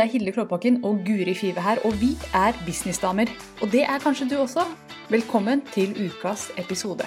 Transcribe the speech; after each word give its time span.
Det 0.00 0.06
er 0.06 0.12
Hilde 0.12 0.32
Klåbakken 0.32 0.84
og 0.84 1.02
Guri 1.06 1.34
Five 1.34 1.60
her, 1.60 1.76
og 1.84 1.92
vi 2.00 2.10
er 2.34 2.52
businessdamer. 2.66 3.28
Og 3.62 3.68
det 3.72 3.82
er 3.82 3.98
kanskje 4.00 4.28
du 4.30 4.36
også. 4.40 4.62
Velkommen 5.10 5.60
til 5.74 5.90
ukas 6.06 6.46
episode. 6.62 7.04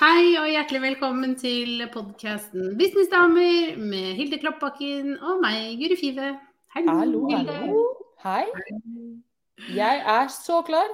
Hei 0.00 0.24
og 0.40 0.48
hjertelig 0.50 0.82
velkommen 0.88 1.38
til 1.38 1.86
podkasten 1.94 2.74
Businessdamer 2.82 3.78
med 3.78 4.18
Hilde 4.18 4.42
Klåbakken 4.42 5.14
og 5.22 5.38
meg, 5.46 5.78
Guri 5.78 6.00
Five. 6.02 6.34
Hallo, 6.74 7.22
hallo. 7.30 7.86
Hei. 8.26 8.44
Jeg 9.78 10.04
er 10.18 10.26
så 10.42 10.58
klar 10.66 10.90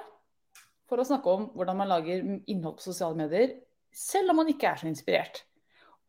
for 0.85 1.01
å 1.01 1.09
snakke 1.09 1.41
om 1.41 1.51
hvordan 1.57 1.81
man 1.81 1.95
lager 1.97 2.21
innhold 2.45 2.77
på 2.77 2.91
sosiale 2.93 3.17
medier, 3.17 3.63
selv 3.97 4.37
om 4.37 4.45
man 4.45 4.53
ikke 4.53 4.75
er 4.75 4.85
så 4.85 4.93
inspirert. 4.93 5.47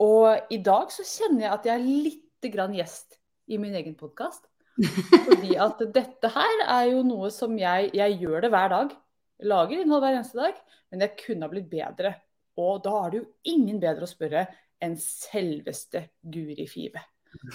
Og 0.03 0.53
i 0.53 0.59
dag 0.61 0.91
så 0.93 1.05
kjenner 1.07 1.47
jeg 1.47 1.53
at 1.55 1.67
jeg 1.67 1.79
er 1.79 1.87
litt 2.05 2.49
grann 2.53 2.75
gjest 2.77 3.17
i 3.49 3.57
min 3.61 3.75
egen 3.77 3.97
podkast. 3.97 4.45
Fordi 5.25 5.57
at 5.57 5.81
dette 5.93 6.29
her 6.35 6.63
er 6.67 6.91
jo 6.91 7.01
noe 7.01 7.31
som 7.33 7.55
jeg 7.57 7.89
Jeg 7.97 8.19
gjør 8.21 8.45
det 8.45 8.51
hver 8.53 8.69
dag. 8.73 8.95
Lager 9.49 9.81
innhold 9.81 10.03
hver 10.05 10.19
eneste 10.19 10.39
dag. 10.39 10.57
Men 10.91 11.05
jeg 11.05 11.17
kunne 11.23 11.47
ha 11.47 11.51
blitt 11.51 11.69
bedre. 11.71 12.13
Og 12.57 12.81
da 12.85 12.93
er 13.03 13.13
det 13.13 13.21
jo 13.21 13.27
ingen 13.53 13.81
bedre 13.81 14.05
å 14.05 14.09
spørre 14.09 14.47
enn 14.81 14.97
selveste 15.01 16.07
Guri 16.21 16.67
Five. 16.69 17.01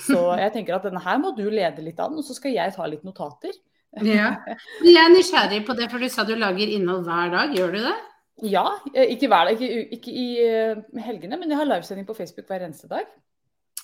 Så 0.07 0.19
jeg 0.43 0.55
tenker 0.55 0.79
at 0.79 0.87
denne 0.89 1.03
her 1.03 1.21
må 1.23 1.35
du 1.37 1.45
lede 1.51 1.85
litt 1.85 2.01
an, 2.03 2.19
og 2.19 2.27
så 2.27 2.37
skal 2.37 2.55
jeg 2.55 2.75
ta 2.75 2.87
litt 2.91 3.07
notater. 3.07 3.55
Ja. 4.01 4.39
Jeg 4.87 4.97
er 4.97 5.11
nysgjerrig 5.13 5.59
på 5.67 5.75
det, 5.77 5.91
for 5.93 6.01
du 6.01 6.09
sa 6.09 6.25
du 6.25 6.33
lager 6.33 6.71
innhold 6.73 7.05
hver 7.05 7.29
dag. 7.35 7.53
Gjør 7.53 7.75
du 7.75 7.83
det? 7.85 7.97
Ja, 8.43 8.65
ikke 8.93 9.29
hver 9.31 9.49
dag, 9.49 9.61
ikke, 9.61 9.83
ikke 9.97 10.13
i 10.19 10.29
uh, 10.43 10.81
helgene, 11.05 11.39
men 11.39 11.51
jeg 11.53 11.61
har 11.61 11.69
livesending 11.69 12.07
på 12.09 12.17
Facebook 12.19 12.49
hver 12.51 12.65
eneste 12.67 12.89
dag. 12.91 13.07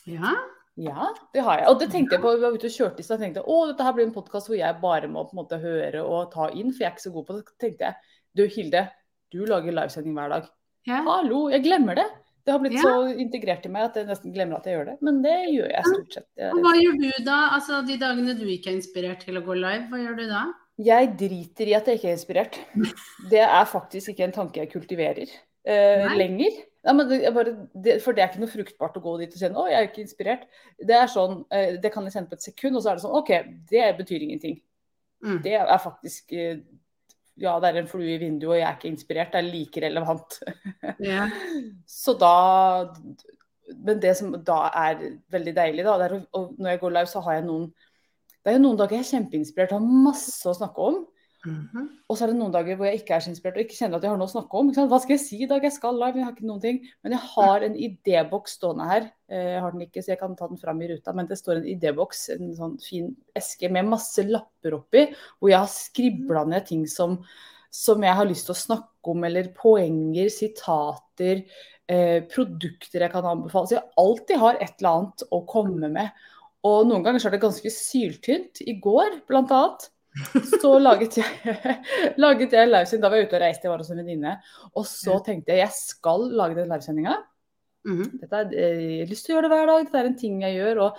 Ja. 0.09 0.34
Ja, 0.78 1.09
det 1.34 1.42
har 1.42 1.59
jeg. 1.59 1.67
Og 1.73 1.81
det 1.81 1.89
tenkte 1.91 2.14
jeg 2.14 2.23
på, 2.23 2.33
vi 2.37 2.42
var 2.45 2.55
ute 2.55 2.69
og 2.70 2.75
kjørte 2.75 3.03
i 3.03 3.06
stad. 3.06 3.19
tenkte 3.19 3.42
å, 3.42 3.56
dette 3.67 3.83
her 3.83 3.95
blir 3.97 4.06
en 4.06 4.14
podkast 4.14 4.47
hvor 4.51 4.59
jeg 4.59 4.79
bare 4.83 5.09
må 5.11 5.25
på 5.27 5.34
en 5.34 5.41
måte 5.41 5.59
høre 5.59 6.05
og 6.06 6.31
ta 6.31 6.47
inn, 6.55 6.70
for 6.70 6.84
jeg 6.84 6.91
er 6.91 6.95
ikke 6.95 7.06
så 7.09 7.14
god 7.17 7.27
på 7.27 7.34
det. 7.34 7.42
Så 7.48 7.59
tenkte 7.64 7.89
jeg, 7.89 8.14
du 8.39 8.45
Hilde, 8.55 8.84
du 9.34 9.41
lager 9.51 9.75
livesending 9.75 10.14
hver 10.14 10.31
dag. 10.36 10.47
Ja. 10.86 11.01
Hallo, 11.09 11.48
jeg 11.51 11.64
glemmer 11.67 11.98
det. 11.98 12.06
Det 12.47 12.55
har 12.55 12.62
blitt 12.62 12.79
Ja. 12.79 12.83
så 12.86 13.11
integrert 13.20 13.67
i 13.67 13.73
meg 13.75 13.89
at 13.91 13.98
jeg 13.98 14.06
nesten 14.09 14.33
glemmer 14.33 14.56
at 14.56 14.64
jeg 14.70 14.79
gjør 14.79 14.86
det. 14.92 14.97
Men 15.05 15.19
det 15.27 15.34
gjør 15.53 15.69
jeg 15.75 15.84
stort 15.91 16.14
sett. 16.14 16.29
Er- 16.39 16.55
hva 16.62 16.73
gjør 16.79 16.95
du 17.03 17.11
da? 17.27 17.41
Altså 17.59 17.83
de 17.84 17.98
dagene 18.01 18.39
du 18.39 18.47
ikke 18.47 18.70
er 18.70 18.79
inspirert 18.79 19.20
til 19.27 19.36
å 19.36 19.45
gå 19.45 19.59
live, 19.59 19.91
hva 19.91 19.98
gjør 20.01 20.17
du 20.17 20.27
da? 20.31 20.45
Jeg 20.78 21.10
driter 21.18 21.66
i 21.66 21.74
at 21.74 21.88
jeg 21.88 21.98
ikke 21.98 22.10
er 22.12 22.16
inspirert. 22.16 22.56
Det 23.30 23.42
er 23.42 23.64
faktisk 23.66 24.12
ikke 24.12 24.28
en 24.28 24.34
tanke 24.34 24.60
jeg 24.62 24.70
kultiverer 24.70 25.26
uh, 25.26 26.12
lenger. 26.14 26.60
Ja, 26.86 26.94
men 26.94 27.08
det, 27.10 27.18
bare, 27.34 27.54
det, 27.74 27.96
for 28.04 28.14
det 28.14 28.22
er 28.22 28.30
ikke 28.30 28.44
noe 28.44 28.52
fruktbart 28.52 28.98
å 29.00 29.02
gå 29.02 29.16
dit 29.20 29.34
og 29.34 29.40
si 29.40 29.48
å, 29.50 29.64
jeg 29.68 29.78
er 29.78 29.88
ikke 29.88 30.04
inspirert. 30.04 30.44
Det 30.78 30.94
er 30.94 31.10
sånn, 31.10 31.40
uh, 31.50 31.72
det 31.82 31.90
kan 31.94 32.06
jeg 32.06 32.14
sende 32.14 32.30
på 32.30 32.38
et 32.38 32.46
sekund, 32.46 32.78
og 32.78 32.84
så 32.84 32.92
er 32.92 32.98
det 32.98 33.04
sånn 33.04 33.16
OK, 33.18 33.32
det 33.72 33.88
betyr 33.98 34.26
ingenting. 34.28 34.60
Mm. 35.24 35.40
Det 35.42 35.56
er 35.58 35.82
faktisk 35.82 36.36
uh, 36.38 36.60
Ja, 37.38 37.56
det 37.62 37.72
er 37.72 37.80
en 37.82 37.90
flue 37.90 38.14
i 38.14 38.20
vinduet, 38.22 38.52
og 38.52 38.56
jeg 38.60 38.68
er 38.68 38.78
ikke 38.78 38.92
inspirert. 38.92 39.34
Det 39.34 39.42
er 39.42 39.50
like 39.50 39.82
relevant. 39.82 40.38
yeah. 41.02 41.34
Så 42.02 42.14
da 42.18 42.94
Men 43.84 43.98
det 44.00 44.14
som 44.16 44.32
da 44.46 44.62
er 44.70 45.02
veldig 45.30 45.55
deilig, 45.58 45.84
da, 45.84 45.98
det 45.98 46.06
er 46.06 46.17
å, 46.17 46.22
og 46.38 46.55
når 46.56 46.72
jeg 46.72 46.80
går 46.86 46.94
live, 46.94 47.11
så 47.11 47.27
har 47.27 47.40
jeg 47.40 47.48
noen 47.50 47.68
Det 48.44 48.52
er 48.52 48.58
jo 48.58 48.64
noen 48.64 48.80
dager 48.80 48.98
jeg 48.98 49.06
er 49.06 49.12
kjempeinspirert 49.12 49.72
og 49.74 49.80
har 49.80 50.02
masse 50.08 50.48
å 50.48 50.56
snakke 50.56 50.90
om. 50.92 51.06
Mhm. 51.46 51.84
Og 52.10 52.16
så 52.16 52.24
er 52.24 52.32
det 52.32 52.38
noen 52.40 52.50
dager 52.52 52.74
hvor 52.76 52.88
jeg 52.88 52.98
ikke 52.98 53.14
er 53.14 53.22
så 53.22 53.30
inspirert 53.30 53.60
og 53.60 53.62
ikke 53.62 53.76
kjenner 53.78 54.00
at 54.00 54.04
jeg 54.04 54.10
har 54.10 54.18
noe 54.18 54.26
å 54.26 54.32
snakke 54.32 54.58
om. 54.58 54.70
Hva 54.74 54.98
skal 55.00 55.14
jeg 55.14 55.22
si 55.22 55.36
i 55.44 55.48
dag? 55.50 55.62
Jeg 55.62 55.74
skal 55.76 55.94
live, 55.94 56.18
jeg 56.18 56.26
har 56.26 56.32
ikke 56.34 56.48
noen 56.48 56.62
ting. 56.64 56.80
Men 57.04 57.14
jeg 57.14 57.22
har 57.34 57.66
en 57.66 57.76
idéboks 57.86 58.56
stående 58.58 58.88
her. 58.88 59.06
Eh, 59.30 59.52
Jeg 59.54 59.60
har 59.62 59.72
den 59.72 59.84
ikke, 59.86 60.02
så 60.02 60.12
jeg 60.12 60.18
kan 60.18 60.34
ta 60.36 60.48
den 60.48 60.58
fram 60.58 60.82
i 60.82 60.88
ruta. 60.90 61.14
Men 61.14 61.28
det 61.30 61.38
står 61.38 61.60
en 61.60 61.68
idéboks, 61.70 62.28
en 62.34 62.50
sånn 62.56 62.76
fin 62.82 63.14
eske 63.38 63.70
med 63.70 63.86
masse 63.86 64.24
lapper 64.26 64.74
oppi, 64.80 65.06
hvor 65.38 65.52
jeg 65.52 65.58
har 65.62 65.70
skribla 65.72 66.44
ned 66.48 66.66
ting 66.66 66.86
som, 66.86 67.20
som 67.70 68.02
jeg 68.02 68.18
har 68.18 68.26
lyst 68.26 68.48
til 68.48 68.56
å 68.56 68.62
snakke 68.64 69.14
om, 69.14 69.24
eller 69.24 69.52
poenger, 69.55 70.28
sitater, 70.34 71.44
eh, 71.88 72.20
produkter 72.28 73.00
jeg 73.06 73.12
kan 73.12 73.24
anbefale. 73.24 73.68
Så 73.70 73.78
jeg 73.78 73.86
alltid 73.96 74.42
har 74.42 74.58
et 74.58 74.74
eller 74.80 74.90
annet 74.90 75.22
å 75.30 75.46
komme 75.46 75.88
med. 75.92 76.10
Og 76.67 76.89
noen 76.89 77.05
ganger 77.05 77.23
så 77.23 77.29
er 77.29 77.36
det 77.36 77.45
ganske 77.45 77.70
syltynt. 77.70 78.63
I 78.67 78.79
går, 78.83 79.20
blant 79.29 79.52
annet 79.55 79.89
så 80.61 80.73
laget 80.80 81.19
jeg, 81.20 81.55
laget 82.23 82.55
jeg 82.55 82.70
livesending. 82.70 83.02
Da 83.05 83.11
var 83.11 83.20
jeg 83.20 83.29
ute 83.29 83.39
og 83.39 83.42
reiste, 83.45 83.67
jeg 83.67 83.73
var 83.73 83.83
hos 83.83 83.91
en 83.92 84.01
venninne. 84.01 84.36
Og 84.74 84.86
så 84.89 85.18
tenkte 85.24 85.55
jeg 85.55 85.64
jeg 85.64 85.74
skal 85.77 86.29
lage 86.41 86.58
den 86.58 86.70
livesendinga. 86.73 87.17
Mm 87.86 88.02
-hmm. 88.02 88.33
er, 88.33 88.47
eh, 88.52 88.98
Jeg 88.98 89.07
har 89.07 89.11
lyst 89.11 89.27
til 89.27 89.33
å 89.33 89.36
gjøre 89.36 89.48
det 89.48 89.57
hver 89.57 89.67
dag, 89.67 89.85
dette 89.85 89.98
er 89.98 90.07
en 90.07 90.18
ting 90.18 90.42
jeg 90.42 90.57
gjør. 90.57 90.80
Og, 90.86 90.97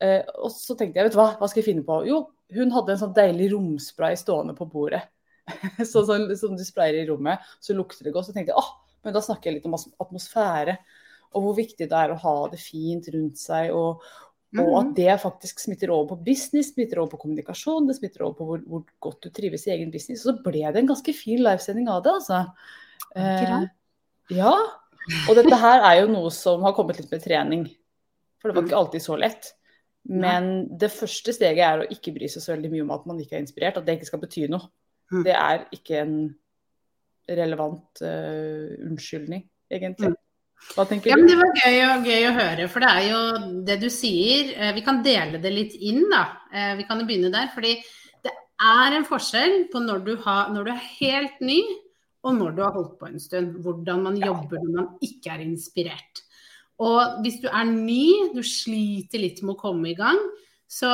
eh, 0.00 0.22
og 0.38 0.50
så 0.50 0.74
tenkte 0.74 0.98
jeg, 0.98 1.04
vet 1.04 1.12
du 1.12 1.18
hva, 1.18 1.36
hva 1.38 1.48
skal 1.48 1.60
jeg 1.62 1.74
finne 1.74 1.84
på? 1.84 2.06
Jo, 2.06 2.30
hun 2.54 2.70
hadde 2.70 2.92
en 2.92 2.98
sånn 2.98 3.14
deilig 3.14 3.52
romspray 3.52 4.16
stående 4.16 4.54
på 4.54 4.70
bordet. 4.70 5.02
så, 5.92 6.04
sånn, 6.04 6.36
som 6.36 6.56
du 6.56 6.64
sprayer 6.64 7.02
i 7.02 7.06
rommet, 7.06 7.38
så 7.60 7.74
lukter 7.74 8.04
det 8.04 8.12
godt. 8.12 8.26
Så 8.26 8.32
tenkte 8.32 8.52
jeg, 8.52 8.58
åh, 8.58 8.72
men 9.04 9.12
da 9.12 9.20
snakker 9.20 9.50
jeg 9.50 9.54
litt 9.54 9.66
om 9.66 9.74
atmosfære. 9.74 10.78
Og 11.34 11.42
hvor 11.42 11.54
viktig 11.54 11.88
det 11.90 11.98
er 11.98 12.10
å 12.10 12.20
ha 12.22 12.48
det 12.48 12.60
fint 12.60 13.08
rundt 13.08 13.38
seg. 13.38 13.70
og 13.74 14.02
og 14.62 14.78
at 14.78 14.86
Mhm. 14.86 14.94
det 14.94 15.20
faktisk 15.20 15.58
smitter 15.60 15.90
over 15.90 16.08
på 16.14 16.24
business, 16.24 16.72
smitter 16.74 16.98
over 16.98 17.10
på 17.10 17.22
kommunikasjon, 17.24 17.88
det 17.88 17.96
smitter 17.96 18.22
over 18.22 18.34
på 18.38 18.44
hvor, 18.44 18.58
hvor 18.68 18.84
godt 19.00 19.22
du 19.22 19.30
trives 19.30 19.66
i 19.66 19.70
egen 19.70 19.90
business. 19.90 20.22
Så 20.22 20.36
ble 20.42 20.62
det 20.72 20.76
en 20.76 20.86
ganske 20.86 21.14
fin 21.14 21.42
livesending 21.42 21.88
av 21.88 22.02
det, 22.04 22.12
altså. 22.12 22.44
Eh, 23.16 23.66
ja. 24.30 24.54
Og 25.28 25.36
dette 25.36 25.56
her 25.56 25.82
er 25.82 26.00
jo 26.02 26.12
noe 26.12 26.30
som 26.30 26.62
har 26.62 26.72
kommet 26.72 27.00
litt 27.00 27.10
med 27.10 27.22
trening. 27.22 27.66
For 28.40 28.48
det 28.48 28.56
var 28.56 28.68
ikke 28.68 28.78
alltid 28.78 29.02
så 29.02 29.18
lett. 29.18 29.52
Men 30.04 30.68
det 30.78 30.92
første 30.92 31.32
steget 31.32 31.64
er 31.64 31.80
å 31.80 31.90
ikke 31.90 32.12
bry 32.12 32.28
seg 32.28 32.44
så 32.44 32.52
veldig 32.52 32.70
mye 32.70 32.84
om 32.84 32.90
at 32.90 33.06
man 33.08 33.20
ikke 33.22 33.38
er 33.38 33.44
inspirert, 33.44 33.78
at 33.80 33.86
det 33.86 33.98
ikke 33.98 34.10
skal 34.10 34.20
bety 34.20 34.46
noe. 34.52 34.68
Mm. 35.12 35.22
Det 35.24 35.32
er 35.32 35.64
ikke 35.72 36.00
en 36.02 36.16
relevant 37.28 38.02
uh, 38.04 38.74
unnskyldning, 38.84 39.46
egentlig. 39.72 40.12
Hva 40.72 40.86
tenker 40.88 41.10
Ja, 41.12 41.16
du? 41.20 41.26
Det 41.28 41.36
var 41.38 41.52
gøy, 41.60 41.76
og, 41.86 42.06
gøy 42.08 42.24
å 42.30 42.34
høre, 42.38 42.68
for 42.72 42.80
det 42.80 42.90
er 42.90 43.04
jo 43.10 43.20
det 43.68 43.76
du 43.82 43.88
sier. 43.92 44.54
eh, 44.56 44.72
Vi 44.74 44.82
kan 44.86 45.02
dele 45.04 45.38
det 45.42 45.52
litt 45.52 45.74
inn, 45.78 46.02
da. 46.10 46.24
Eh, 46.52 46.74
Vi 46.80 46.84
kan 46.88 46.98
jo 46.98 47.06
begynne 47.06 47.30
der. 47.30 47.48
fordi 47.54 47.74
det 48.24 48.32
er 48.60 48.96
en 48.96 49.04
forskjell 49.04 49.68
på 49.70 49.82
når 49.84 50.04
du, 50.04 50.16
har, 50.24 50.48
når 50.50 50.64
du 50.64 50.70
er 50.72 50.88
helt 51.00 51.40
ny, 51.40 51.60
og 52.24 52.34
når 52.38 52.56
du 52.56 52.62
har 52.62 52.72
holdt 52.72 52.98
på 52.98 53.06
en 53.06 53.20
stund. 53.20 53.58
Hvordan 53.62 54.02
man 54.02 54.16
jobber 54.16 54.58
når 54.64 54.74
man 54.74 54.88
ikke 55.02 55.30
er 55.34 55.44
inspirert. 55.44 56.22
Og 56.80 57.22
hvis 57.22 57.40
du 57.42 57.48
er 57.48 57.64
ny, 57.64 58.32
du 58.34 58.42
sliter 58.42 59.20
litt 59.20 59.42
med 59.42 59.54
å 59.54 59.60
komme 59.60 59.90
i 59.92 59.94
gang, 59.94 60.18
så 60.66 60.88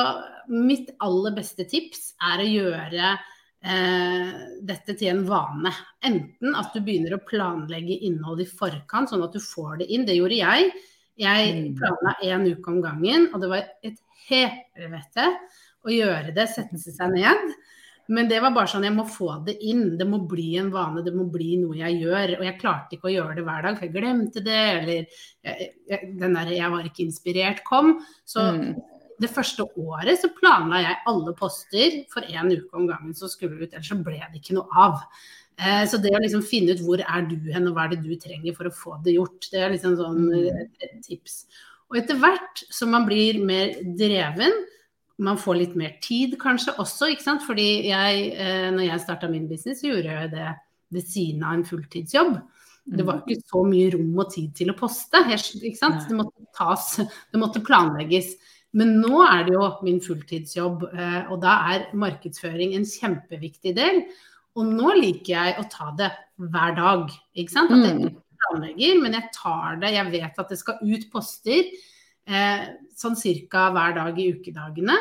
mitt 0.49 0.91
aller 1.01 1.31
beste 1.33 1.63
tips 1.65 2.13
er 2.21 2.43
å 2.43 2.49
gjøre 2.51 3.17
dette 3.63 4.95
til 4.97 5.07
en 5.11 5.25
vane. 5.27 5.71
Enten 6.03 6.55
at 6.57 6.73
du 6.73 6.81
begynner 6.81 7.13
å 7.17 7.25
planlegge 7.27 7.99
innhold 8.07 8.41
i 8.41 8.47
forkant, 8.49 9.11
sånn 9.11 9.23
at 9.23 9.33
du 9.35 9.39
får 9.39 9.83
det 9.83 9.91
inn. 9.93 10.05
Det 10.07 10.15
gjorde 10.17 10.39
jeg. 10.39 10.71
Jeg 11.21 11.51
Mm. 11.53 11.75
planla 11.77 12.15
én 12.23 12.47
uke 12.49 12.67
om 12.71 12.81
gangen, 12.81 13.29
og 13.33 13.41
det 13.41 13.49
var 13.49 13.63
et 13.83 13.99
helvete 14.27 15.27
å 15.85 15.89
gjøre 15.93 16.33
det, 16.33 16.47
sette 16.49 16.77
seg 16.79 17.11
ned. 17.13 17.53
Men 18.09 18.27
det 18.27 18.41
var 18.41 18.51
bare 18.51 18.67
sånn, 18.67 18.83
jeg 18.83 18.95
må 18.95 19.05
få 19.07 19.45
det 19.45 19.57
inn. 19.63 19.95
Det 19.97 20.07
må 20.07 20.27
bli 20.27 20.57
en 20.57 20.71
vane, 20.71 21.03
det 21.05 21.13
må 21.13 21.29
bli 21.31 21.55
noe 21.61 21.77
jeg 21.77 22.01
gjør. 22.01 22.39
Og 22.39 22.43
jeg 22.43 22.59
klarte 22.59 22.97
ikke 22.97 23.07
å 23.07 23.13
gjøre 23.13 23.35
det 23.37 23.45
hver 23.45 23.61
dag, 23.63 23.77
for 23.77 23.85
jeg 23.85 23.93
glemte 23.93 24.43
det, 24.43 24.81
eller 24.81 25.05
jeg, 25.45 25.69
jeg, 25.87 26.17
den 26.19 26.33
der 26.33 26.45
'jeg 26.51 26.71
var 26.71 26.83
ikke 26.83 27.05
inspirert' 27.05 27.63
kom. 27.63 28.03
Så 28.25 28.41
Mm. 28.51 28.75
Det 29.21 29.29
første 29.31 29.65
året 29.79 30.19
så 30.21 30.31
planla 30.35 30.81
jeg 30.83 30.97
alle 31.11 31.33
poster 31.37 31.99
for 32.11 32.25
én 32.25 32.51
uke 32.51 32.77
om 32.77 32.87
gangen 32.89 33.13
som 33.17 33.29
skulle 33.31 33.59
ut, 33.61 33.69
ellers 33.71 33.91
så 33.91 33.99
ble 34.01 34.17
det 34.19 34.41
ikke 34.41 34.57
noe 34.57 34.67
av. 34.83 35.03
Eh, 35.61 35.83
så 35.89 35.99
det 36.01 36.13
å 36.17 36.21
liksom 36.23 36.41
finne 36.47 36.73
ut 36.73 36.81
hvor 36.85 37.01
er 37.03 37.27
du 37.29 37.35
hen, 37.53 37.67
og 37.69 37.75
hva 37.77 37.85
er 37.85 37.95
det 37.95 38.03
du 38.05 38.15
trenger 38.17 38.55
for 38.57 38.69
å 38.69 38.73
få 38.73 38.97
det 39.05 39.17
gjort, 39.17 39.49
det 39.53 39.61
er 39.61 39.75
liksom 39.75 39.97
sånn 39.99 40.21
Mm. 40.25 40.47
eh, 40.47 40.67
et 40.87 41.01
tips. 41.05 41.45
Og 41.91 41.97
etter 41.99 42.15
hvert 42.17 42.63
som 42.71 42.89
man 42.89 43.05
blir 43.05 43.37
mer 43.43 43.75
dreven, 43.97 44.53
man 45.19 45.37
får 45.37 45.57
litt 45.57 45.75
mer 45.75 45.97
tid 46.01 46.37
kanskje 46.39 46.73
også, 46.79 47.11
ikke 47.11 47.21
sant. 47.27 47.43
Fordi 47.45 47.83
jeg, 47.89 48.33
eh, 48.33 48.71
når 48.71 48.87
jeg 48.87 49.03
starta 49.03 49.29
min 49.29 49.47
business, 49.47 49.81
så 49.81 49.91
gjorde 49.91 50.09
jeg 50.09 50.31
det 50.31 50.55
ved 50.91 51.03
siden 51.03 51.43
av 51.43 51.53
en 51.53 51.63
fulltidsjobb. 51.67 52.41
Det 52.87 53.05
var 53.05 53.21
ikke 53.21 53.43
så 53.45 53.61
mye 53.67 53.91
rom 53.93 54.17
og 54.17 54.31
tid 54.33 54.55
til 54.55 54.71
å 54.71 54.77
poste. 54.77 55.19
Ikke 55.29 55.77
sant? 55.77 56.07
Det 56.09 56.17
måtte 56.17 56.47
tas, 56.57 56.95
det 56.97 57.39
måtte 57.39 57.61
planlegges. 57.63 58.33
Men 58.73 59.01
nå 59.01 59.21
er 59.27 59.45
det 59.47 59.53
jo 59.57 59.65
min 59.83 59.99
fulltidsjobb, 59.99 60.85
eh, 60.95 61.31
og 61.31 61.41
da 61.43 61.57
er 61.73 61.87
markedsføring 61.97 62.75
en 62.77 62.87
kjempeviktig 62.87 63.73
del. 63.75 64.05
Og 64.55 64.67
nå 64.67 64.93
liker 64.99 65.33
jeg 65.35 65.57
å 65.59 65.65
ta 65.71 65.91
det 65.97 66.11
hver 66.39 66.75
dag. 66.75 67.11
Ikke 67.35 67.51
sant? 67.51 67.71
At 67.71 67.83
jeg 67.87 67.99
Mm. 67.99 68.15
planlegger, 68.41 69.01
men 69.01 69.13
jeg 69.13 69.29
tar 69.33 69.75
det. 69.79 69.93
Jeg 69.93 70.11
vet 70.11 70.39
at 70.39 70.49
det 70.49 70.57
skal 70.57 70.79
ut 70.81 71.11
poster 71.11 71.63
eh, 72.27 72.67
sånn 72.95 73.15
cirka 73.15 73.71
hver 73.71 73.95
dag 73.95 74.19
i 74.19 74.31
ukedagene. 74.33 74.97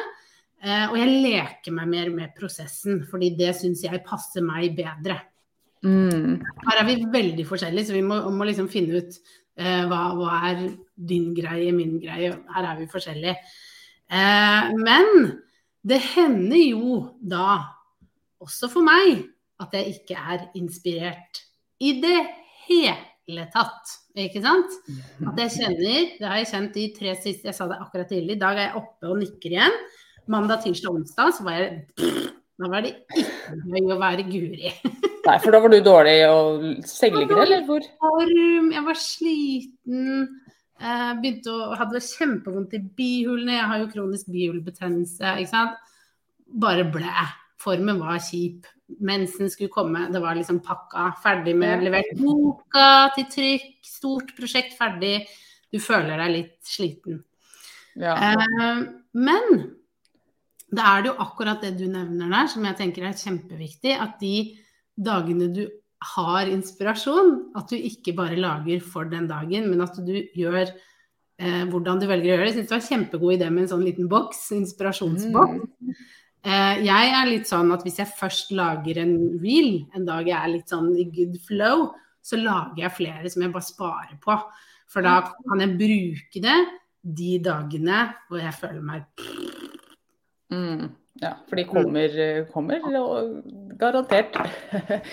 Eh, 0.62 0.86
og 0.90 0.96
jeg 0.96 1.22
leker 1.22 1.72
meg 1.72 1.88
mer 1.88 2.10
med 2.10 2.34
prosessen, 2.36 3.06
fordi 3.08 3.36
det 3.36 3.54
syns 3.56 3.82
jeg 3.82 4.04
passer 4.04 4.42
meg 4.42 4.74
bedre. 4.76 5.20
Mm. 5.82 6.42
Her 6.66 6.80
er 6.80 6.84
vi 6.84 7.04
veldig 7.06 7.46
forskjellige, 7.48 7.86
så 7.86 7.92
vi 7.96 8.02
må, 8.02 8.18
må 8.30 8.44
liksom 8.44 8.68
finne 8.68 9.00
ut 9.00 9.18
hva, 9.60 10.00
hva, 10.16 10.38
er 10.50 10.62
din 10.94 11.30
greie, 11.36 11.72
min 11.76 11.98
greie? 12.02 12.32
Her 12.54 12.68
er 12.72 12.78
vi 12.80 12.88
forskjellige. 12.90 13.36
Eh, 14.10 14.70
men 14.80 15.10
det 15.86 16.00
hender 16.14 16.62
jo 16.64 16.96
da, 17.20 17.60
også 18.40 18.70
for 18.72 18.84
meg, 18.84 19.24
at 19.60 19.74
jeg 19.76 19.96
ikke 19.96 20.16
er 20.16 20.46
inspirert 20.56 21.42
i 21.80 21.94
det 22.00 22.18
hele 22.66 23.46
tatt. 23.52 23.96
Ikke 24.18 24.42
sant? 24.42 24.72
At 25.22 25.38
jeg 25.38 25.52
kjenner 25.54 26.08
Det 26.18 26.26
har 26.26 26.40
jeg 26.40 26.48
kjent 26.50 26.74
de 26.74 26.86
tre 26.96 27.12
siste 27.22 27.46
Jeg 27.46 27.54
sa 27.54 27.68
det 27.70 27.78
akkurat 27.78 28.08
tidlig. 28.10 28.34
I 28.34 28.40
dag 28.40 28.58
er 28.58 28.66
jeg 28.66 28.80
oppe 28.80 29.12
og 29.12 29.20
nikker 29.20 29.54
igjen. 29.54 29.76
Mandag, 30.30 30.64
tirsdag, 30.64 30.96
onsdag 30.98 31.36
så 31.36 31.46
var 31.46 31.60
jeg 31.60 31.70
Da 32.60 32.72
var 32.72 32.84
det 32.84 32.96
ikke 32.96 33.60
gøy 33.70 33.94
å 33.94 34.00
være 34.00 34.26
Guri. 34.26 34.74
Nei, 35.30 35.38
for 35.38 35.54
da 35.54 35.60
var 35.62 35.70
du 35.70 35.78
dårlig 35.84 36.16
og 36.26 36.62
sengeligger, 36.90 37.44
eller 37.44 37.66
hvor? 37.68 37.84
Jeg 38.26 38.82
var 38.86 38.98
sliten. 38.98 40.24
Jeg 40.80 41.18
begynte 41.20 41.52
å 41.54 41.76
hadde 41.78 42.00
kjempevondt 42.02 42.74
i 42.74 42.80
bihulene. 42.98 43.58
Jeg 43.58 43.68
har 43.70 43.82
jo 43.82 43.90
kronisk 43.92 44.30
bihulebetennelse. 44.32 45.36
ikke 45.38 45.52
sant? 45.52 45.96
Bare 46.60 46.86
blæ. 46.88 47.26
Formen 47.60 48.00
var 48.00 48.18
kjip. 48.24 48.66
Mensen 49.06 49.52
skulle 49.52 49.70
komme, 49.70 50.08
det 50.10 50.22
var 50.22 50.34
liksom 50.34 50.62
pakka. 50.66 51.10
Ferdig 51.22 51.54
med 51.60 51.84
levert 51.86 52.10
boka 52.18 53.10
til 53.14 53.28
trykk. 53.36 53.68
Stort 53.86 54.32
prosjekt 54.38 54.74
ferdig. 54.78 55.28
Du 55.70 55.78
føler 55.78 56.18
deg 56.24 56.32
litt 56.34 56.56
sliten. 56.66 57.20
Ja. 58.00 58.16
Eh, 58.16 58.80
men 59.14 59.60
da 60.74 60.96
er 60.96 61.04
det 61.04 61.12
jo 61.12 61.20
akkurat 61.22 61.62
det 61.62 61.76
du 61.78 61.86
nevner 61.90 62.32
der, 62.32 62.50
som 62.50 62.66
jeg 62.66 62.78
tenker 62.80 63.06
er 63.06 63.20
kjempeviktig. 63.20 63.94
At 63.94 64.18
de 64.22 64.34
dagene 64.96 65.50
du 65.54 65.64
har 66.16 66.48
inspirasjon, 66.48 67.34
at 67.58 67.68
du 67.68 67.76
ikke 67.76 68.14
bare 68.16 68.38
lager 68.40 68.80
for 68.80 69.08
den 69.08 69.26
dagen, 69.28 69.68
men 69.68 69.82
at 69.84 69.98
du 70.00 70.14
gjør 70.36 70.70
eh, 70.70 71.64
hvordan 71.68 72.00
du 72.00 72.06
velger 72.08 72.30
å 72.30 72.32
gjøre 72.32 72.46
det. 72.46 72.52
Jeg 72.52 72.56
syns 72.58 72.70
det 72.70 72.76
var 72.76 72.86
kjempegod 72.88 73.36
idé 73.36 73.50
med 73.52 73.66
en 73.66 73.72
sånn 73.74 73.84
liten 73.84 74.08
boks, 74.10 74.46
inspirasjonsboks. 74.56 75.60
Mm. 75.60 76.00
Eh, 76.40 76.82
jeg 76.86 77.12
er 77.18 77.28
litt 77.28 77.50
sånn 77.50 77.68
at 77.74 77.84
hvis 77.84 78.00
jeg 78.00 78.16
først 78.16 78.54
lager 78.56 79.02
en 79.02 79.16
reel, 79.42 79.82
en 79.96 80.08
dag 80.08 80.28
jeg 80.28 80.38
er 80.38 80.54
litt 80.54 80.72
sånn 80.72 80.88
i 80.96 81.04
good 81.12 81.36
flow, 81.44 81.90
så 82.24 82.40
lager 82.40 82.86
jeg 82.86 82.96
flere 82.96 83.32
som 83.32 83.44
jeg 83.44 83.52
bare 83.52 83.68
sparer 83.68 84.16
på. 84.24 84.36
For 84.90 85.04
da 85.04 85.20
kan 85.28 85.62
jeg 85.62 85.76
bruke 85.78 86.42
det 86.42 86.58
de 87.00 87.36
dagene 87.44 88.02
hvor 88.28 88.40
jeg 88.42 88.56
føler 88.56 88.82
meg 88.84 89.06
Mm. 90.50 90.90
Ja, 91.20 91.34
for 91.48 91.56
de 91.60 91.64
kommer, 91.68 92.14
kommer 92.52 92.80
og 92.96 93.42
garantert. 93.80 94.36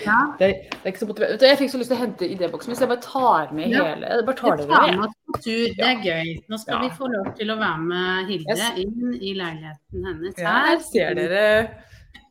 Ja. 0.06 0.18
Det, 0.40 0.48
det 0.72 0.78
er 0.84 0.88
ikke 0.92 1.02
så 1.02 1.08
motivert. 1.10 1.42
Jeg 1.44 1.58
fikk 1.60 1.72
så 1.74 1.80
lyst 1.82 1.90
til 1.92 1.98
å 1.98 2.00
hente 2.00 2.28
idéboksen 2.32 2.72
hvis 2.72 2.80
jeg 2.80 2.88
bare 2.88 3.04
tar 3.04 3.52
med 3.56 3.68
Ja. 3.74 3.82
hele 3.90 4.08
jeg 4.14 4.24
bare 4.28 4.38
tar 4.40 4.56
det 4.56 4.68
tar 4.70 4.94
med. 4.96 5.18
tur, 5.44 5.66
det 5.76 5.84
er 5.90 6.00
gøy. 6.06 6.30
Nå 6.48 6.60
skal 6.62 6.74
Ja. 6.78 6.80
vi 6.86 6.94
få 6.96 7.10
lov 7.12 7.28
til 7.36 7.52
å 7.52 7.58
være 7.60 7.84
med 7.90 8.32
Hilde 8.32 8.70
inn 8.80 9.12
i 9.20 9.34
leiligheten 9.36 10.08
hennes 10.08 10.40
her. 10.40 10.48
her 10.70 10.82
ser 10.88 11.14
dere 11.14 11.44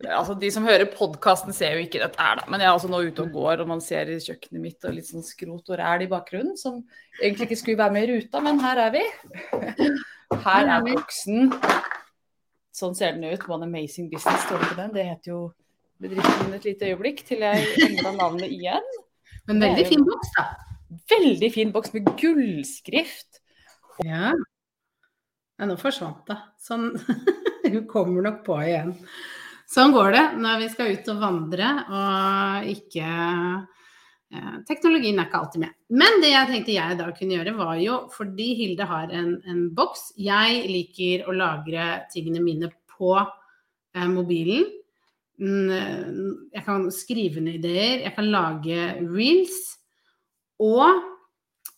Altså, 0.06 0.36
De 0.40 0.50
som 0.54 0.64
hører 0.66 0.86
podkasten, 0.94 1.54
ser 1.54 1.72
jo 1.74 1.82
ikke 1.86 1.98
dette 2.04 2.22
her, 2.22 2.36
da. 2.38 2.44
Men 2.48 2.60
jeg 2.62 2.68
er 2.68 2.74
altså 2.76 2.90
nå 2.90 3.00
ute 3.08 3.24
og 3.24 3.32
går, 3.34 3.62
og 3.64 3.68
man 3.72 3.80
ser 3.82 4.06
i 4.14 4.20
kjøkkenet 4.22 4.62
mitt 4.62 4.86
og 4.86 4.94
litt 4.94 5.08
sånn 5.10 5.24
skrot 5.26 5.72
og 5.74 5.80
ræl 5.80 6.04
i 6.06 6.10
bakgrunnen, 6.12 6.54
som 6.56 6.84
egentlig 7.20 7.48
ikke 7.48 7.58
skulle 7.58 7.80
være 7.82 7.94
med 7.96 8.06
i 8.06 8.12
ruta, 8.20 8.40
men 8.46 8.60
her 8.62 8.78
er 8.78 8.92
vi. 8.94 9.02
Her 10.44 10.70
er 10.76 10.86
boksen. 10.86 11.50
Sånn 12.78 12.94
ser 12.98 13.16
den 13.16 13.26
ut. 13.26 13.48
One 13.50 13.66
Amazing 13.66 14.12
Business 14.12 14.44
står 14.46 14.62
det 14.62 14.70
på 14.70 14.78
den. 14.78 14.94
Det 14.94 15.06
heter 15.08 15.32
jo 15.32 15.40
bedriften 16.02 16.54
et 16.54 16.68
lite 16.68 16.92
øyeblikk 16.92 17.24
til 17.26 17.42
jeg 17.42 17.72
endra 17.88 18.14
navnet 18.14 18.54
igjen. 18.54 18.92
Men 19.50 19.64
veldig 19.64 19.86
fin 19.88 20.04
boks, 20.06 20.34
da. 20.36 20.46
Veldig 21.10 21.50
fin 21.56 21.72
boks 21.74 21.96
med 21.96 22.12
gullskrift. 22.20 23.42
Ja. 24.06 24.30
ja 25.58 25.70
nå 25.70 25.78
forsvant 25.82 26.30
det. 26.30 26.38
Sånn 26.62 26.92
Hun 27.68 27.82
kommer 27.90 28.24
nok 28.24 28.44
på 28.46 28.60
igjen. 28.64 28.94
Sånn 29.68 29.92
går 29.92 30.14
det 30.16 30.26
når 30.40 30.62
vi 30.62 30.70
skal 30.72 30.94
ut 30.94 31.10
og 31.12 31.18
vandre 31.20 31.72
og 31.92 32.70
ikke 32.72 33.08
Teknologien 34.68 35.20
er 35.22 35.30
ikke 35.30 35.40
alltid 35.40 35.62
med. 35.64 35.76
Men 35.96 36.18
det 36.20 36.34
jeg 36.34 36.50
tenkte 36.50 36.74
jeg 36.76 36.98
da 37.00 37.06
kunne 37.16 37.38
gjøre, 37.38 37.54
var 37.56 37.78
jo 37.80 38.00
fordi 38.12 38.48
Hilde 38.60 38.88
har 38.90 39.14
en, 39.16 39.38
en 39.48 39.62
boks 39.76 40.10
Jeg 40.20 40.66
liker 40.68 41.28
å 41.30 41.36
lagre 41.38 41.86
tingene 42.12 42.42
mine 42.44 42.72
på 42.92 43.14
eh, 43.22 44.08
mobilen. 44.12 44.66
Mm, 45.40 46.50
Jeg 46.52 46.64
kan 46.66 46.90
skrive 46.92 47.44
ned 47.46 47.62
ideer, 47.62 48.04
jeg 48.08 48.16
kan 48.18 48.28
lage 48.34 48.90
reels. 49.06 49.62
Og 50.60 50.84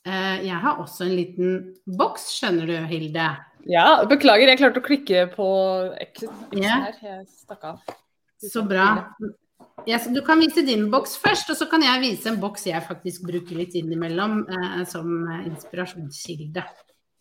eh, 0.08 0.40
jeg 0.48 0.58
har 0.64 0.82
også 0.82 1.06
en 1.06 1.16
liten 1.20 1.60
boks, 2.00 2.32
skjønner 2.40 2.72
du, 2.72 2.78
Hilde. 2.90 3.30
Ja, 3.70 4.00
beklager, 4.10 4.48
jeg 4.50 4.62
klarte 4.62 4.82
å 4.82 4.86
klikke 4.86 5.28
på 5.36 5.50
X, 6.08 6.24
X 6.56 6.64
her. 6.64 6.96
Jeg 7.04 7.28
stakk 7.44 7.68
av. 7.76 7.98
Så 8.40 8.64
bra. 8.66 8.94
Så 9.90 10.12
du 10.14 10.20
kan 10.26 10.42
vise 10.42 10.62
din 10.66 10.90
boks 10.92 11.16
først, 11.18 11.50
og 11.50 11.58
så 11.58 11.66
kan 11.72 11.82
jeg 11.82 12.02
vise 12.04 12.30
en 12.30 12.40
boks 12.42 12.68
jeg 12.68 12.84
faktisk 12.86 13.26
bruker 13.26 13.58
litt 13.58 13.74
innimellom 13.80 14.44
eh, 14.46 14.84
som 14.90 15.08
eh, 15.32 15.48
inspirasjonskilde. 15.50 16.64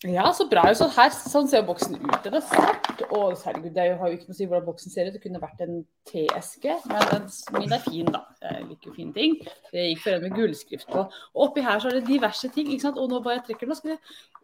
Ja, 0.07 0.33
så 0.33 0.45
bra. 0.47 0.63
Så 0.79 0.87
her, 0.95 1.09
sånn 1.11 1.49
ser 1.51 1.65
boksen 1.67 1.97
ut. 1.99 2.19
Den 2.23 2.37
er 2.39 2.43
svart. 2.47 3.01
Og 3.09 3.33
herregud, 3.43 3.73
det 3.75 3.87
har 3.99 4.11
jo 4.11 4.15
ikke 4.15 4.29
noe 4.29 4.37
å 4.37 4.39
si 4.39 4.47
hvordan 4.47 4.67
boksen 4.69 4.93
ser 4.93 5.09
ut. 5.09 5.17
Det 5.17 5.23
kunne 5.25 5.41
vært 5.43 5.65
en 5.65 5.81
teeske, 6.07 6.77
men 6.87 7.09
den, 7.11 7.27
min 7.57 7.75
er 7.75 7.83
fin, 7.83 8.13
da. 8.15 8.21
Jeg 8.45 8.69
liker 8.69 8.93
jo 8.93 8.95
fine 8.95 9.17
ting. 9.17 9.35
Det 9.73 9.89
gikk 9.89 10.05
for 10.05 10.15
en 10.15 10.23
med 10.29 10.39
gullskrift 10.39 10.93
på. 10.93 11.03
Og 11.35 11.45
oppi 11.49 11.67
her 11.67 11.83
så 11.83 11.91
er 11.91 11.99
det 11.99 12.07
diverse 12.13 12.53
ting. 12.55 12.71
ikke 12.71 12.87
sant? 12.87 13.01
Og 13.03 13.11
nå 13.11 13.19
bare 13.25 13.41
jeg 13.41 13.49
trekker 13.49 13.73
den, 13.73 13.81
skal 13.81 13.97
jeg, 13.97 14.01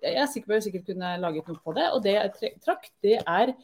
jeg 0.09 0.23
er 0.25 0.33
sikker 0.33 0.49
på 0.49 0.57
at 0.57 0.59
jeg 0.59 0.67
sikkert 0.73 0.91
kunne 0.91 1.15
laget 1.23 1.53
noe 1.53 1.63
på 1.69 1.79
det. 1.79 1.87
Og 1.95 2.03
det 2.09 2.17
jeg 2.17 2.55
trakk, 2.67 2.91
det 3.07 3.21
er 3.23 3.55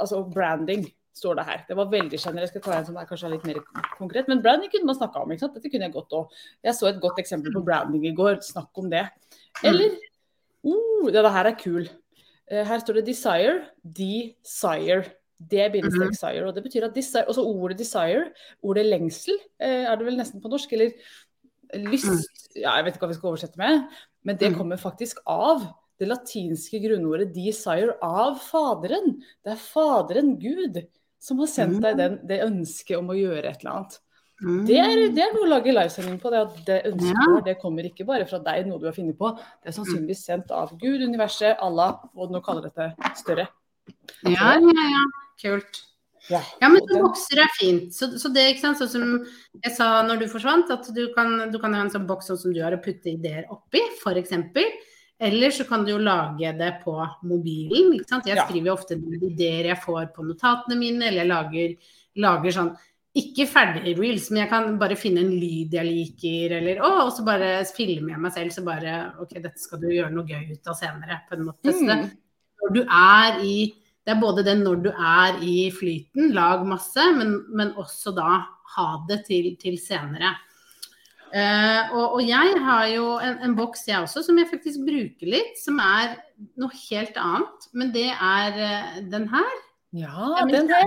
altså 0.00 0.24
branding. 0.24 0.88
Står 1.14 1.36
det 1.38 1.44
her. 1.46 1.64
Det 1.68 1.76
var 1.78 1.90
veldig 1.92 2.18
generelt. 2.18 2.48
Jeg 2.52 2.52
skal 2.52 2.64
ta 2.66 2.78
en 2.78 2.86
som 2.88 2.96
er 2.96 3.06
kanskje 3.06 3.30
litt 3.30 3.44
mer 3.46 3.60
konkret. 3.98 4.28
Men 4.28 4.42
branding 4.42 4.70
kunne 4.72 4.86
man 4.90 4.96
snakka 4.98 5.22
om. 5.22 5.30
ikke 5.30 5.44
sant? 5.46 5.54
Dette 5.54 5.70
kunne 5.70 5.86
jeg 5.86 5.94
godt 5.94 6.10
òg. 6.18 6.32
Jeg 6.64 6.74
så 6.74 6.88
et 6.90 7.00
godt 7.00 7.18
eksempel 7.22 7.52
på 7.54 7.64
branding 7.64 8.06
i 8.06 8.14
går. 8.14 8.40
Snakk 8.42 8.70
om 8.82 8.88
det. 8.90 9.04
Eller 9.62 9.94
oh, 10.64 11.10
denne 11.14 11.30
her 11.30 11.46
er 11.52 11.58
kul. 11.60 11.88
Eh, 12.50 12.64
Her 12.66 12.78
står 12.82 12.94
det 13.00 13.06
'desire'. 13.08 13.62
Desire. 13.84 15.04
Det 15.50 15.72
bindestrek 15.72 16.14
sire. 16.16 16.46
Og 16.48 16.54
det 16.54 16.62
betyr 16.64 16.84
at 16.86 16.94
desire, 16.94 17.26
også 17.28 17.42
ordet 17.44 17.78
desire, 17.78 18.30
ordet 18.62 18.86
lengsel, 18.86 19.34
eh, 19.60 19.84
er 19.84 19.96
det 19.96 20.06
vel 20.06 20.16
nesten 20.16 20.40
på 20.42 20.48
norsk, 20.48 20.72
eller 20.72 20.90
lyst 21.74 22.28
Ja, 22.56 22.76
jeg 22.76 22.84
vet 22.84 22.94
ikke 22.94 23.06
hva 23.06 23.08
vi 23.10 23.14
skal 23.18 23.28
oversette 23.32 23.58
med, 23.58 23.88
men 24.24 24.36
det 24.36 24.52
Mm. 24.52 24.58
kommer 24.58 24.76
faktisk 24.78 25.18
av 25.26 25.64
det 25.98 26.06
latinske 26.08 26.78
grunnordet 26.80 27.34
'desire' 27.34 27.98
av 28.02 28.38
Faderen. 28.38 29.20
Det 29.44 29.52
er 29.52 29.56
Faderen, 29.56 30.38
Gud, 30.38 30.86
som 31.24 31.40
har 31.40 31.48
sendt 31.50 31.80
deg 31.84 31.96
den, 32.00 32.18
det 32.28 32.42
ønsket 32.44 32.98
om 32.98 33.12
å 33.12 33.16
gjøre 33.16 33.48
et 33.48 33.62
eller 33.62 33.78
annet. 33.78 33.96
Mm. 34.42 34.60
Det 34.68 34.76
er, 34.82 35.02
det 35.14 35.22
er 35.22 35.32
noe 35.32 35.46
å 35.46 35.50
lage 35.52 35.72
livesending 35.72 36.18
på. 36.20 36.32
Det 36.32 36.40
at 36.42 36.56
det 36.66 36.78
ønsket 36.90 37.22
Ja. 37.22 37.40
det 37.46 37.56
kommer 37.62 37.86
ikke 37.88 38.06
bare 38.08 38.26
fra 38.28 38.40
deg, 38.44 38.66
noe 38.68 38.82
du 38.82 38.86
har 38.90 38.96
funnet 38.96 39.16
på. 39.18 39.30
Det 39.62 39.70
er 39.70 39.76
sannsynligvis 39.78 40.24
sendt 40.26 40.52
av 40.52 40.74
Gud, 40.80 41.00
universet, 41.00 41.56
Allah, 41.64 42.00
hva 42.12 42.28
du 42.28 42.34
nå 42.34 42.42
kaller 42.44 42.68
dette, 42.68 42.92
større. 43.20 43.48
Ja, 44.26 44.54
ja, 44.60 44.86
ja. 44.96 45.04
Kult. 45.40 45.82
Ja, 46.30 46.40
Ja, 46.60 46.68
men 46.72 46.80
så 46.88 47.00
bokser 47.02 47.42
er 47.42 47.50
fint. 47.58 47.92
Så, 47.92 48.08
så 48.20 48.30
det, 48.32 48.46
ikke 48.54 48.62
sant, 48.64 48.80
sånn 48.80 48.88
som 48.88 49.08
jeg 49.60 49.74
sa 49.76 49.88
når 50.06 50.22
du 50.22 50.26
forsvant, 50.32 50.70
at 50.72 50.88
du 50.96 51.02
kan, 51.16 51.50
du 51.52 51.58
kan 51.60 51.74
ha 51.76 51.82
en 51.84 51.92
sånn 51.92 52.06
boks 52.08 52.30
sånn 52.32 52.40
som 52.40 52.54
du 52.56 52.62
har 52.64 52.76
og 52.76 52.80
putte 52.84 53.12
ideer 53.12 53.44
oppi, 53.52 53.82
f.eks. 54.00 54.32
Eller 55.20 55.52
så 55.54 55.66
kan 55.68 55.84
du 55.86 55.92
jo 55.92 56.00
lage 56.02 56.50
det 56.58 56.72
på 56.82 56.94
mobilen. 57.22 57.92
ikke 57.94 58.08
sant? 58.10 58.26
Jeg 58.26 58.40
skriver 58.42 58.72
jo 58.72 58.74
ofte 58.74 58.98
ideer 58.98 59.70
jeg 59.70 59.82
får 59.84 60.10
på 60.16 60.26
notatene 60.26 60.78
mine, 60.78 61.06
eller 61.06 61.22
jeg 61.22 61.30
lager, 61.30 61.94
lager 62.24 62.56
sånn 62.56 62.74
ikke 63.14 63.46
ferdig 63.46 63.92
reels, 63.94 64.26
men 64.32 64.40
jeg 64.42 64.50
kan 64.50 64.72
bare 64.78 64.96
finne 64.98 65.22
en 65.22 65.36
lyd 65.38 65.74
jeg 65.76 65.86
liker, 65.86 66.56
eller 66.56 66.80
å, 66.82 66.88
og 67.04 67.12
så 67.14 67.22
bare 67.26 67.50
filmer 67.70 68.16
jeg 68.16 68.22
meg 68.24 68.34
selv, 68.34 68.50
så 68.50 68.64
bare 68.66 68.94
OK, 69.22 69.36
dette 69.38 69.62
skal 69.62 69.78
du 69.84 69.86
gjøre 69.92 70.10
noe 70.10 70.26
gøy 70.26 70.56
ut 70.56 70.70
av 70.72 70.78
senere, 70.78 71.20
på 71.28 71.36
en 71.36 71.44
måte. 71.46 71.70
Mm. 71.70 71.92
det, 71.92 71.98
når 72.64 72.74
du 72.74 72.82
er 72.84 73.40
i 73.46 73.56
Det 74.04 74.12
er 74.12 74.18
både 74.20 74.42
det 74.44 74.58
når 74.60 74.80
du 74.84 74.90
er 74.90 75.38
i 75.40 75.70
flyten, 75.72 76.34
lag 76.36 76.66
masse, 76.68 77.06
men, 77.16 77.38
men 77.56 77.70
også 77.80 78.12
da 78.12 78.42
ha 78.74 78.88
det 79.08 79.22
til, 79.30 79.54
til 79.56 79.78
senere. 79.80 80.34
Eh, 81.34 81.94
og, 81.96 82.18
og 82.18 82.20
jeg 82.22 82.58
har 82.62 82.84
jo 82.92 83.06
en, 83.18 83.40
en 83.42 83.54
boks 83.58 83.88
jeg 83.88 84.04
også, 84.04 84.22
som 84.22 84.38
jeg 84.38 84.50
faktisk 84.52 84.84
bruker 84.86 85.30
litt, 85.32 85.56
som 85.58 85.80
er 85.82 86.14
noe 86.60 86.70
helt 86.84 87.16
annet. 87.18 87.68
Men 87.74 87.90
det 87.94 88.10
er 88.12 88.58
uh, 88.60 88.98
den 89.10 89.26
her. 89.32 89.54
Ja, 89.94 90.28
Ja, 90.38 90.46
den 90.50 90.70
her. 90.70 90.86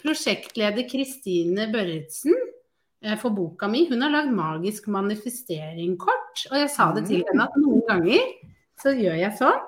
Prosjektleder 0.00 0.86
Kristine 0.90 1.68
Børretzen 1.70 2.34
uh, 2.34 3.16
for 3.22 3.30
boka 3.36 3.70
mi, 3.70 3.84
hun 3.90 4.02
har 4.02 4.14
lagd 4.16 4.34
magisk 4.34 4.90
manifesteringkort. 4.90 6.46
Og 6.50 6.58
jeg 6.64 6.74
sa 6.74 6.90
det 6.96 7.06
til 7.10 7.22
henne 7.30 7.46
at 7.46 7.58
noen 7.60 7.86
ganger 7.86 8.26
så 8.80 8.96
gjør 8.96 9.18
jeg 9.20 9.36
sånn, 9.38 9.66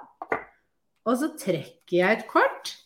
og 1.07 1.19
så 1.21 1.33
trekker 1.38 1.99
jeg 1.99 2.19
et 2.19 2.28
kort. 2.31 2.76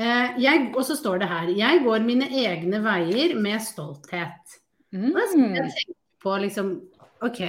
Eh, 0.00 0.38
jeg, 0.40 0.70
og 0.72 0.84
så 0.88 0.96
står 0.96 1.20
det 1.20 1.28
her 1.28 1.50
Jeg 1.52 1.82
går 1.84 2.04
mine 2.06 2.26
egne 2.32 2.80
veier 2.84 3.34
med 3.38 3.60
stolthet. 3.62 4.61
Da 4.92 4.98
Mm. 4.98 5.54
jeg 5.54 5.72
tenke 5.72 5.94
på 6.22 6.36
liksom 6.40 6.80
OK, 7.22 7.40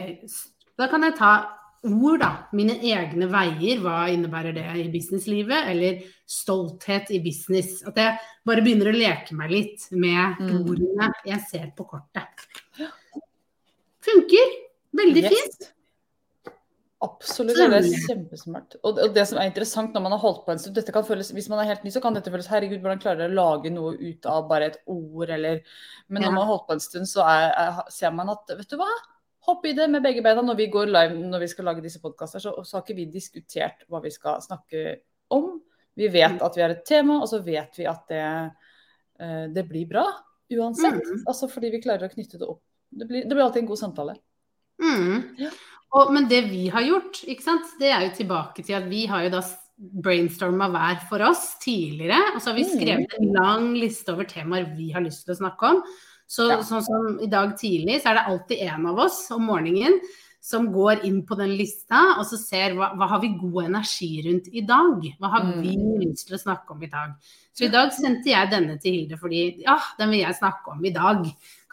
Da 0.78 0.88
kan 0.88 1.02
jeg 1.04 1.16
ta 1.18 1.50
ord, 1.84 2.20
da. 2.20 2.48
Mine 2.54 2.80
egne 2.80 3.28
veier. 3.30 3.80
Hva 3.84 4.08
innebærer 4.10 4.54
det 4.56 4.64
i 4.86 4.90
businesslivet? 4.90 5.68
Eller 5.68 6.02
stolthet 6.26 7.12
i 7.12 7.20
business. 7.20 7.84
At 7.86 7.96
jeg 7.96 8.18
bare 8.46 8.62
begynner 8.62 8.88
å 8.92 8.96
leke 8.96 9.34
meg 9.34 9.52
litt 9.52 9.88
med 9.92 10.38
Mm. 10.40 10.64
ordene 10.70 11.12
jeg 11.26 11.42
ser 11.50 11.72
på 11.76 11.86
kortet. 11.90 12.48
Funker. 14.02 14.48
Veldig 14.96 15.24
Yes. 15.24 15.34
fint. 15.34 15.74
Absolutt, 17.03 17.57
det 17.57 17.77
er 17.77 17.88
kjempesmart. 18.05 18.77
Og 18.88 19.00
det 19.15 19.24
som 19.27 19.39
er 19.41 19.50
interessant 19.50 19.95
når 19.95 20.03
man 20.05 20.13
har 20.15 20.22
holdt 20.22 20.45
på 20.45 20.53
en 20.53 20.62
stund, 20.62 20.77
føles, 21.07 21.31
hvis 21.36 21.50
man 21.51 21.60
er 21.60 21.67
helt 21.74 21.83
ny, 21.83 21.91
så 21.91 22.00
kan 22.03 22.15
dette 22.15 22.31
føles 22.31 22.48
herregud, 22.48 22.79
hvordan 22.79 23.01
klarer 23.03 23.25
dere 23.25 23.33
å 23.33 23.39
lage 23.39 23.72
noe 23.74 23.98
ut 24.00 24.27
av 24.29 24.45
bare 24.48 24.69
et 24.72 24.77
ord, 24.88 25.27
eller 25.27 25.60
Men 26.07 26.24
når 26.24 26.31
man 26.31 26.43
har 26.45 26.51
holdt 26.53 26.69
på 26.69 26.77
en 26.77 26.83
stund, 26.86 27.10
så 27.10 27.25
er, 27.27 27.50
er, 27.60 27.81
ser 27.91 28.15
man 28.15 28.31
at 28.31 28.55
vet 28.55 28.72
du 28.72 28.77
hva, 28.79 28.88
hopp 29.50 29.67
i 29.67 29.75
det 29.75 29.89
med 29.91 30.03
begge 30.05 30.24
beina. 30.24 30.45
Når 30.45 30.60
vi 30.62 30.69
går 30.72 30.91
live 30.91 31.27
når 31.27 31.43
vi 31.43 31.51
skal 31.51 31.67
lage 31.67 31.83
disse 31.83 32.01
podkaster, 32.03 32.43
så, 32.43 32.55
så 32.63 32.77
har 32.77 32.86
ikke 32.86 33.00
vi 33.01 33.10
diskutert 33.12 33.83
hva 33.91 34.00
vi 34.03 34.13
skal 34.13 34.39
snakke 34.45 35.01
om. 35.36 35.57
Vi 36.00 36.07
vet 36.13 36.39
at 36.41 36.55
vi 36.57 36.63
har 36.63 36.74
et 36.74 36.86
tema, 36.88 37.19
og 37.22 37.27
så 37.29 37.41
vet 37.43 37.75
vi 37.77 37.89
at 37.89 38.07
det, 38.10 38.27
eh, 39.19 39.48
det 39.53 39.67
blir 39.67 39.89
bra 39.91 40.07
uansett. 40.53 41.03
Mm. 41.03 41.25
Altså 41.27 41.50
fordi 41.51 41.74
vi 41.74 41.83
klarer 41.83 42.07
å 42.07 42.13
knytte 42.13 42.39
det 42.39 42.48
opp. 42.48 42.63
Det 42.93 43.10
blir, 43.10 43.25
det 43.27 43.36
blir 43.36 43.43
alltid 43.43 43.65
en 43.65 43.74
god 43.74 43.81
samtale. 43.81 44.15
Mm. 44.81 45.36
Ja. 45.38 45.51
Og, 45.94 46.10
men 46.14 46.26
det 46.28 46.44
vi 46.50 46.68
har 46.74 46.82
gjort, 46.82 47.20
ikke 47.30 47.44
sant, 47.46 47.66
det 47.80 47.92
er 47.94 48.08
jo 48.08 48.16
tilbake 48.18 48.64
til 48.66 48.74
at 48.80 48.88
vi 48.90 49.06
har 49.06 49.24
jo 49.28 49.30
da 49.36 49.42
brainstorma 49.78 50.68
hver 50.74 51.04
for 51.10 51.22
oss 51.28 51.56
tidligere. 51.62 52.18
Og 52.36 52.42
så 52.42 52.50
har 52.52 52.58
vi 52.58 52.64
Mm. 52.66 52.74
skrevet 52.80 53.14
en 53.20 53.34
lang 53.34 53.74
liste 53.78 54.10
over 54.14 54.24
temaer 54.26 54.76
vi 54.78 54.92
har 54.92 55.02
lyst 55.02 55.26
til 55.26 55.36
å 55.36 55.40
snakke 55.42 55.64
om. 55.70 55.84
Så 56.28 56.50
Ja. 56.50 56.58
sånn 56.62 56.82
som 56.84 57.20
i 57.22 57.28
dag 57.28 57.56
tidlig, 57.58 58.02
så 58.02 58.10
er 58.10 58.14
det 58.16 58.26
alltid 58.28 58.58
en 58.70 58.86
av 58.88 58.98
oss 59.00 59.30
om 59.32 59.44
morgenen 59.46 60.00
som 60.42 60.72
går 60.74 61.04
inn 61.06 61.22
på 61.24 61.38
den 61.38 61.56
lista 61.58 62.18
og 62.20 62.26
så 62.26 62.38
ser 62.38 62.74
hva, 62.76 62.96
hva 62.98 63.08
har 63.08 63.20
vi 63.22 63.30
god 63.40 63.66
energi 63.66 64.24
rundt 64.26 64.48
i 64.54 64.62
dag? 64.62 65.02
Hva 65.22 65.30
har 65.30 65.44
Mm. 65.44 65.62
vi 65.62 66.06
lyst 66.08 66.28
til 66.28 66.36
å 66.38 66.42
snakke 66.44 66.72
om 66.72 66.82
i 66.84 66.88
dag? 66.88 67.14
Så 67.54 67.66
i 67.66 67.70
dag 67.70 67.92
sendte 67.94 68.26
jeg 68.26 68.50
denne 68.50 68.82
til 68.82 68.94
Hilde 68.94 69.18
fordi 69.20 69.62
ja, 69.64 69.78
den 70.00 70.10
vil 70.10 70.20
jeg 70.22 70.36
snakke 70.36 70.68
om 70.72 70.84
i 70.84 70.90
dag. 70.90 71.24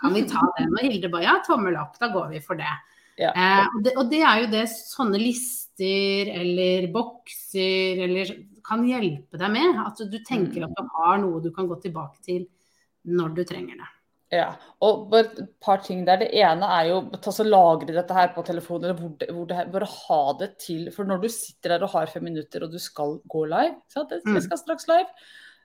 Kan 0.00 0.12
vi 0.14 0.22
ta 0.22 0.40
den? 0.58 0.68
Og 0.72 0.78
Hilde 0.80 1.10
bare 1.10 1.22
ja, 1.22 1.40
tommel 1.46 1.76
opp, 1.76 1.98
da 1.98 2.08
går 2.08 2.30
vi 2.30 2.38
for 2.40 2.54
det. 2.54 2.68
Ja. 3.20 3.30
Eh, 3.36 3.66
og, 3.68 3.82
det, 3.84 3.94
og 4.00 4.10
det 4.12 4.22
er 4.24 4.42
jo 4.44 4.50
det 4.54 4.64
sånne 4.72 5.20
lister 5.20 6.30
eller 6.40 6.88
bokser 6.94 8.04
eller 8.06 8.34
kan 8.64 8.84
hjelpe 8.88 9.40
deg 9.40 9.54
med. 9.54 9.80
At 9.84 10.00
du 10.00 10.18
tenker 10.26 10.66
at 10.66 10.76
du 10.76 10.92
har 10.96 11.20
noe 11.22 11.42
du 11.44 11.50
kan 11.54 11.68
gå 11.68 11.80
tilbake 11.82 12.20
til 12.24 12.46
når 13.10 13.34
du 13.36 13.42
trenger 13.48 13.80
det. 13.80 13.90
Ja, 14.30 14.52
og 14.86 15.10
et 15.18 15.40
par 15.58 15.80
ting 15.82 16.04
der. 16.06 16.20
Det 16.22 16.28
ene 16.38 16.68
er 16.76 16.92
jo 16.92 17.00
ta 17.18 17.32
så 17.34 17.42
lagre 17.42 17.90
dette 17.90 18.14
her 18.14 18.28
på 18.30 18.44
telefonen, 18.46 18.86
eller 18.86 18.98
hvor 19.00 19.16
det, 19.18 19.28
hvor 19.34 19.48
det, 19.50 19.64
bare 19.74 19.88
ha 19.90 20.20
det 20.38 20.50
til. 20.62 20.84
For 20.94 21.08
når 21.08 21.24
du 21.24 21.28
sitter 21.34 21.74
der 21.74 21.86
og 21.86 21.96
har 21.96 22.12
fem 22.12 22.28
minutter 22.28 22.62
og 22.62 22.70
du 22.70 22.78
skal 22.78 23.18
gå 23.26 23.42
live, 23.50 23.74
sant? 23.90 24.14
Mm. 24.22 24.36
jeg 24.38 24.46
skal 24.46 24.60
straks 24.62 24.86
live, 24.90 25.08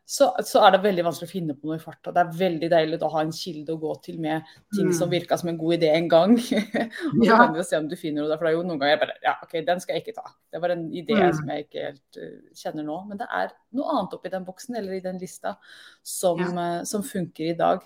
så, 0.06 0.28
så 0.46 0.62
er 0.62 0.76
det 0.76 0.84
veldig 0.84 1.04
vanskelig 1.08 1.26
å 1.26 1.32
finne 1.32 1.54
på 1.58 1.66
noe 1.66 1.80
i 1.80 1.82
farta. 1.82 2.12
Det 2.14 2.22
er 2.22 2.36
veldig 2.38 2.68
deilig 2.70 3.00
å 3.02 3.10
ha 3.10 3.24
en 3.26 3.32
kilde 3.34 3.74
å 3.74 3.80
gå 3.82 3.94
til 4.06 4.20
med 4.22 4.44
ting 4.76 4.92
Mm. 4.92 4.94
som 4.94 5.10
virka 5.10 5.38
som 5.42 5.50
en 5.50 5.58
god 5.58 5.74
idé 5.80 5.90
en 5.96 6.08
gang. 6.12 6.36
og 7.10 7.24
så 7.24 7.26
Ja. 7.26 7.38
kan 7.42 7.54
du 7.56 7.64
se 7.66 7.78
om 7.80 7.88
du 7.90 7.96
finner 7.98 8.22
noe 8.22 8.30
der, 8.30 8.38
for 8.38 8.46
det 8.46 8.52
er 8.54 8.58
jo 8.60 8.64
noen 8.68 8.78
ganger 8.80 8.94
jeg 8.94 9.02
bare 9.02 9.18
Ja, 9.26 9.34
OK, 9.42 9.56
den 9.66 9.80
skal 9.82 9.96
jeg 9.98 10.06
ikke 10.06 10.16
ta. 10.22 10.30
Det 10.54 10.62
var 10.62 10.70
en 10.76 10.86
idé 10.92 11.18
Mm. 11.18 11.34
som 11.34 11.50
jeg 11.50 11.66
ikke 11.66 11.86
helt 11.88 12.20
uh, 12.22 12.38
kjenner 12.54 12.86
nå. 12.86 13.00
Men 13.10 13.18
det 13.18 13.28
er 13.34 13.50
noe 13.74 13.96
annet 13.98 14.14
oppi 14.14 14.30
den 14.30 14.46
boksen 14.46 14.76
eller 14.78 14.94
i 14.94 15.02
den 15.02 15.18
lista 15.18 15.58
som, 16.04 16.40
uh, 16.58 16.84
som 16.86 17.02
funker 17.02 17.50
i 17.50 17.58
dag. 17.58 17.82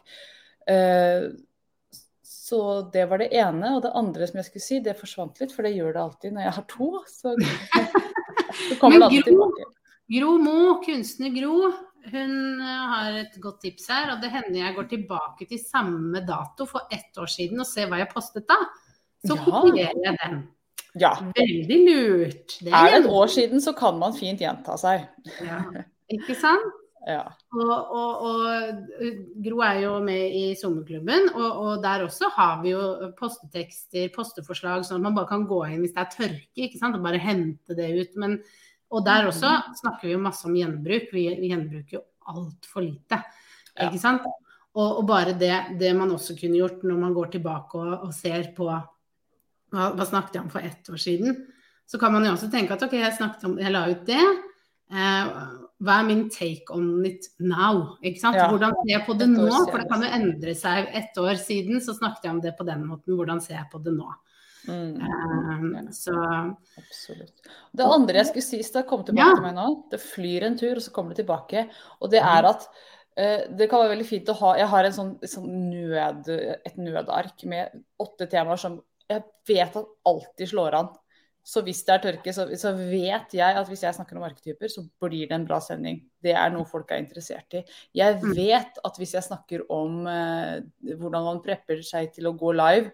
Uh, 0.69 1.31
så 2.23 2.91
det 2.91 3.07
var 3.09 3.19
det 3.23 3.31
ene. 3.31 3.75
Og 3.77 3.83
det 3.83 3.91
andre 3.95 4.27
som 4.27 4.39
jeg 4.41 4.45
skulle 4.49 4.67
si, 4.67 4.79
det 4.83 4.99
forsvant 4.99 5.39
litt, 5.39 5.51
for 5.55 5.63
det 5.63 5.75
gjør 5.77 5.93
det 5.95 6.01
alltid 6.03 6.33
når 6.35 6.41
jeg 6.49 6.55
har 6.59 6.65
to. 6.67 6.87
Så, 7.07 7.35
så 8.67 8.79
kommer 8.81 8.99
det 8.99 9.05
alltid 9.07 9.29
tilbake. 9.31 9.67
Gro 10.09 10.31
Mo, 10.41 10.79
kunstner 10.81 11.29
Gro, 11.35 11.69
hun 12.11 12.61
eh, 12.61 12.85
har 12.93 13.17
et 13.23 13.35
godt 13.41 13.61
tips 13.65 13.89
her. 13.91 14.13
Og 14.15 14.21
det 14.23 14.31
hender 14.33 14.59
jeg 14.61 14.75
går 14.77 14.87
tilbake 14.93 15.47
til 15.49 15.59
samme 15.61 16.21
dato 16.27 16.67
for 16.69 16.87
ett 16.91 17.17
år 17.19 17.29
siden 17.29 17.59
og 17.59 17.67
ser 17.69 17.89
hva 17.91 17.99
jeg 18.01 18.11
postet 18.13 18.47
da. 18.49 18.57
Så 19.25 19.35
Ja. 19.35 19.43
kopierer 19.43 20.03
jeg 20.05 20.17
den. 20.23 20.43
Ja. 20.99 21.13
Veldig 21.35 21.79
lurt. 21.85 22.57
Det 22.63 22.73
Er 22.73 22.85
det 22.89 23.05
et 23.05 23.09
år 23.11 23.27
siden, 23.27 23.61
så 23.61 23.73
kan 23.77 23.99
man 23.99 24.13
fint 24.13 24.39
gjenta 24.39 24.77
seg. 24.79 25.07
Ja. 25.45 25.63
Ikke 26.09 26.35
sant? 26.35 26.75
Ja. 27.07 27.23
Og, 27.55 27.69
og, 27.95 28.23
og 28.27 29.05
Gro 29.41 29.61
er 29.63 29.77
jo 29.81 29.93
med 30.03 30.33
i 30.35 30.41
sommerklubben, 30.59 31.29
og, 31.31 31.61
og 31.63 31.83
der 31.83 32.03
også 32.03 32.27
har 32.35 32.59
vi 32.61 32.73
jo 32.73 32.81
postetekster, 33.17 34.09
posteforslag, 34.13 34.83
sånn 34.85 34.99
at 34.99 35.05
man 35.07 35.15
bare 35.15 35.29
kan 35.31 35.45
gå 35.47 35.61
inn 35.71 35.79
hvis 35.79 35.95
det 35.95 36.03
er 36.03 36.11
tørke, 36.11 36.65
ikke 36.67 36.77
sant, 36.77 36.97
og 36.99 37.05
bare 37.07 37.21
hente 37.23 37.77
det 37.79 37.87
ut. 37.95 38.19
Men, 38.19 38.35
og 38.89 39.05
der 39.05 39.27
også 39.29 39.51
snakker 39.79 40.07
vi 40.07 40.13
jo 40.15 40.21
masse 40.23 40.47
om 40.49 40.55
gjenbruk. 40.57 41.11
Vi, 41.13 41.25
vi 41.39 41.51
gjenbruker 41.51 41.99
jo 41.99 42.05
altfor 42.29 42.85
lite, 42.85 43.23
Ja. 43.75 43.87
ikke 43.87 44.01
sant. 44.01 44.25
Og, 44.75 44.99
og 44.99 45.05
bare 45.07 45.33
det, 45.37 45.53
det 45.79 45.93
man 45.97 46.11
også 46.13 46.35
kunne 46.37 46.59
gjort 46.59 46.83
når 46.85 46.97
man 46.99 47.13
går 47.15 47.31
tilbake 47.33 47.79
og, 47.79 47.93
og 48.05 48.11
ser 48.13 48.51
på 48.55 48.67
hva, 48.67 48.81
hva 49.71 50.05
snakket 50.05 50.37
jeg 50.37 50.43
om 50.43 50.51
for 50.53 50.65
ett 50.65 50.89
år 50.93 50.99
siden, 51.01 51.39
så 51.89 51.97
kan 52.01 52.13
man 52.13 52.25
jo 52.27 52.35
også 52.35 52.51
tenke 52.53 52.75
at 52.75 52.83
ok, 52.85 52.93
jeg 52.99 53.29
om, 53.47 53.57
jeg 53.57 53.73
la 53.73 53.87
ut 53.89 54.05
det. 54.05 54.21
Eh, 54.89 55.29
hva 55.85 55.95
er 56.01 56.05
min 56.07 56.25
take 56.33 56.69
on 56.73 57.05
it 57.05 57.27
now? 57.39 57.95
Ikke 58.05 58.21
sant? 58.21 58.37
Ja. 58.37 58.47
Hvordan 58.51 58.73
ser 58.77 58.91
jeg 58.91 59.05
på 59.07 59.15
det 59.17 59.29
nå? 59.31 59.47
For 59.69 59.77
det 59.81 59.89
kan 59.89 60.05
jo 60.05 60.11
endre 60.19 60.55
seg. 60.57 60.89
Ett 60.97 61.17
år 61.21 61.39
siden 61.41 61.81
så 61.85 61.95
snakket 61.97 62.27
jeg 62.27 62.35
om 62.35 62.41
det 62.43 62.55
på 62.57 62.65
den 62.67 62.85
måten. 62.89 63.17
Hvordan 63.17 63.41
ser 63.41 63.57
jeg 63.59 63.69
på 63.71 63.81
det 63.85 63.93
nå? 63.95 64.09
Mm. 64.69 65.75
Eh, 65.75 65.89
så 65.95 66.13
Absolutt. 66.77 67.41
Det 67.73 67.85
andre 67.85 68.21
jeg 68.21 68.29
skulle 68.29 68.45
si, 68.45 68.61
det 68.75 68.85
kom 68.89 69.03
tilbake 69.07 69.25
Ja. 69.27 69.33
til 69.35 69.43
meg 69.47 69.55
nå. 69.57 69.67
Det 69.91 69.99
flyr 70.03 70.45
en 70.47 70.57
tur, 70.59 70.75
og 70.77 70.85
så 70.85 70.93
kommer 70.95 71.15
det 71.15 71.23
tilbake. 71.25 71.65
Og 72.01 72.11
det 72.13 72.21
er 72.21 72.47
at 72.49 72.67
uh, 73.19 73.41
det 73.57 73.69
kan 73.69 73.81
være 73.81 73.95
veldig 73.97 74.07
fint 74.07 74.29
å 74.31 74.37
ha 74.39 74.53
Jeg 74.61 74.67
har 74.71 74.83
en 74.85 74.95
sånn, 74.95 75.11
sånn 75.27 75.49
nød, 75.73 76.29
et 76.65 76.77
nødark 76.77 77.43
med 77.49 77.83
åtte 77.99 78.29
temaer 78.31 78.57
som 78.61 78.81
jeg 79.09 79.23
vet 79.49 79.75
at 79.75 79.85
alltid 80.05 80.47
slår 80.51 80.75
an. 80.77 80.89
Så 81.49 81.63
hvis 81.65 81.79
det 81.87 81.93
er 81.95 82.01
tørke, 82.03 82.33
så, 82.35 82.43
så 82.61 82.75
vet 82.77 83.31
jeg 83.33 83.55
at 83.57 83.67
hvis 83.71 83.81
jeg 83.81 83.95
snakker 83.95 84.17
om 84.19 84.25
arketyper, 84.27 84.69
så 84.69 84.83
blir 85.01 85.25
det 85.27 85.33
en 85.33 85.45
bra 85.47 85.57
sending. 85.63 86.03
Det 86.21 86.35
er 86.37 86.51
noe 86.53 86.67
folk 86.69 86.91
er 86.91 86.99
interessert 87.01 87.55
i. 87.57 87.63
Jeg 87.95 88.19
Mm. 88.21 88.35
vet 88.35 88.77
at 88.85 88.97
hvis 88.99 89.13
jeg 89.15 89.23
snakker 89.25 89.63
om 89.71 90.05
uh, 90.05 90.59
hvordan 90.83 91.23
man 91.25 91.41
prepper 91.41 91.81
seg 91.81 92.11
til 92.13 92.27
å 92.29 92.35
gå 92.37 92.53
live 92.53 92.91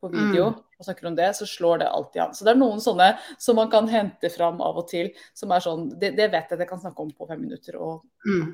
på 0.00 0.08
video, 0.14 0.54
og 0.80 0.86
snakker 0.88 1.06
om 1.10 1.16
det, 1.18 1.28
så 1.36 1.44
slår 1.46 1.82
det 1.82 1.88
alltid 1.92 2.22
an. 2.24 2.34
Så 2.34 2.46
det 2.46 2.54
er 2.54 2.60
noen 2.62 2.80
sånne 2.80 3.10
som 3.38 3.58
man 3.60 3.68
kan 3.70 3.86
hente 3.92 4.30
fram 4.32 4.62
av 4.64 4.80
og 4.80 4.88
til, 4.88 5.10
som 5.36 5.52
er 5.52 5.60
sånn 5.60 5.90
Det, 6.00 6.14
det 6.16 6.30
vet 6.32 6.48
jeg 6.48 6.56
at 6.56 6.64
jeg 6.64 6.70
kan 6.72 6.80
snakke 6.80 7.04
om 7.04 7.10
på 7.12 7.28
fem 7.28 7.40
minutter, 7.44 7.76
og, 7.76 8.00
mm, 8.24 8.48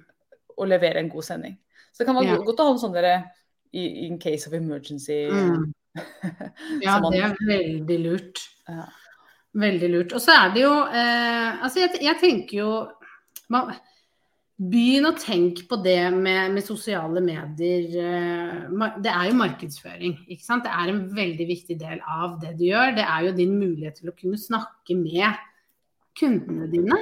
og 0.59 0.69
levere 0.69 0.99
en 1.05 1.09
god 1.13 1.25
sending. 1.29 1.55
Så 1.95 2.03
det 2.03 2.09
kan 2.11 2.19
være 2.19 2.35
Ja. 2.35 2.43
godt 2.43 2.59
å 2.61 2.67
ha 2.67 2.73
noen 2.75 2.83
sånne 2.83 3.03
der, 3.07 3.25
in 3.73 4.19
case 4.19 4.47
of 4.49 4.55
emergency. 4.59 5.29
mm. 5.31 5.73
Ja, 6.83 6.99
man- 7.01 7.13
det 7.13 7.23
er 7.25 7.37
veldig 7.47 7.99
lurt. 8.05 8.43
Ja. 8.69 8.85
Veldig 9.57 9.89
lurt. 9.91 10.13
Og 10.13 10.21
så 10.21 10.35
er 10.37 10.51
det 10.53 10.61
jo 10.67 10.73
eh, 10.85 11.63
Altså, 11.65 11.81
jeg, 11.81 12.03
jeg 12.03 12.19
tenker 12.21 12.59
jo 12.59 12.71
man, 13.49 13.71
Begynn 14.57 15.05
å 15.05 15.13
tenke 15.21 15.67
på 15.69 15.77
det 15.85 15.99
med, 16.15 16.55
med 16.55 16.65
sosiale 16.65 17.21
medier. 17.21 17.91
eh, 18.01 18.93
Det 19.05 19.13
er 19.13 19.27
jo 19.29 19.37
markedsføring. 19.37 20.15
ikke 20.33 20.47
sant? 20.47 20.65
Det 20.65 20.73
er 20.73 20.93
en 20.95 21.03
veldig 21.13 21.47
viktig 21.51 21.77
del 21.79 22.01
av 22.01 22.39
det 22.41 22.55
du 22.57 22.65
gjør. 22.71 22.95
Det 22.97 23.05
er 23.05 23.27
jo 23.27 23.35
din 23.37 23.53
mulighet 23.61 24.01
til 24.01 24.09
å 24.09 24.17
kunne 24.17 24.41
snakke 24.41 24.97
med 24.97 25.37
kundene 26.17 26.71
dine. 26.73 26.97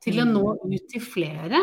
Til 0.00 0.20
å 0.20 0.24
nå 0.28 0.46
ut 0.64 0.88
til 0.88 1.04
flere. 1.04 1.60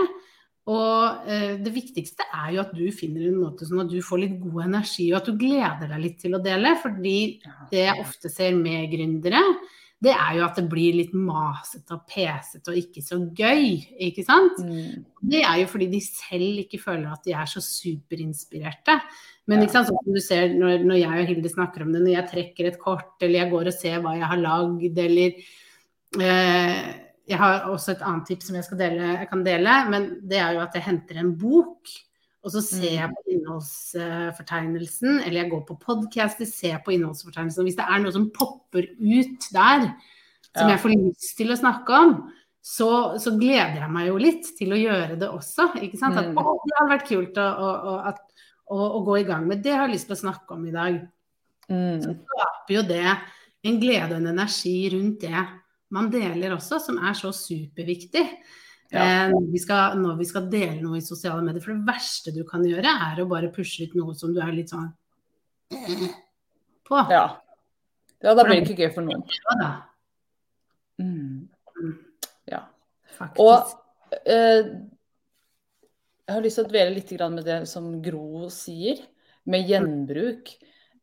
Og 0.69 1.25
eh, 1.25 1.57
det 1.57 1.73
viktigste 1.73 2.27
er 2.37 2.53
jo 2.53 2.61
at 2.61 2.73
du 2.77 2.85
finner 2.93 3.25
en 3.25 3.41
måte 3.41 3.65
sånn 3.65 3.81
at 3.81 3.89
du 3.89 3.97
får 4.05 4.21
litt 4.21 4.37
god 4.43 4.67
energi, 4.67 5.07
og 5.09 5.23
at 5.23 5.29
du 5.31 5.37
gleder 5.41 5.89
deg 5.89 6.03
litt 6.05 6.19
til 6.21 6.37
å 6.37 6.41
dele. 6.43 6.75
Fordi 6.83 7.17
det 7.73 7.87
jeg 7.87 8.01
ofte 8.01 8.29
ser 8.29 8.53
med 8.57 8.91
gründere, 8.93 9.41
det 10.01 10.13
er 10.15 10.37
jo 10.39 10.45
at 10.47 10.57
det 10.57 10.63
blir 10.69 10.95
litt 10.97 11.11
masete 11.13 11.93
og 11.93 12.07
pesete 12.09 12.73
og 12.73 12.77
ikke 12.79 13.03
så 13.05 13.19
gøy, 13.21 13.75
ikke 14.07 14.23
sant? 14.25 14.57
Mm. 14.65 15.03
Det 15.29 15.43
er 15.45 15.59
jo 15.61 15.67
fordi 15.69 15.87
de 15.91 15.99
selv 16.01 16.63
ikke 16.63 16.79
føler 16.81 17.11
at 17.11 17.21
de 17.27 17.35
er 17.37 17.49
så 17.49 17.61
superinspirerte. 17.61 18.97
Men 19.49 19.61
ikke 19.61 19.75
sant, 19.75 19.91
som 19.91 20.09
du 20.09 20.21
ser 20.23 20.55
når, 20.57 20.87
når 20.89 21.01
jeg 21.03 21.21
og 21.21 21.29
Hilde 21.29 21.53
snakker 21.53 21.85
om 21.85 21.93
det, 21.93 22.01
når 22.01 22.15
jeg 22.15 22.29
trekker 22.33 22.71
et 22.71 22.81
kort, 22.81 23.13
eller 23.21 23.43
jeg 23.43 23.53
går 23.53 23.69
og 23.69 23.77
ser 23.77 24.01
hva 24.01 24.15
jeg 24.17 24.29
har 24.33 24.41
lagd, 24.41 25.01
eller 25.05 25.39
eh, 26.17 26.83
Jeg 27.29 27.37
har 27.37 27.67
også 27.69 27.93
et 27.93 28.01
annet 28.03 28.25
tips 28.27 28.49
som 28.49 28.57
jeg, 28.57 28.65
dele, 28.79 29.11
jeg 29.21 29.27
kan 29.29 29.43
dele, 29.45 29.75
men 29.93 30.07
det 30.27 30.39
er 30.41 30.55
jo 30.57 30.63
at 30.65 30.73
jeg 30.75 30.83
henter 30.87 31.21
en 31.21 31.35
bok. 31.37 31.93
Og 32.41 32.49
så 32.55 32.61
ser 32.65 32.95
jeg 32.95 33.09
på 33.13 33.35
innholdsfortegnelsen, 33.35 35.19
eller 35.21 35.43
jeg 35.43 35.51
går 35.51 35.61
på 35.67 35.75
podcaster, 35.83 36.47
ser 36.49 36.79
på 36.85 36.95
innholdsfortegnelsen. 36.95 37.61
Og 37.61 37.69
hvis 37.69 37.77
det 37.77 37.85
er 37.85 38.01
noe 38.01 38.13
som 38.15 38.29
popper 38.33 38.87
ut 38.97 39.47
der, 39.53 39.91
som 40.51 40.67
Ja. 40.67 40.73
jeg 40.75 40.79
får 40.81 40.95
lyst 40.95 41.37
til 41.37 41.53
å 41.53 41.59
snakke 41.59 41.89
om, 41.89 42.15
så, 42.61 43.17
så 43.17 43.33
gleder 43.37 43.79
jeg 43.81 43.91
meg 43.93 44.07
jo 44.07 44.17
litt 44.21 44.49
til 44.57 44.73
å 44.73 44.77
gjøre 44.79 45.19
det 45.19 45.29
også. 45.29 45.71
ikke 45.81 45.97
sant? 45.97 46.17
At, 46.17 46.27
Mm. 46.29 46.37
å, 46.37 46.57
det 46.65 46.77
hadde 46.79 46.93
vært 46.93 47.07
kult 47.09 47.37
å, 47.37 47.45
å, 47.45 47.69
å, 47.91 47.93
at, 48.09 48.19
å, 48.69 49.03
gå 49.05 49.19
i 49.19 49.23
gang 49.23 49.47
med. 49.47 49.63
Det 49.63 49.73
har 49.73 49.87
jeg 49.87 49.95
lyst 49.95 50.07
til 50.09 50.17
å 50.17 50.23
snakke 50.25 50.51
om 50.57 50.65
i 50.67 50.71
dag. 50.75 50.99
Mm. 51.69 52.01
Så 52.01 52.15
skaper 52.17 52.73
jo 52.75 52.81
det 52.83 53.17
en 53.63 53.79
glede 53.79 54.11
og 54.15 54.21
en 54.21 54.27
energi 54.33 54.89
rundt 54.93 55.21
det 55.21 55.47
man 55.91 56.09
deler 56.09 56.55
også, 56.55 56.79
som 56.79 56.97
er 57.03 57.13
så 57.13 57.31
superviktig. 57.35 58.25
Ja. 58.91 59.03
Eh, 59.05 59.29
når, 59.31 59.45
vi 59.53 59.59
skal, 59.63 59.97
når 60.01 60.17
vi 60.19 60.25
skal 60.27 60.49
dele 60.51 60.81
noe 60.81 60.97
i 60.99 61.05
sosiale 61.05 61.41
medier. 61.45 61.63
For 61.63 61.71
det 61.73 61.85
verste 61.87 62.33
du 62.35 62.41
kan 62.47 62.63
gjøre, 62.67 62.91
er 63.11 63.21
å 63.23 63.27
bare 63.29 63.51
pushe 63.55 63.85
ut 63.87 63.93
noe 63.95 64.15
som 64.19 64.33
du 64.35 64.41
er 64.43 64.51
litt 64.51 64.73
sånn 64.73 64.89
på. 66.89 66.99
Ja. 67.11 67.23
ja, 68.21 68.33
da 68.35 68.43
blir 68.43 68.59
det 68.59 68.67
ikke 68.69 68.83
gøy 68.85 68.93
for 68.97 69.07
noen. 69.07 69.23
Ja 69.61 69.71
Mm. 71.01 71.47
Mm. 71.81 71.93
Ja. 72.51 72.59
faktisk. 73.15 73.39
Og 73.41 74.19
eh, 74.29 74.67
jeg 76.27 76.35
har 76.35 76.43
lyst 76.45 76.59
til 76.59 76.67
å 76.67 76.69
dvele 76.69 76.93
litt 76.93 77.13
med 77.33 77.47
det 77.47 77.55
som 77.71 77.87
Gro 78.05 78.49
sier, 78.53 78.99
med 79.49 79.65
gjenbruk. 79.65 80.51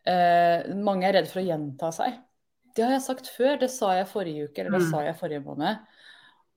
Eh, 0.07 0.69
mange 0.79 1.09
er 1.09 1.17
redd 1.19 1.27
for 1.33 1.41
å 1.43 1.47
gjenta 1.49 1.91
seg. 1.97 2.15
Det 2.77 2.85
har 2.85 2.95
jeg 2.95 3.03
sagt 3.09 3.27
før, 3.35 3.59
det 3.59 3.73
sa 3.75 3.91
jeg 3.97 4.07
forrige 4.13 4.47
uke, 4.47 4.61
eller 4.63 4.79
det 4.79 4.85
Mm. 4.87 4.91
sa 4.93 5.03
jeg 5.03 5.19
forrige 5.19 5.43
måned. 5.43 5.81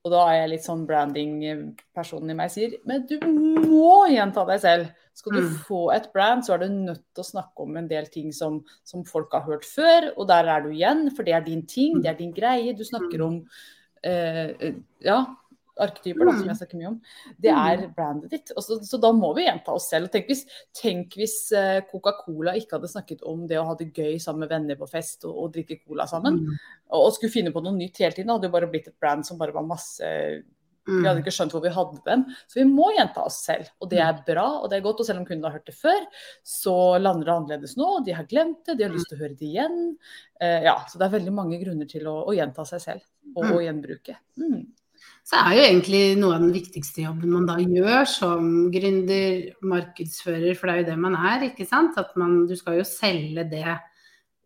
Og 0.02 0.10
da 0.10 0.22
er 0.32 0.36
jeg 0.40 0.50
litt 0.50 0.64
sånn 0.66 0.80
branding-personen 0.88 2.32
i 2.32 2.34
meg 2.34 2.50
sier, 2.50 2.72
men 2.88 3.04
du 3.06 3.20
må 3.22 4.08
gjenta 4.10 4.42
deg 4.48 4.60
selv. 4.60 4.88
Skal 5.14 5.32
du 5.36 5.42
Mm. 5.42 5.54
få 5.68 5.80
et 5.94 6.08
brand, 6.12 6.42
så 6.42 6.54
er 6.54 6.58
du 6.58 6.68
nødt 6.72 7.04
til 7.14 7.22
å 7.22 7.30
snakke 7.30 7.60
om 7.62 7.76
en 7.76 7.86
del 7.86 8.06
ting 8.06 8.32
som, 8.32 8.64
som 8.82 9.04
folk 9.04 9.30
har 9.32 9.42
hørt 9.42 9.64
før, 9.64 10.12
og 10.16 10.26
der 10.26 10.48
er 10.48 10.62
du 10.62 10.70
igjen, 10.70 11.10
for 11.14 11.22
det 11.22 11.34
er 11.34 11.44
din 11.44 11.66
ting, 11.66 12.00
det 12.02 12.10
er 12.10 12.14
din 12.18 12.32
greie. 12.32 12.72
Du 12.74 12.82
snakker 12.82 13.20
om 13.22 13.46
eh, 14.02 14.48
eh, 14.58 14.74
ja, 15.04 15.26
arketyper, 15.80 16.26
da, 16.28 16.32
som 16.38 16.48
jeg 16.50 16.58
snakker 16.60 16.78
mye 16.80 16.88
om. 16.90 17.00
Det 17.40 17.50
er 17.54 17.86
brandet 17.96 18.30
ditt. 18.30 18.52
Så, 18.60 18.76
så 18.84 19.00
da 19.00 19.12
må 19.16 19.32
vi 19.36 19.46
gjenta 19.46 19.72
oss 19.72 19.88
selv. 19.88 20.10
Tenk 20.12 20.26
hvis, 20.28 20.44
hvis 21.16 21.36
eh, 21.56 21.80
Coca-Cola 21.90 22.52
ikke 22.58 22.76
hadde 22.78 22.90
snakket 22.92 23.22
om 23.24 23.46
det 23.48 23.58
å 23.60 23.64
ha 23.70 23.74
det 23.78 23.92
gøy 23.96 24.18
sammen 24.20 24.44
med 24.44 24.52
venner 24.52 24.76
på 24.76 24.88
fest 24.90 25.24
og, 25.24 25.36
og 25.46 25.52
drikke 25.56 25.80
cola 25.86 26.06
sammen, 26.06 26.42
Mm. 26.42 26.56
og, 26.92 27.06
og 27.06 27.12
skulle 27.16 27.32
finne 27.32 27.52
på 27.52 27.62
noe 27.64 27.72
nytt 27.76 27.98
hele 28.04 28.12
tiden, 28.16 28.30
hadde 28.34 28.48
jo 28.50 28.52
bare 28.56 28.68
blitt 28.68 28.88
et 28.92 28.98
brand 29.00 29.24
som 29.24 29.38
bare 29.40 29.52
var 29.54 29.64
masse 29.64 30.02
vi 30.82 30.96
hadde 31.06 31.12
Mm. 31.14 31.22
ikke 31.22 31.30
skjønt 31.30 31.52
hvor 31.54 31.62
vi 31.62 31.70
hadde 31.70 32.00
dem. 32.08 32.24
Så 32.50 32.56
vi 32.58 32.64
må 32.66 32.88
gjenta 32.96 33.22
oss 33.22 33.36
selv. 33.46 33.68
Og 33.80 33.86
det 33.92 34.00
er 34.02 34.16
bra, 34.26 34.48
og 34.64 34.68
det 34.68 34.80
er 34.80 34.82
godt. 34.82 34.98
Og 34.98 35.06
selv 35.06 35.20
om 35.20 35.26
kunden 35.28 35.44
har 35.46 35.52
hørt 35.54 35.68
det 35.70 35.76
før, 35.78 36.00
så 36.42 36.74
lander 36.98 37.28
det 37.28 37.34
annerledes 37.36 37.76
nå. 37.78 38.00
De 38.04 38.10
har 38.18 38.26
glemt 38.26 38.64
det, 38.66 38.74
de 38.80 38.88
har 38.88 38.90
lyst 38.90 39.06
til 39.12 39.14
å 39.16 39.20
høre 39.22 39.36
det 39.38 39.46
igjen. 39.46 39.76
Eh, 40.42 40.64
ja, 40.66 40.74
så 40.90 40.98
det 40.98 41.06
er 41.06 41.14
veldig 41.14 41.34
mange 41.36 41.60
grunner 41.62 41.86
til 41.86 42.08
å, 42.10 42.16
å 42.26 42.34
gjenta 42.34 42.66
seg 42.66 42.82
selv 42.82 43.04
og, 43.36 43.44
Mm. 43.44 43.52
og 43.54 43.62
gjenbruke. 43.62 44.16
Mm. 44.42 44.64
Så 45.22 45.38
er 45.38 45.54
jo 45.54 45.62
egentlig 45.64 46.02
noe 46.18 46.34
av 46.34 46.42
den 46.42 46.54
viktigste 46.54 47.04
jobben 47.04 47.30
man 47.30 47.46
da 47.46 47.54
gjør 47.62 48.08
som 48.10 48.48
gründer, 48.74 49.52
markedsfører, 49.62 50.56
for 50.58 50.66
det 50.68 50.74
er 50.74 50.80
jo 50.82 50.88
det 50.90 50.98
man 51.04 51.16
er, 51.18 51.46
ikke 51.46 51.66
sant. 51.68 51.98
At 52.00 52.16
man, 52.18 52.42
du 52.50 52.56
skal 52.58 52.80
jo 52.80 52.86
selge 52.88 53.46
det 53.52 53.76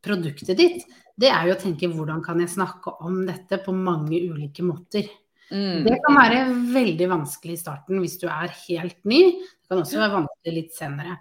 produktet 0.05 0.59
ditt. 0.61 0.85
Det 1.17 1.31
er 1.33 1.49
jo 1.49 1.57
å 1.57 1.61
tenke 1.61 1.89
hvordan 1.89 2.21
kan 2.25 2.43
jeg 2.43 2.53
snakke 2.53 2.93
om 3.07 3.23
dette 3.29 3.59
på 3.65 3.73
mange 3.73 4.21
ulike 4.29 4.65
måter. 4.67 5.09
Mm. 5.49 5.87
Det 5.87 5.97
kan 6.03 6.19
være 6.19 6.45
veldig 6.75 7.09
vanskelig 7.09 7.55
i 7.55 7.61
starten 7.61 8.03
hvis 8.03 8.19
du 8.21 8.27
er 8.29 8.53
helt 8.67 8.99
ny. 9.09 9.23
Det 9.41 9.71
kan 9.73 9.81
også 9.81 10.03
være 10.03 10.19
vanskelig 10.21 10.57
litt 10.59 10.77
senere. 10.77 11.17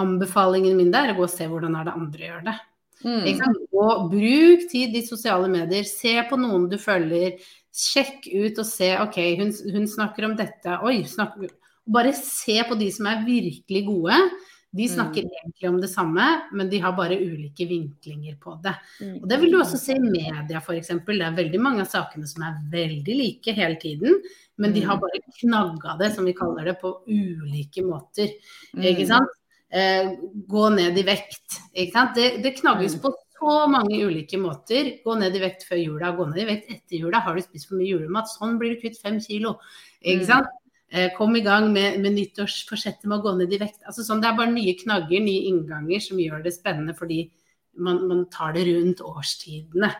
Anbefalingen 0.00 0.76
min 0.78 0.92
der 0.92 1.08
er 1.08 1.16
å 1.16 1.22
gå 1.22 1.24
og 1.26 1.32
se 1.32 1.48
hvordan 1.50 1.78
er 1.78 1.88
det 1.88 1.96
andre 1.96 2.28
gjør 2.28 2.44
det. 2.50 2.56
Mm. 3.04 3.24
Ikke? 3.32 3.48
Og 3.80 4.10
bruk 4.12 4.66
tid 4.70 4.96
i 4.96 5.06
sosiale 5.06 5.48
medier. 5.52 5.86
Se 5.88 6.16
på 6.28 6.38
noen 6.40 6.68
du 6.70 6.76
følger. 6.80 7.38
Sjekk 7.72 8.26
ut 8.34 8.58
og 8.60 8.66
se 8.66 8.92
OK, 8.98 9.18
hun, 9.40 9.52
hun 9.72 9.86
snakker 9.88 10.26
om 10.28 10.36
dette. 10.38 10.78
Oi, 10.84 11.00
snakker 11.08 11.50
Bare 11.90 12.12
se 12.14 12.60
på 12.68 12.76
de 12.78 12.86
som 12.92 13.06
er 13.10 13.24
virkelig 13.26 13.80
gode. 13.86 14.16
De 14.70 14.84
snakker 14.86 15.24
egentlig 15.26 15.66
om 15.66 15.80
det 15.82 15.88
samme, 15.90 16.22
men 16.54 16.68
de 16.70 16.78
har 16.78 16.92
bare 16.94 17.16
ulike 17.18 17.64
vinklinger 17.66 18.36
på 18.38 18.52
det. 18.62 18.76
Mm. 19.00 19.16
Og 19.16 19.24
Det 19.32 19.38
vil 19.42 19.50
du 19.50 19.56
også 19.58 19.80
se 19.80 19.96
i 19.98 20.04
media 20.04 20.60
f.eks. 20.60 20.92
Det 21.08 21.16
er 21.26 21.34
veldig 21.40 21.60
mange 21.62 21.82
av 21.82 21.90
sakene 21.90 22.28
som 22.30 22.44
er 22.46 22.60
veldig 22.70 23.16
like 23.18 23.56
hele 23.56 23.80
tiden, 23.82 24.20
men 24.62 24.76
de 24.76 24.84
har 24.86 25.00
bare 25.02 25.18
knagga 25.40 25.96
det, 25.98 26.12
som 26.14 26.28
vi 26.28 26.36
kaller 26.38 26.70
det, 26.70 26.76
på 26.78 26.92
ulike 27.08 27.82
måter. 27.82 28.30
Ikke 28.76 29.08
Mm. 29.08 29.10
sant? 29.10 29.36
Eh, 29.72 30.16
gå 30.50 30.68
ned 30.74 30.98
i 30.98 31.02
vekt. 31.06 31.60
Ikke 31.76 31.92
sant? 31.92 32.14
Det, 32.16 32.42
det 32.42 32.56
knagges 32.58 32.96
Mm. 32.96 33.02
på 33.04 33.12
så 33.40 33.68
mange 33.70 33.96
ulike 34.04 34.36
måter. 34.36 34.98
Gå 35.04 35.18
ned 35.18 35.36
i 35.36 35.40
vekt 35.40 35.62
før 35.68 35.78
jula, 35.78 36.10
gå 36.16 36.26
ned 36.28 36.38
i 36.42 36.44
vekt 36.48 36.70
etter 36.70 36.98
jula. 36.98 37.20
Har 37.20 37.34
du 37.34 37.40
spist 37.40 37.68
for 37.68 37.76
mye 37.76 37.86
julemat? 37.88 38.26
Sånn 38.28 38.58
blir 38.58 38.74
du 38.74 38.80
kvitt 38.82 38.98
fem 39.00 39.20
kilo. 39.20 39.58
Ikke 40.04 40.22
Mm. 40.22 40.26
sant? 40.26 40.46
Eh, 40.92 41.10
kom 41.16 41.36
i 41.36 41.40
gang 41.40 41.72
med, 41.72 42.00
med 42.00 42.12
nyttårsforsettet 42.16 43.04
med 43.04 43.20
å 43.20 43.22
gå 43.22 43.36
ned 43.38 43.52
i 43.52 43.58
vekt. 43.58 43.78
Altså 43.86 44.02
sånn, 44.02 44.20
det 44.20 44.26
er 44.32 44.36
bare 44.36 44.50
nye 44.52 44.74
knagger, 44.74 45.20
nye 45.22 45.46
innganger 45.46 46.00
som 46.02 46.18
gjør 46.18 46.42
det 46.42 46.52
spennende 46.52 46.96
fordi 46.98 47.30
man, 47.78 48.08
man 48.08 48.24
tar 48.26 48.52
det 48.52 48.66
rundt 48.66 48.98
årstidene. 49.00 49.94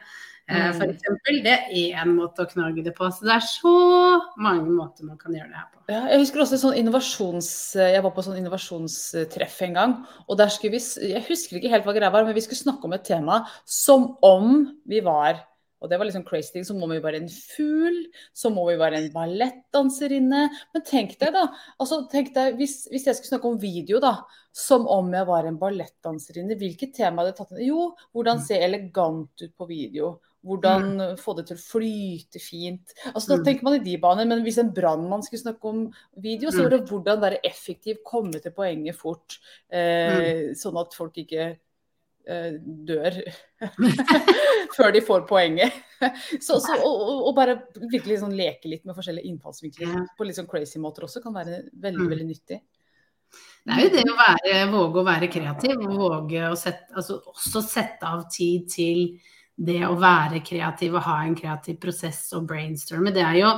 Eh, 0.50 0.70
Mm. 0.70 0.76
for 0.78 0.86
eksempel, 0.90 1.42
det 1.44 1.52
er 1.70 2.02
én 2.02 2.14
måte 2.16 2.42
å 2.42 2.50
knagge 2.50 2.82
det 2.82 2.94
på. 2.96 3.06
Så 3.12 3.22
det 3.22 3.36
er 3.36 3.44
så 3.46 4.20
mange 4.36 4.66
måter 4.66 5.04
man 5.06 5.16
kan 5.16 5.32
gjøre 5.32 5.48
det 5.48 5.60
her 5.60 5.68
på. 5.72 5.82
Ja, 5.88 6.00
jeg 6.10 6.20
husker 6.24 6.40
også 6.42 6.58
sånn 6.58 6.76
innovasjons... 6.80 7.50
Jeg 7.78 8.02
var 8.02 8.10
på 8.10 8.22
sånn 8.26 8.38
innovasjonstreff 8.38 9.62
en 9.62 9.74
gang. 9.74 9.94
Og 10.28 10.36
der 10.38 10.48
skulle 10.48 10.72
vi 10.78 10.82
Jeg 11.12 11.22
husker 11.28 11.58
ikke 11.58 11.70
helt 11.70 11.86
hva 11.86 11.94
greia 11.94 12.10
var, 12.10 12.24
men 12.24 12.34
vi 12.34 12.40
skulle 12.40 12.58
snakke 12.64 12.84
om 12.84 12.92
et 12.92 13.04
tema 13.04 13.46
som 13.64 14.16
om 14.22 14.80
vi 14.86 15.00
var 15.00 15.46
og 15.80 15.88
det 15.88 15.96
var 15.96 16.04
liksom 16.04 16.26
crazy 16.28 16.52
ting. 16.52 16.64
Som 16.64 16.82
om 16.84 16.90
vi 16.92 17.00
var 17.00 17.16
en 17.16 17.28
fugl, 17.28 18.02
som 18.36 18.58
om 18.60 18.68
vi 18.68 18.76
var 18.76 18.92
en 18.92 19.06
ballettdanserinne. 19.14 20.42
Men 20.74 20.82
tenk 20.84 21.14
deg, 21.20 21.32
da. 21.32 21.46
Altså, 21.80 22.02
tenk 22.12 22.34
deg, 22.34 22.58
hvis, 22.60 22.82
hvis 22.92 23.06
jeg 23.08 23.16
skulle 23.16 23.32
snakke 23.32 23.48
om 23.48 23.60
video, 23.62 24.00
da. 24.02 24.18
Som 24.52 24.86
om 24.92 25.08
jeg 25.14 25.24
var 25.28 25.48
en 25.48 25.56
ballettdanserinne. 25.60 26.58
Hvilket 26.60 26.92
tema 26.98 27.22
hadde 27.22 27.32
jeg 27.32 27.38
tatt 27.40 27.54
inn? 27.56 27.64
Jo, 27.70 27.86
hvordan 28.12 28.42
se 28.44 28.60
elegant 28.60 29.46
ut 29.46 29.54
på 29.56 29.68
video. 29.70 30.18
Hvordan 30.46 31.18
få 31.20 31.34
det 31.36 31.46
til 31.48 31.56
å 31.56 31.60
flyte 31.60 32.40
fint. 32.40 32.94
Altså, 33.14 33.28
da 33.28 33.36
Mm. 33.36 33.44
tenker 33.44 33.62
man 33.62 33.74
i 33.74 33.84
de 33.84 33.96
baner, 33.98 34.24
Men 34.26 34.42
hvis 34.42 34.58
en 34.58 34.72
brannmann 34.72 35.22
skulle 35.22 35.42
snakke 35.42 35.64
om 35.68 35.92
video, 36.16 36.50
så 36.50 36.60
Mm. 36.60 36.62
var 36.62 36.70
det 36.70 36.88
hvordan 36.88 37.20
være 37.20 37.40
effektiv, 37.44 37.96
komme 38.06 38.40
til 38.40 38.50
poenget 38.52 38.96
fort. 38.96 39.38
Eh, 39.70 40.54
Sånn 40.54 40.80
at 40.80 40.94
folk 40.94 41.12
ikke 41.14 41.58
eh, 42.26 42.52
dør 42.84 43.22
før 44.76 44.92
de 44.92 45.00
får 45.00 45.26
poenget. 45.28 45.72
Så, 46.40 46.58
så, 46.60 46.76
og, 46.84 47.26
og- 47.28 47.34
bare 47.36 47.62
virkelig 47.76 48.20
sånn 48.22 48.36
leke 48.36 48.64
litt 48.70 48.84
med 48.86 48.94
forskjellige 48.96 49.26
innfallsvinkler 49.26 50.06
på 50.16 50.24
litt 50.26 50.36
sånn 50.36 50.48
crazy 50.48 50.78
måter 50.78 51.02
også 51.04 51.22
kan 51.22 51.34
være 51.34 51.68
veldig, 51.78 52.00
Mm. 52.06 52.10
veldig 52.12 52.26
nyttig. 52.28 52.60
Det 53.66 53.76
er 53.76 53.82
jo 53.82 53.90
det 53.90 54.04
å 54.10 54.16
være, 54.16 54.70
våge 54.72 54.96
å 55.02 55.04
være 55.06 55.28
kreativ, 55.30 55.76
og 55.84 55.98
våge 55.98 56.40
å 56.50 56.56
sette, 56.56 56.88
altså 56.96 57.20
også 57.28 57.62
sette 57.62 58.02
av 58.02 58.24
tid 58.30 58.68
til 58.68 59.20
det 59.60 59.82
å 59.84 59.98
være 60.00 60.40
kreativ 60.44 60.96
og 60.96 61.04
ha 61.04 61.18
en 61.26 61.36
kreativ 61.36 61.76
prosess 61.82 62.30
og 62.36 62.46
brainstorme. 62.48 63.12
Det 63.12 63.24
er 63.24 63.36
jo 63.42 63.52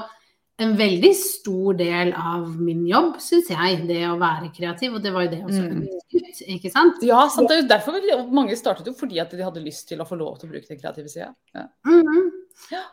en 0.63 0.75
veldig 0.79 1.11
stor 1.17 1.79
del 1.79 2.13
av 2.19 2.45
min 2.61 2.83
jobb, 2.87 3.17
syns 3.23 3.49
jeg, 3.51 3.79
det 3.89 4.03
å 4.11 4.19
være 4.21 4.51
kreativ. 4.55 4.97
Og 4.99 5.03
det 5.05 5.13
var 5.15 5.27
jo 5.27 5.33
det 5.33 5.41
også 5.47 5.63
Mm. 5.63 5.81
ønsket, 5.87 6.43
ikke 6.57 6.71
sant? 6.71 7.03
Ja, 7.03 7.29
sant, 7.29 7.49
det 7.49 7.57
er 7.57 7.63
jo 7.63 7.69
derfor 7.69 8.31
mange 8.31 8.57
startet 8.59 8.87
jo 8.87 8.95
fordi 8.95 9.21
at 9.23 9.31
de 9.31 9.43
hadde 9.43 9.65
lyst 9.65 9.89
til 9.89 10.03
å 10.03 10.07
få 10.07 10.19
lov 10.19 10.39
til 10.39 10.49
å 10.49 10.53
bruke 10.53 10.69
den 10.69 10.81
kreative 10.81 11.09
sida. 11.09 11.35
Ja. 11.55 11.67
Mm 11.87 12.03
-hmm. 12.03 12.31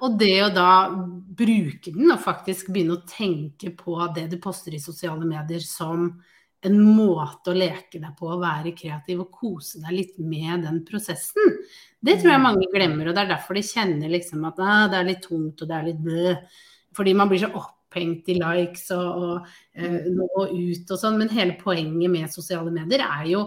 Og 0.02 0.20
det 0.20 0.44
å 0.44 0.54
da 0.54 0.90
bruke 0.90 1.92
den 1.94 2.12
og 2.12 2.20
faktisk 2.20 2.68
begynne 2.68 2.98
å 2.98 3.06
tenke 3.06 3.76
på 3.76 4.14
det 4.16 4.30
du 4.30 4.38
poster 4.38 4.74
i 4.74 4.80
sosiale 4.80 5.26
medier 5.26 5.60
som 5.60 6.22
en 6.68 6.80
måte 6.84 7.54
å 7.54 7.56
leke 7.56 8.02
deg 8.02 8.16
på, 8.20 8.28
å 8.28 8.40
være 8.42 8.74
kreativ 8.76 9.22
og 9.24 9.32
kose 9.32 9.80
deg 9.84 9.94
litt 9.96 10.18
med 10.20 10.66
den 10.68 10.82
prosessen. 10.88 11.54
Det 12.04 12.18
tror 12.20 12.34
jeg 12.34 12.44
mange 12.44 12.68
glemmer, 12.74 13.08
og 13.08 13.16
det 13.16 13.24
er 13.24 13.32
derfor 13.36 13.56
de 13.56 13.64
kjenner 13.64 14.12
liksom 14.12 14.44
at 14.50 14.60
ah, 14.64 14.88
det 14.92 15.00
er 15.00 15.08
litt 15.08 15.24
tungt 15.24 15.62
og 15.62 15.70
det 15.70 15.78
er 15.78 15.88
litt 15.88 16.02
blø. 16.04 16.34
Fordi 16.98 17.14
man 17.16 17.32
blir 17.32 17.44
så 17.46 17.52
opphengt 17.56 18.28
i 18.34 18.36
likes 18.42 18.90
og, 18.96 19.08
og 19.24 19.48
eh, 19.78 20.10
nå 20.12 20.28
ut 20.36 20.92
og 20.92 21.00
sånn. 21.00 21.20
Men 21.22 21.32
hele 21.32 21.56
poenget 21.62 22.12
med 22.12 22.34
sosiale 22.34 22.74
medier 22.76 23.06
er 23.06 23.28
jo 23.32 23.46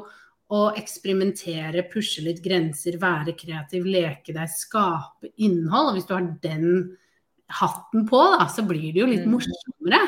å 0.52 0.62
eksperimentere, 0.76 1.86
pushe 1.92 2.24
litt 2.24 2.42
grenser, 2.44 2.98
være 3.00 3.32
kreativ, 3.38 3.86
leke 3.88 4.34
deg, 4.36 4.50
skape 4.52 5.32
innhold. 5.40 5.92
Og 5.92 5.96
hvis 5.96 6.08
du 6.08 6.12
har 6.16 6.26
den 6.44 6.68
hatten 7.52 8.04
på, 8.08 8.20
da, 8.36 8.46
så 8.52 8.64
blir 8.68 8.92
det 8.92 9.00
jo 9.00 9.08
litt 9.08 9.26
Mm. 9.26 9.32
morsommere. 9.36 10.00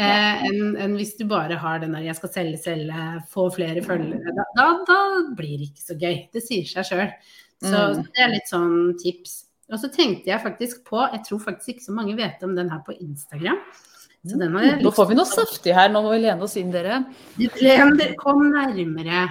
Eh, 0.00 0.44
enn 0.48 0.76
en 0.80 0.96
hvis 0.96 1.12
du 1.18 1.26
bare 1.28 1.58
har 1.60 1.78
den 1.82 1.92
der 1.92 2.06
'jeg 2.06 2.16
skal 2.16 2.30
selge, 2.32 2.58
selge, 2.62 3.22
få 3.28 3.50
flere 3.52 3.82
følgere'. 3.84 4.34
Da, 4.36 4.44
da, 4.56 4.66
da 4.88 5.00
blir 5.36 5.58
det 5.58 5.68
ikke 5.70 5.86
så 5.90 5.98
gøy. 5.98 6.16
Det 6.32 6.42
sier 6.42 6.64
seg 6.64 6.84
sjøl. 6.88 7.12
Så, 7.60 7.76
Mm. 7.76 7.94
så 7.94 8.02
det 8.14 8.24
er 8.24 8.28
litt 8.32 8.48
sånn 8.48 8.98
tips. 8.98 9.44
Og 9.70 9.78
så 9.78 9.92
tenkte 9.92 10.26
jeg 10.26 10.40
faktisk 10.42 10.84
på 10.84 10.98
Jeg 11.12 11.22
tror 11.28 11.38
faktisk 11.38 11.68
ikke 11.68 11.84
så 11.84 11.92
mange 11.92 12.16
vet 12.16 12.42
om 12.42 12.54
den 12.56 12.70
her 12.70 12.80
på 12.86 12.96
Instagram. 12.98 13.58
Så 14.26 14.38
den 14.38 14.52
har 14.52 14.62
jeg 14.62 14.82
Nå 14.82 14.90
får 14.92 15.08
vi 15.08 15.14
noe 15.14 15.24
saftig 15.28 15.74
her, 15.74 15.88
nå 15.88 16.02
må 16.02 16.10
vi 16.12 16.22
lene 16.26 16.42
oss 16.42 16.56
inn, 16.56 16.70
dere. 16.70 17.04
Len 17.38 17.96
dere, 17.96 18.14
kom 18.16 18.50
nærmere. 18.52 19.28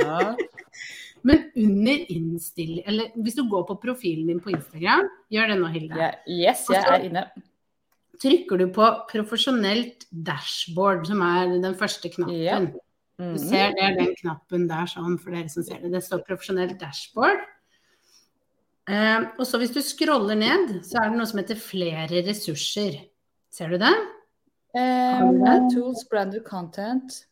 Ja. 0.00 0.34
Men 1.24 1.50
under 1.56 2.12
innstill... 2.12 2.82
Eller 2.86 3.10
hvis 3.16 3.34
du 3.34 3.48
går 3.48 3.66
på 3.66 3.80
profilen 3.82 4.26
din 4.28 4.40
på 4.40 4.52
Instagram, 4.52 5.08
gjør 5.32 5.48
det 5.48 5.56
nå, 5.60 5.70
Hilde. 5.72 5.96
Yeah. 5.96 6.14
yes, 6.28 6.66
jeg 6.70 6.84
er 6.84 7.06
inne. 7.08 7.24
Trykker 8.22 8.58
du 8.58 8.66
på 8.74 8.84
'profesjonelt 9.10 10.06
dashboard', 10.12 11.06
som 11.06 11.20
er 11.22 11.60
den 11.62 11.74
første 11.74 12.08
knappen. 12.10 12.34
Ja. 12.42 12.58
Du 12.60 13.24
Mhm. 13.24 13.38
ser 13.38 13.72
det 13.74 13.82
er 13.82 13.94
den 13.96 14.14
knappen 14.14 14.68
der 14.68 14.86
sånn 14.86 15.18
for 15.20 15.30
dere 15.30 15.48
som 15.48 15.62
ser 15.62 15.78
det. 15.82 15.92
Det 15.92 16.02
står 16.02 16.24
'profesjonelt 16.26 16.78
dashboard'. 16.80 17.44
Eh, 18.88 19.20
og 19.38 19.44
så 19.46 19.58
hvis 19.58 19.74
du 19.74 19.80
scroller 19.82 20.34
ned, 20.34 20.82
så 20.82 20.96
er 20.98 21.10
det 21.10 21.18
noe 21.18 21.26
som 21.26 21.38
heter 21.38 21.56
flere 21.56 22.22
ressurser. 22.24 23.08
Ser 23.50 23.68
du 23.68 23.78
det? 23.78 23.94
Um, 24.74 25.70
tools, 25.70 26.04
branded 26.10 26.44
content. 26.44 27.26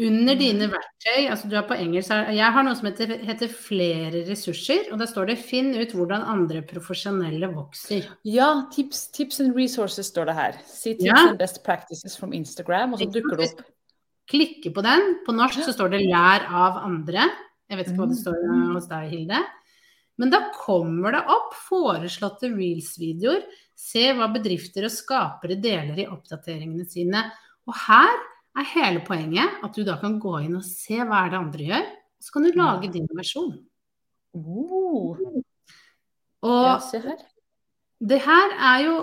Under 0.00 0.36
dine 0.38 0.68
verktøy, 0.72 1.26
altså 1.28 1.48
du 1.50 1.56
er 1.58 1.66
på 1.68 1.76
engelsk, 1.76 2.12
jeg 2.32 2.54
har 2.54 2.64
noe 2.64 2.76
som 2.78 2.86
heter, 2.88 3.10
heter, 3.26 3.50
flere 3.52 4.22
ressurser, 4.28 4.86
og 4.94 5.00
da 5.02 5.08
står 5.10 5.28
det 5.28 5.36
'finn 5.42 5.74
ut 5.76 5.92
hvordan 5.92 6.24
andre 6.24 6.62
profesjonelle 6.64 7.50
vokser'. 7.52 8.08
Ja, 8.24 8.64
tips, 8.72 9.10
tips 9.12 9.40
and 9.44 9.52
resources 9.56 10.08
står 10.08 10.30
det 10.30 10.36
her. 10.38 10.56
See 10.64 10.94
tips 10.94 11.04
ja. 11.04 11.28
and 11.28 11.38
best 11.38 11.62
practices 11.64 12.16
from 12.16 12.32
Instagram, 12.32 12.94
og 12.94 13.02
så 13.02 13.10
dukker 13.12 13.36
det 13.36 13.50
opp. 13.50 13.62
Klikke 14.30 14.72
på 14.72 14.82
den. 14.86 15.18
På 15.26 15.34
norsk 15.36 15.64
så 15.66 15.74
står 15.76 15.92
det 15.92 16.04
'lær 16.06 16.48
av 16.48 16.80
andre'. 16.86 17.28
Jeg 17.68 17.78
vet 17.78 17.88
ikke 17.90 18.00
hva 18.00 18.10
det 18.10 18.18
mm. 18.18 18.24
står 18.24 18.74
hos 18.74 18.88
deg, 18.90 19.10
Hilde. 19.10 19.44
Men 20.20 20.32
da 20.32 20.40
kommer 20.52 21.12
det 21.12 21.22
opp 21.32 21.54
foreslåtte 21.68 22.50
reels-videoer. 22.52 23.44
Se 23.76 24.10
hva 24.16 24.28
bedrifter 24.32 24.84
og 24.88 24.92
skapere 24.92 25.56
deler 25.60 26.02
i 26.02 26.08
oppdateringene 26.10 26.84
sine. 26.88 27.22
Og 27.68 27.76
her 27.86 28.16
er 28.58 28.70
hele 28.74 29.02
poenget 29.06 29.62
at 29.64 29.76
du 29.76 29.84
da 29.86 29.96
kan 30.00 30.18
gå 30.22 30.40
inn 30.44 30.58
og 30.58 30.66
se 30.66 30.98
hva 30.98 31.24
er 31.24 31.32
det 31.32 31.40
andre 31.40 31.68
gjør, 31.70 31.86
og 31.90 32.26
så 32.26 32.34
kan 32.34 32.46
du 32.46 32.58
lage 32.58 32.92
din 32.92 33.08
versjon. 33.16 33.54
Oh. 34.36 35.16
Og 36.46 36.66
ja, 36.66 36.76
se 36.82 37.00
her. 37.04 37.24
det 38.10 38.20
her 38.24 38.54
er 38.56 38.84
jo 38.86 38.94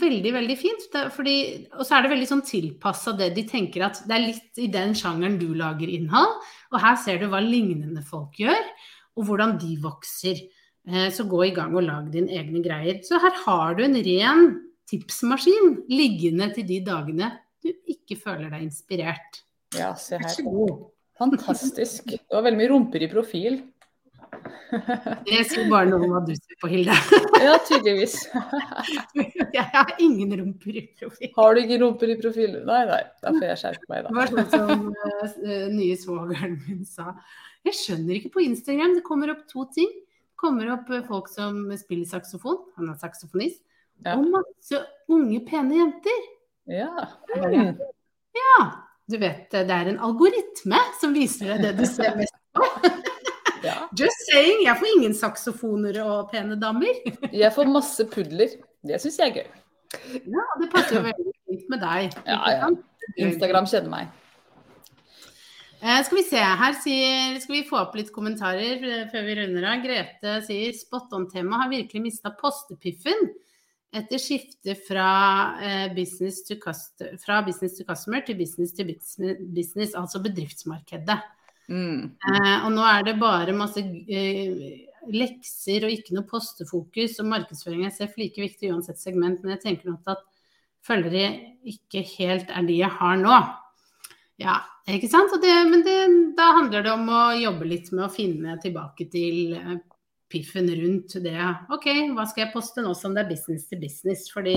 veldig, 0.00 0.32
veldig 0.34 0.56
fint. 0.58 0.84
Fordi, 1.14 1.36
og 1.76 1.86
så 1.86 1.96
er 1.96 2.04
det 2.04 2.12
veldig 2.14 2.28
sånn 2.30 2.44
tilpassa 2.46 3.14
det 3.16 3.30
de 3.36 3.46
tenker 3.48 3.86
at 3.86 4.02
det 4.06 4.16
er 4.16 4.26
litt 4.26 4.60
i 4.62 4.68
den 4.72 4.94
sjangeren 4.98 5.38
du 5.40 5.48
lager 5.58 5.90
innhold. 5.92 6.36
Og 6.72 6.78
her 6.82 6.98
ser 7.00 7.20
du 7.22 7.28
hva 7.32 7.42
lignende 7.44 8.04
folk 8.06 8.38
gjør, 8.40 8.62
og 9.16 9.28
hvordan 9.28 9.56
de 9.62 9.76
vokser. 9.82 10.44
Eh, 10.86 11.08
så 11.14 11.26
gå 11.26 11.48
i 11.48 11.54
gang 11.54 11.74
og 11.74 11.86
lag 11.86 12.10
dine 12.12 12.34
egne 12.36 12.62
greier. 12.64 13.00
Så 13.06 13.20
her 13.22 13.34
har 13.44 13.76
du 13.78 13.84
en 13.86 13.98
ren 14.06 14.46
tipsmaskin 14.86 15.80
liggende 15.90 16.52
til 16.54 16.66
de 16.68 16.80
dagene 16.86 17.32
du 17.66 17.94
ikke 17.96 18.18
føler 18.20 18.52
deg 18.52 18.66
inspirert. 18.66 19.42
Ja, 19.76 19.94
se 19.98 20.20
her. 20.22 20.44
Fantastisk. 21.18 22.12
Det 22.12 22.32
var 22.32 22.44
veldig 22.46 22.60
mye 22.60 22.70
rumper 22.74 23.04
i 23.04 23.10
profil. 23.10 23.64
Det 25.26 25.42
sier 25.48 25.68
bare 25.70 25.88
noe 25.88 26.04
om 26.04 26.12
hva 26.12 26.20
du 26.26 26.32
ser 26.36 26.58
på, 26.60 26.68
Hilde. 26.70 26.96
Ja, 27.46 27.56
tydeligvis. 27.64 28.16
Jeg 29.56 29.64
har 29.72 29.92
ingen 30.02 30.34
rumper 30.40 30.78
i 30.80 30.84
profil. 30.98 31.32
Har 31.36 31.56
du 31.56 31.62
ikke 31.62 31.80
rumper 31.82 32.12
i 32.12 32.18
profil? 32.20 32.58
Nei, 32.68 32.82
nei. 32.90 33.02
Da 33.22 33.32
får 33.36 33.46
jeg 33.46 33.60
skjerpe 33.62 33.90
meg, 33.92 34.06
da. 34.06 34.10
Det 34.10 34.18
var 34.18 34.32
sånn 34.32 34.50
som 34.52 34.88
uh, 34.92 35.68
nye 35.72 35.98
svogeren 36.00 36.58
min 36.66 36.82
sa. 36.88 37.14
Jeg 37.66 37.78
skjønner 37.80 38.18
ikke 38.18 38.34
på 38.36 38.44
Instagram. 38.44 38.96
Det 38.98 39.04
kommer 39.06 39.32
opp 39.32 39.46
to 39.50 39.66
ting. 39.74 39.92
Det 39.96 40.40
kommer 40.42 40.68
opp 40.74 40.90
eh, 40.92 41.04
folk 41.06 41.30
som 41.32 41.62
spiller 41.80 42.04
saksofon, 42.08 42.58
han 42.76 42.90
er 42.92 42.98
saksofonist, 43.00 43.62
og 44.04 44.26
masse 44.34 44.80
unge, 45.08 45.38
pene 45.48 45.78
jenter. 45.78 46.26
Ja. 46.66 47.08
Mm. 47.36 47.78
ja. 48.32 48.58
Du 49.06 49.18
vet, 49.22 49.50
det 49.52 49.70
er 49.70 49.92
en 49.92 50.00
algoritme 50.02 50.80
som 51.00 51.14
viser 51.14 51.52
deg 51.52 51.62
det 51.62 51.74
du 51.78 51.84
ser 51.86 52.16
mest 52.18 52.34
på. 52.56 52.66
ja. 53.68 53.76
Just 53.94 54.26
saying. 54.26 54.64
Jeg 54.66 54.80
får 54.80 54.92
ingen 54.96 55.14
saksofoner 55.14 56.00
og 56.02 56.32
pene 56.32 56.58
damer. 56.58 56.98
jeg 57.30 57.52
får 57.54 57.70
masse 57.70 58.08
pudler. 58.10 58.58
Det 58.86 58.98
syns 59.02 59.20
jeg 59.22 59.30
er 59.30 59.40
gøy. 59.40 59.62
Ja, 60.26 60.44
det 60.58 60.70
passer 60.74 60.98
jo 60.98 61.06
veldig 61.06 61.32
fint 61.46 61.70
med 61.70 61.82
deg. 61.86 62.20
Ja, 62.26 62.40
ja. 62.50 62.70
Instagram 63.22 63.70
kjenner 63.70 63.92
meg. 63.92 64.14
Eh, 65.76 66.02
skal 66.02 66.18
vi 66.18 66.24
se, 66.26 66.40
her 66.40 66.76
sier, 66.80 67.38
skal 67.38 67.60
vi 67.60 67.66
få 67.68 67.78
opp 67.78 67.94
litt 67.98 68.10
kommentarer 68.14 68.82
eh, 68.82 69.02
før 69.12 69.26
vi 69.28 69.34
runder 69.38 69.70
av. 69.70 69.82
Grete 69.84 70.38
sier 70.48 70.74
spot 70.74 71.12
on-tema 71.14 71.62
har 71.62 71.70
virkelig 71.70 72.08
mista 72.08 72.32
postepiffen 72.34 73.28
etter 73.94 74.18
skiftet 74.20 74.86
fra, 74.86 75.08
eh, 75.62 75.94
business 75.94 76.42
fra, 77.24 77.42
business 77.42 77.78
to 77.78 77.84
customer 77.84 78.20
til 78.26 78.36
business 78.38 78.74
to 78.76 78.84
business, 78.84 79.94
altså 79.94 80.22
bedriftsmarkedet. 80.22 81.18
Mm. 81.68 82.14
Eh, 82.14 82.56
og 82.64 82.70
nå 82.74 82.84
er 82.86 83.06
det 83.06 83.18
bare 83.20 83.54
masse 83.56 83.82
eh, 83.82 84.86
lekser 85.10 85.86
og 85.86 85.94
ikke 85.94 86.14
noe 86.16 86.28
postefokus, 86.28 87.18
og 87.20 87.30
markedsføring 87.32 87.86
er 87.86 87.94
selv 87.94 88.18
like 88.20 88.42
viktig 88.42 88.72
uansett 88.72 89.00
segment, 89.00 89.42
men 89.42 89.56
jeg 89.56 89.64
tenker 89.64 89.90
nok 89.90 90.16
at 90.16 90.24
følgere 90.86 91.32
ikke 91.66 92.04
helt 92.16 92.50
er 92.54 92.66
de 92.66 92.80
jeg 92.82 92.92
har 93.00 93.16
nå. 93.18 93.38
Ja, 94.38 94.60
ikke 94.86 95.08
sant? 95.10 95.32
Det, 95.42 95.52
men 95.70 95.82
det, 95.86 95.96
da 96.36 96.52
handler 96.58 96.84
det 96.84 96.92
om 96.92 97.08
å 97.08 97.22
jobbe 97.40 97.66
litt 97.66 97.88
med 97.94 98.06
å 98.06 98.12
finne 98.12 98.58
tilbake 98.62 99.08
til 99.10 99.56
piffen 100.32 100.68
rundt 100.80 101.16
det. 101.22 101.38
OK, 101.72 101.88
hva 102.16 102.26
skal 102.28 102.46
jeg 102.46 102.54
poste 102.54 102.84
nå 102.84 102.94
som 102.98 103.14
det 103.14 103.24
er 103.24 103.30
business 103.30 103.68
to 103.70 103.78
business? 103.80 104.26
Fordi 104.34 104.56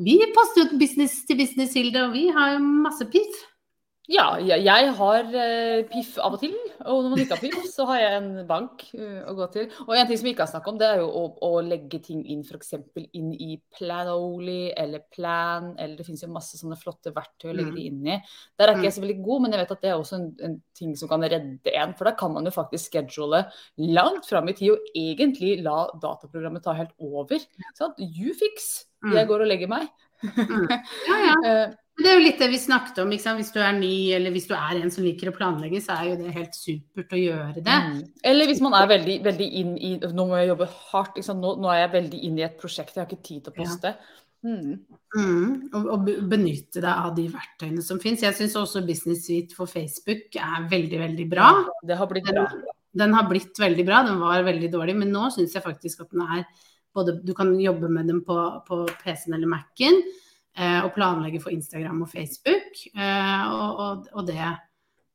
vi 0.00 0.16
poster 0.36 0.64
jo 0.64 0.80
business 0.80 1.20
til 1.28 1.40
business, 1.40 1.74
Hilde, 1.76 2.06
og 2.06 2.14
vi 2.14 2.28
har 2.32 2.54
jo 2.54 2.60
masse 2.64 3.06
piff. 3.12 3.42
Ja, 4.10 4.32
jeg 4.40 4.94
har 4.96 5.26
uh, 5.28 5.82
piff 5.90 6.16
av 6.18 6.38
og 6.38 6.42
til. 6.42 6.56
Og 6.88 7.02
når 7.04 7.12
man 7.12 7.22
ikke 7.22 7.36
har 7.36 7.42
piff, 7.42 7.66
så 7.68 7.84
har 7.90 7.98
jeg 8.00 8.18
en 8.18 8.30
bank 8.48 8.84
uh, 8.96 9.20
å 9.28 9.34
gå 9.36 9.48
til. 9.54 9.66
Og 9.86 9.92
en 9.96 10.08
ting 10.08 10.20
som 10.20 10.28
vi 10.28 10.32
ikke 10.34 10.46
har 10.46 10.52
snakket 10.52 10.72
om, 10.72 10.78
det 10.80 10.88
er 10.88 11.02
jo 11.02 11.08
å, 11.08 11.24
å 11.46 11.50
legge 11.64 12.00
ting 12.04 12.22
inn 12.32 12.44
f.eks. 12.46 12.72
inn 13.16 13.32
i 13.34 13.58
Planoly 13.76 14.70
eller 14.78 15.04
Plan, 15.12 15.72
eller 15.76 15.98
det 15.98 16.06
finnes 16.08 16.24
jo 16.24 16.30
masse 16.32 16.60
sånne 16.60 16.78
flotte 16.80 17.12
verktøy 17.16 17.50
å 17.50 17.56
legge 17.56 17.74
mm. 17.74 17.76
det 17.76 17.86
inn 17.90 18.10
i. 18.14 18.18
Der 18.56 18.70
er 18.70 18.78
ikke 18.78 18.88
jeg 18.88 18.94
mm. 18.94 18.98
så 18.98 19.04
veldig 19.04 19.18
god, 19.26 19.44
men 19.44 19.56
jeg 19.56 19.62
vet 19.62 19.74
at 19.76 19.84
det 19.84 19.92
er 19.92 19.98
også 19.98 20.20
en, 20.20 20.28
en 20.48 20.56
ting 20.80 20.94
som 21.00 21.12
kan 21.12 21.26
redde 21.26 21.74
en. 21.74 21.96
For 21.98 22.08
da 22.08 22.14
kan 22.18 22.34
man 22.36 22.48
jo 22.48 22.54
faktisk 22.54 22.90
schedule 22.90 23.44
langt 24.00 24.30
fram 24.30 24.48
i 24.50 24.56
tid 24.56 24.74
og 24.74 24.94
egentlig 24.96 25.58
la 25.66 25.82
dataprogrammet 26.00 26.64
ta 26.64 26.76
helt 26.78 26.96
over. 26.96 27.44
Sånn, 27.78 27.94
you 27.98 28.32
fix, 28.36 28.72
mm. 29.04 29.14
jeg 29.18 29.30
går 29.30 29.44
og 29.44 29.52
legger 29.52 29.70
meg. 29.70 29.90
Ja, 30.20 31.20
ja. 31.26 31.54
Det 32.00 32.08
er 32.08 32.16
jo 32.16 32.22
litt 32.24 32.40
det 32.40 32.48
vi 32.48 32.58
snakket 32.60 33.02
om. 33.02 33.10
Hvis 33.12 33.52
du 33.52 33.58
er 33.60 33.74
ny, 33.76 33.92
eller 34.16 34.32
hvis 34.32 34.48
du 34.48 34.54
er 34.56 34.78
en 34.78 34.92
som 34.92 35.04
liker 35.04 35.28
å 35.30 35.34
planlegge, 35.36 35.82
så 35.84 35.98
er 35.98 36.10
jo 36.10 36.14
det 36.20 36.32
helt 36.36 36.56
supert 36.56 37.12
å 37.12 37.20
gjøre 37.20 37.60
det. 37.60 37.76
Mm. 37.90 37.98
Eller 38.32 38.48
hvis 38.48 38.62
man 38.64 38.76
er 38.78 38.88
veldig, 38.90 39.18
veldig 39.26 39.48
inn 39.60 39.74
i 39.76 39.92
Nå 40.00 40.26
må 40.30 40.38
jeg 40.40 40.48
jobbe 40.52 40.70
hardt. 40.92 41.20
Nå, 41.28 41.52
nå, 41.60 41.68
er 41.74 41.82
jeg 41.82 41.92
veldig 41.98 42.22
inn 42.28 42.40
i 42.40 42.46
et 42.46 42.56
prosjekt, 42.60 42.96
jeg 42.96 43.04
har 43.04 43.10
ikke 43.10 43.28
tid 43.28 43.44
til 43.44 43.52
å 43.52 43.58
poste. 43.60 43.92
Ja. 43.92 44.16
Mm. 44.40 44.78
Mm. 45.12 45.68
Og, 45.76 45.86
og, 45.92 46.08
benytte 46.30 46.80
deg 46.80 46.88
av 46.88 47.12
de 47.18 47.26
verktøyene 47.32 47.84
som 47.84 48.00
finnes. 48.00 48.24
Jeg 48.24 48.38
syns 48.38 48.56
også 48.56 48.84
Business 48.88 49.26
Suite 49.26 49.56
for 49.56 49.68
Facebook 49.68 50.38
er 50.40 50.66
veldig, 50.70 51.02
veldig 51.04 51.28
bra. 51.28 51.50
Det 51.84 51.98
har 52.00 52.08
blitt 52.10 52.30
bra. 52.30 52.46
Den, 52.48 52.64
den, 53.02 53.14
har 53.18 53.28
blitt 53.28 53.60
veldig 53.60 53.86
bra. 53.86 54.00
Den 54.08 54.22
var 54.22 54.46
veldig 54.46 54.72
dårlig, 54.72 54.96
men 55.02 55.12
nå 55.12 55.28
syns 55.34 55.56
jeg 55.56 55.66
faktisk 55.66 56.06
at 56.06 56.16
den 56.16 56.24
er 56.24 56.48
både 56.96 57.20
Du 57.22 57.34
kan 57.38 57.52
jobbe 57.60 57.86
med 57.92 58.08
den 58.10 58.24
på, 58.26 58.36
på 58.66 58.82
PC-en 59.04 59.36
eller 59.36 59.50
Mac-en. 59.50 60.00
Eh, 60.58 60.80
og 60.82 60.92
planlegge 60.96 61.40
for 61.42 61.54
Instagram 61.54 62.02
og 62.04 62.10
Facebook. 62.10 62.82
Eh, 62.90 63.52
og, 63.54 63.80
og, 63.84 64.08
og, 64.12 64.26
det 64.26 64.36
er 64.36 64.58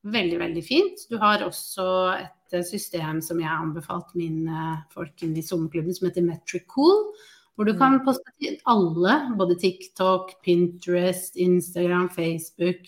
veldig, 0.07 0.39
veldig 0.39 0.63
fint. 0.63 1.05
Du 1.11 1.17
har 1.21 1.43
også 1.43 1.87
et 2.15 2.59
system 2.69 3.19
som 3.25 3.41
jeg 3.41 3.49
har 3.49 3.63
anbefalt 3.63 4.13
mine 4.15 4.81
folk 4.93 5.25
i 5.25 5.43
sommerklubben, 5.43 5.95
som 5.95 6.07
heter 6.07 6.25
Metricool. 6.25 7.09
Hvor 7.55 7.67
du 7.67 7.75
kan 7.75 7.99
mm. 7.99 8.03
poste 8.07 8.31
til 8.39 8.57
alle, 8.67 9.15
både 9.39 9.59
TikTok, 9.59 10.33
Pinterest, 10.43 11.35
Instagram, 11.35 12.09
Facebook. 12.15 12.87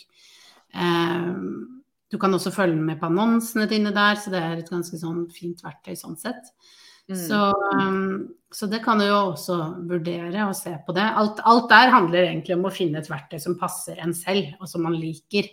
Eh, 0.75 1.33
du 2.07 2.17
kan 2.17 2.33
også 2.33 2.51
følge 2.55 2.79
med 2.79 2.99
på 2.99 3.09
annonsene 3.11 3.67
dine 3.67 3.91
der, 3.95 4.15
så 4.15 4.31
det 4.31 4.39
er 4.39 4.59
et 4.61 4.71
ganske 4.71 4.99
sånn 4.99 5.25
fint 5.35 5.63
verktøy 5.63 5.95
sånn 5.99 6.15
sett. 6.19 6.53
Mm. 7.07 7.19
Så, 7.19 7.39
um, 7.79 8.27
så, 8.51 8.67
det 8.67 8.81
kan 8.83 8.99
du 8.99 9.05
jo 9.07 9.17
også 9.31 9.57
vurdere 9.87 10.47
og 10.47 10.55
se 10.59 10.73
på 10.85 10.95
det. 10.95 11.05
Alt, 11.21 11.39
alt, 11.47 11.69
der 11.71 11.93
handler 11.93 12.25
egentlig 12.25 12.57
om 12.57 12.67
å 12.67 12.73
finne 12.73 12.99
et 12.99 13.09
verktøy 13.11 13.39
som 13.39 13.57
passer 13.59 13.99
en 14.03 14.15
selv, 14.17 14.53
og 14.59 14.67
som 14.71 14.83
man 14.87 14.97
liker. 14.99 15.47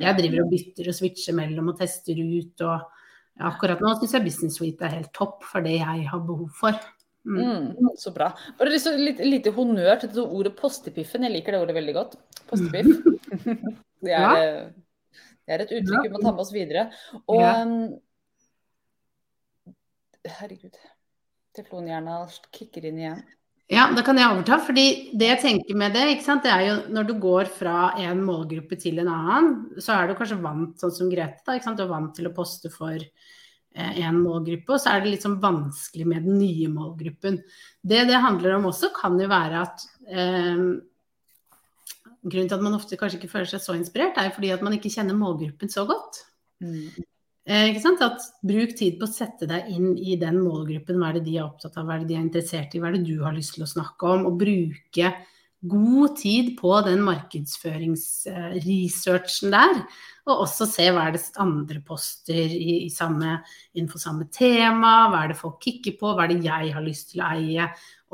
Jeg 0.00 0.16
driver 0.18 0.44
og 0.44 0.52
bytter 0.52 0.90
og 0.92 0.96
switcher 0.96 1.34
mellom 1.34 1.72
og 1.72 1.80
tester 1.80 2.18
ut. 2.20 2.66
og 2.66 3.46
Akkurat 3.50 3.80
nå 3.82 3.94
syns 3.96 4.14
jeg 4.14 4.26
Business 4.26 4.58
Suite 4.60 4.86
er 4.86 4.98
helt 4.98 5.12
topp 5.16 5.46
for 5.48 5.64
det 5.64 5.78
jeg 5.78 6.04
har 6.10 6.26
behov 6.26 6.52
for. 6.60 6.76
Mm. 7.24 7.40
Mm, 7.40 7.88
så 8.00 8.12
bra. 8.14 8.30
Bare 8.58 8.72
litt, 8.72 8.86
litt, 9.00 9.24
lite 9.24 9.54
honnør 9.56 9.98
til 10.00 10.12
det 10.14 10.22
ordet 10.24 10.54
postepiffen. 10.56 11.24
Jeg 11.26 11.36
liker 11.38 11.56
det 11.56 11.64
ordet 11.64 11.76
veldig 11.76 11.96
godt. 11.96 12.14
Postepiff. 12.48 12.92
det, 14.04 14.12
er, 14.12 14.12
ja. 14.12 14.62
det 14.68 15.56
er 15.56 15.64
et 15.66 15.74
uttrykk 15.80 16.06
vi 16.06 16.12
må 16.14 16.22
ta 16.22 16.30
med 16.30 16.44
oss 16.44 16.54
videre. 16.54 16.86
Og. 17.24 17.40
Um, 17.40 17.82
herregud. 20.38 20.78
Teflonhjerna 21.56 22.22
kicker 22.54 22.86
inn 22.88 23.02
igjen. 23.02 23.22
Ja, 23.70 23.84
da 23.94 24.02
kan 24.02 24.18
jeg 24.18 24.26
overta. 24.32 24.56
fordi 24.66 24.84
det 25.14 25.28
jeg 25.28 25.40
tenker 25.44 25.76
med 25.78 25.94
det, 25.94 26.02
det 26.42 26.50
er 26.50 26.62
jo 26.66 26.76
når 26.90 27.04
du 27.06 27.12
går 27.22 27.50
fra 27.54 27.92
en 28.02 28.22
målgruppe 28.26 28.74
til 28.80 28.98
en 28.98 29.10
annen, 29.12 29.50
så 29.78 29.94
er 29.94 30.08
du 30.08 30.16
kanskje 30.18 30.40
vant, 30.42 30.74
sånn 30.80 30.94
som 30.94 31.10
Grete, 31.10 31.44
da, 31.46 31.74
du 31.74 31.84
er 31.84 31.92
vant 31.92 32.10
til 32.16 32.26
å 32.26 32.34
poste 32.34 32.70
for 32.74 32.96
eh, 32.98 34.00
en 34.02 34.18
målgruppe, 34.18 34.74
og 34.74 34.82
så 34.82 34.96
er 34.96 35.04
det 35.04 35.12
litt 35.12 35.26
sånn 35.26 35.38
vanskelig 35.42 36.06
med 36.10 36.26
den 36.26 36.40
nye 36.42 36.66
målgruppen. 36.72 37.38
Det 37.80 38.02
det 38.10 38.18
handler 38.26 38.56
om 38.56 38.66
også, 38.72 38.90
kan 38.96 39.14
jo 39.22 39.30
være 39.30 39.62
at 39.62 39.86
eh, 40.10 40.66
Grunnen 42.20 42.50
til 42.50 42.58
at 42.58 42.60
man 42.60 42.74
ofte 42.76 42.98
kanskje 43.00 43.16
ikke 43.16 43.30
føler 43.32 43.48
seg 43.48 43.62
så 43.64 43.74
inspirert, 43.78 44.18
er 44.20 44.26
jo 44.26 44.34
fordi 44.34 44.50
at 44.52 44.60
man 44.60 44.74
ikke 44.76 44.90
kjenner 44.92 45.16
målgruppen 45.16 45.70
så 45.72 45.86
godt. 45.88 46.18
Mm. 46.60 46.90
Eh? 47.50 47.74
At 48.00 48.20
Bruk 48.46 48.76
tid 48.78 48.94
på 49.00 49.04
å 49.08 49.10
sette 49.10 49.46
deg 49.50 49.60
inn 49.74 49.88
i 49.98 50.14
den 50.20 50.38
målgruppen. 50.44 50.98
Hva 51.00 51.06
er 51.10 51.14
det 51.18 51.26
de 51.26 51.34
er 51.40 51.48
opptatt 51.48 51.76
av, 51.80 51.84
hva 51.86 51.92
er 51.96 52.00
det 52.04 52.10
de 52.12 52.16
er 52.20 52.26
interessert 52.28 52.70
i, 52.74 52.78
hva 52.82 52.88
er 52.90 52.94
det 52.98 53.08
du 53.08 53.16
har 53.24 53.34
lyst 53.34 53.52
til 53.56 53.64
å 53.66 53.74
snakke 53.74 54.02
om? 54.06 54.20
Og 54.30 54.38
bruke 54.40 55.06
god 55.60 56.16
tid 56.16 56.56
på 56.56 56.80
den 56.86 57.02
markedsføringsresearchen 57.04 59.50
der. 59.52 59.82
Og 60.30 60.40
også 60.46 60.66
se 60.70 60.86
hva 60.94 61.02
er 61.08 61.12
det 61.16 61.22
andre 61.42 61.80
poster 61.84 62.48
i, 62.54 62.86
i 62.86 62.90
samme, 62.92 63.30
innenfor 63.74 63.98
samme 64.00 64.24
tema, 64.32 65.08
hva 65.10 65.18
er 65.24 65.28
det 65.32 65.40
folk 65.40 65.58
kikker 65.64 65.94
på, 66.00 66.06
hva 66.14 66.22
er 66.24 66.30
det 66.32 66.46
jeg 66.46 66.74
har 66.76 66.84
lyst 66.86 67.06
til 67.12 67.20
å 67.24 67.26
eie. 67.34 67.64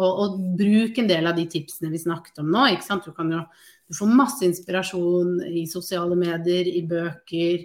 Og, 0.00 0.10
og 0.10 0.28
bruk 0.58 0.94
en 1.00 1.10
del 1.12 1.24
av 1.28 1.34
de 1.36 1.44
tipsene 1.52 1.92
vi 1.92 1.98
snakket 2.00 2.40
om 2.42 2.48
nå. 2.52 2.62
Du 2.72 2.76
jo 3.12 3.42
du 3.86 3.94
får 3.94 4.18
masse 4.18 4.42
inspirasjon 4.42 5.44
i 5.46 5.62
sosiale 5.70 6.16
medier, 6.18 6.66
i 6.66 6.82
bøker, 6.88 7.58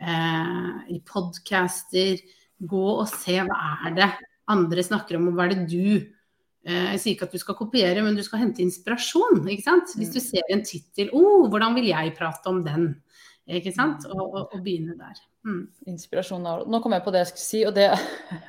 eh, 0.00 0.92
i 0.92 1.00
podcaster. 1.06 2.20
Gå 2.56 2.84
og 2.96 3.06
se 3.10 3.38
hva 3.44 3.62
er 3.86 3.96
det 3.96 4.10
andre 4.52 4.84
snakker 4.84 5.18
om, 5.18 5.30
og 5.30 5.36
hva 5.36 5.46
er 5.46 5.56
det 5.56 5.64
du 5.68 5.96
eh, 5.96 6.92
Jeg 6.94 7.00
sier 7.02 7.14
ikke 7.14 7.28
at 7.28 7.34
du 7.34 7.42
skal 7.42 7.58
kopiere, 7.58 8.04
men 8.04 8.16
du 8.16 8.22
skal 8.24 8.44
hente 8.44 8.64
inspirasjon. 8.64 9.42
ikke 9.44 9.66
sant? 9.66 9.96
Hvis 9.98 10.14
du 10.14 10.20
mm. 10.20 10.26
ser 10.28 10.54
en 10.54 10.64
tittel 10.66 11.10
oh, 11.12 11.48
'Hvordan 11.50 11.76
vil 11.78 11.90
jeg 11.92 12.14
prate 12.18 12.52
om 12.52 12.62
den?' 12.64 12.94
Ikke 13.46 13.70
sant? 13.70 14.02
Og, 14.10 14.22
og, 14.26 14.54
og 14.56 14.62
begynne 14.62 14.96
der. 14.98 15.18
Mm. 15.46 15.68
Inspirasjon 15.92 16.46
av 16.50 16.64
Nå 16.66 16.80
kom 16.82 16.96
jeg 16.96 17.04
på 17.04 17.12
det 17.14 17.20
jeg 17.22 17.28
skulle 17.30 17.44
si, 17.44 17.60
og 17.68 17.76
det 17.76 17.92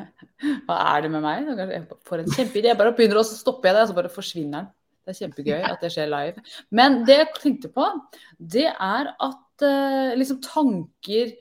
Hva 0.65 0.77
er 0.95 1.05
det 1.05 1.11
med 1.13 1.21
meg? 1.21 1.51
Jeg 1.53 1.83
får 2.07 2.23
en 2.23 2.31
kjempeidé. 2.33 2.71
Jeg 2.71 2.79
bare 2.79 2.95
begynner, 2.97 3.21
og 3.21 3.27
så 3.29 3.37
stopper 3.37 3.69
jeg 3.69 3.77
det, 3.77 3.83
og 3.83 3.91
så 3.91 3.97
bare 3.97 4.13
forsvinner 4.13 4.57
den. 4.57 4.71
Det 5.07 5.13
er 5.13 5.19
kjempegøy 5.21 5.61
at 5.63 5.83
det 5.83 5.89
skjer 5.93 6.09
live. 6.11 6.41
Men 6.75 6.97
det 7.07 7.15
jeg 7.21 7.27
tenkte 7.37 7.69
på, 7.71 7.85
det 8.37 8.65
er 8.67 9.13
at 9.13 9.37
uh, 9.65 10.15
liksom 10.17 10.41
tanker 10.43 11.35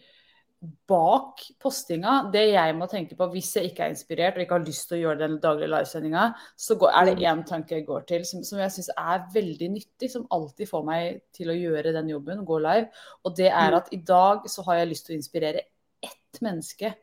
bak 0.88 1.42
postinga, 1.62 2.30
det 2.32 2.46
jeg 2.48 2.74
må 2.78 2.88
tenke 2.90 3.16
på 3.18 3.28
hvis 3.30 3.50
jeg 3.58 3.70
ikke 3.70 3.84
er 3.84 3.92
inspirert 3.92 4.38
og 4.38 4.42
ikke 4.42 4.56
har 4.56 4.64
lyst 4.64 4.86
til 4.88 4.96
å 4.96 5.00
gjøre 5.02 5.20
den 5.20 5.36
daglige 5.42 5.70
livesendinga, 5.70 6.24
så 6.58 6.76
går, 6.80 6.92
er 6.96 7.08
det 7.08 7.28
én 7.28 7.42
tanke 7.46 7.76
jeg 7.76 7.86
går 7.86 8.06
til 8.08 8.24
som, 8.28 8.42
som 8.46 8.60
jeg 8.62 8.74
syns 8.74 8.90
er 8.96 9.26
veldig 9.34 9.70
nyttig, 9.74 10.10
som 10.12 10.26
alltid 10.34 10.70
får 10.70 10.86
meg 10.88 11.20
til 11.36 11.52
å 11.52 11.58
gjøre 11.58 11.94
den 11.96 12.12
jobben, 12.14 12.44
gå 12.48 12.60
live. 12.64 12.88
Og 13.24 13.36
det 13.38 13.50
er 13.50 13.74
mm. 13.74 13.78
at 13.80 13.92
i 13.94 14.00
dag 14.08 14.48
så 14.50 14.64
har 14.66 14.80
jeg 14.80 14.92
lyst 14.92 15.08
til 15.08 15.16
å 15.16 15.20
inspirere 15.20 15.66
ett 16.06 16.42
menneske 16.44 16.94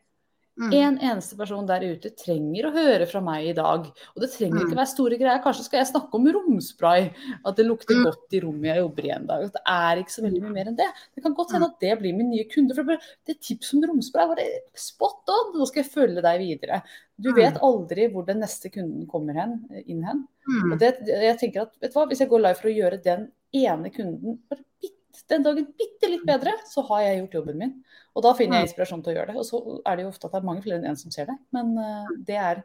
Mm. 0.54 0.70
En 0.78 0.96
eneste 1.02 1.34
person 1.34 1.66
der 1.66 1.82
ute 1.82 2.12
trenger 2.14 2.68
å 2.68 2.72
høre 2.76 3.06
fra 3.10 3.18
meg 3.24 3.48
i 3.50 3.54
dag. 3.56 3.88
Og 4.14 4.22
det 4.22 4.30
trenger 4.30 4.62
ikke 4.62 4.76
mm. 4.76 4.80
være 4.80 4.90
store 4.92 5.18
greier. 5.18 5.40
Kanskje 5.42 5.64
skal 5.66 5.80
jeg 5.80 5.88
snakke 5.90 6.18
om 6.18 6.28
romspray. 6.36 7.08
At 7.42 7.58
det 7.58 7.66
lukter 7.66 7.98
mm. 7.98 8.04
godt 8.06 8.36
i 8.38 8.42
rommet 8.44 8.70
jeg 8.70 8.84
jobber 8.84 9.08
i 9.08 9.12
en 9.16 9.26
dag. 9.30 9.46
At 9.48 9.56
Det 9.56 9.64
er 9.74 10.02
ikke 10.02 10.14
så 10.14 10.26
veldig 10.26 10.42
mye 10.44 10.54
mer 10.54 10.70
enn 10.70 10.78
det. 10.78 10.90
Det 11.16 11.24
kan 11.24 11.34
godt 11.34 11.56
hende 11.56 11.70
at 11.72 11.82
det 11.82 11.96
blir 12.02 12.14
min 12.14 12.30
nye 12.30 12.46
kunde. 12.50 12.76
For 12.78 13.10
det 13.26 13.38
tips 13.40 13.74
om 13.74 13.88
romspray 13.90 14.30
var 14.30 14.42
det 14.42 14.48
spot 14.78 15.34
on. 15.34 15.54
Nå 15.58 15.70
skal 15.70 15.82
jeg 15.82 15.92
følge 15.96 16.24
deg 16.24 16.44
videre. 16.44 16.82
Du 17.18 17.32
vet 17.34 17.58
aldri 17.62 18.08
hvor 18.12 18.26
den 18.26 18.42
neste 18.42 18.70
kunden 18.74 19.08
kommer 19.10 19.38
hen, 19.38 19.58
inn 19.86 20.06
hen. 20.06 20.24
Og 20.70 20.78
det, 20.78 20.96
jeg 21.08 21.38
tenker 21.40 21.66
at, 21.66 21.74
vet 21.82 21.94
du 21.94 21.98
hva, 21.98 22.06
Hvis 22.10 22.22
jeg 22.22 22.30
går 22.30 22.42
live 22.42 22.58
for 22.60 22.70
å 22.70 22.78
gjøre 22.78 23.02
den 23.02 23.30
ene 23.54 23.90
kunden 23.94 24.38
bare 24.50 24.62
bitte 24.82 25.03
den 25.32 25.44
dagen 25.44 25.68
bitte 25.78 26.10
litt 26.10 26.24
bedre, 26.28 26.52
så 26.68 26.84
har 26.90 27.04
jeg 27.06 27.20
gjort 27.22 27.36
jobben 27.38 27.60
min. 27.60 27.76
Og 28.14 28.24
da 28.26 28.34
finner 28.38 28.60
jeg 28.60 28.70
inspirasjon 28.70 29.04
til 29.04 29.14
å 29.14 29.16
gjøre 29.18 29.32
det. 29.32 29.36
Og 29.40 29.46
så 29.48 29.60
er 29.80 29.96
det 29.96 30.04
jo 30.04 30.10
ofte 30.12 30.28
at 30.28 30.34
det 30.34 30.40
er 30.40 30.48
mange 30.50 30.64
flere 30.64 30.80
enn 30.80 30.88
én 30.88 30.94
en 30.94 31.00
som 31.00 31.14
ser 31.14 31.30
det. 31.30 31.36
Men 31.56 31.72
uh, 31.78 32.10
det, 32.28 32.36
er, 32.36 32.64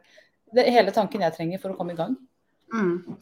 det 0.52 0.64
er 0.64 0.76
hele 0.76 0.94
tanken 0.96 1.24
jeg 1.24 1.36
trenger 1.36 1.62
for 1.62 1.72
å 1.72 1.78
komme 1.78 1.96
i 1.96 2.00
gang. 2.00 2.18
Mm. 2.70 3.16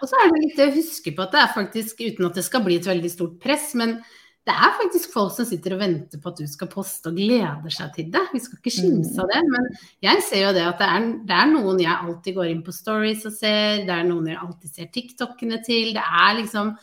Og 0.00 0.08
så 0.08 0.18
er 0.20 0.30
det 0.32 0.44
litt 0.46 0.60
å 0.62 0.72
huske 0.78 1.12
på 1.12 1.24
at 1.26 1.34
det 1.34 1.40
er 1.42 1.56
faktisk, 1.56 2.04
uten 2.04 2.28
at 2.28 2.38
det 2.38 2.46
skal 2.46 2.62
bli 2.64 2.78
et 2.80 2.88
veldig 2.88 3.10
stort 3.12 3.34
press, 3.42 3.72
men 3.76 3.98
det 4.44 4.52
er 4.52 4.74
faktisk 4.76 5.12
folk 5.12 5.32
som 5.32 5.46
sitter 5.48 5.74
og 5.74 5.80
venter 5.80 6.20
på 6.20 6.30
at 6.30 6.40
du 6.40 6.48
skal 6.48 6.68
poste 6.68 7.08
og 7.08 7.16
gleder 7.16 7.72
seg 7.72 7.94
til 7.96 8.10
det. 8.12 8.26
Vi 8.32 8.42
skal 8.44 8.58
ikke 8.60 8.72
skimse 8.74 9.16
av 9.22 9.30
det, 9.32 9.40
men 9.48 9.68
jeg 10.04 10.24
ser 10.26 10.42
jo 10.42 10.50
det 10.56 10.64
at 10.68 10.82
det 10.82 10.88
er, 10.92 11.06
det 11.30 11.36
er, 11.36 11.52
noen 11.52 11.80
jeg 11.80 11.94
alltid 11.94 12.36
går 12.36 12.50
inn 12.52 12.60
på 12.66 12.74
stories 12.76 13.24
og 13.28 13.32
ser, 13.32 13.86
det 13.88 13.94
er 13.94 14.04
noen 14.08 14.28
jeg 14.28 14.40
alltid 14.40 14.74
ser 14.76 14.90
TikTokene 14.92 15.60
til. 15.64 15.94
Det 15.96 16.04
er 16.04 16.36
liksom 16.42 16.74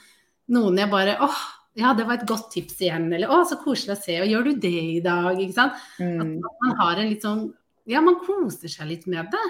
noen 0.58 0.82
jeg 0.82 0.90
bare 0.90 1.20
åh, 1.22 1.44
ja, 1.80 1.94
det 1.96 2.06
var 2.08 2.20
et 2.20 2.28
godt 2.28 2.50
tips 2.54 2.82
igjen. 2.84 3.08
Eller 3.16 3.32
å, 3.32 3.42
så 3.48 3.58
koselig 3.62 3.96
å 3.96 4.02
se. 4.02 4.18
Og 4.24 4.32
gjør 4.32 4.50
du 4.50 4.64
det 4.66 4.80
i 4.98 5.04
dag? 5.04 5.40
Ikke 5.40 5.56
sant. 5.56 5.84
Mm. 6.02 6.40
At 6.44 6.66
man 6.66 6.80
har 6.82 7.00
en 7.00 7.12
litt 7.12 7.28
sånn 7.28 7.46
Ja, 7.90 8.02
man 8.06 8.20
koser 8.22 8.70
seg 8.70 8.92
litt 8.92 9.08
med 9.10 9.32
det. 9.34 9.46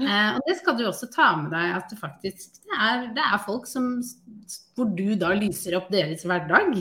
Eh, 0.00 0.30
og 0.36 0.40
det 0.46 0.56
skal 0.58 0.76
du 0.78 0.86
også 0.88 1.10
ta 1.12 1.32
med 1.36 1.50
deg, 1.52 1.74
at 1.76 1.90
det 1.92 1.98
faktisk 2.00 2.62
det 2.64 2.76
er, 2.86 3.02
det 3.16 3.24
er 3.24 3.42
folk 3.44 3.66
som 3.68 3.90
Hvor 4.76 4.88
du 4.96 5.12
da 5.20 5.34
lyser 5.36 5.76
opp 5.78 5.90
deres 5.92 6.24
hverdag. 6.26 6.72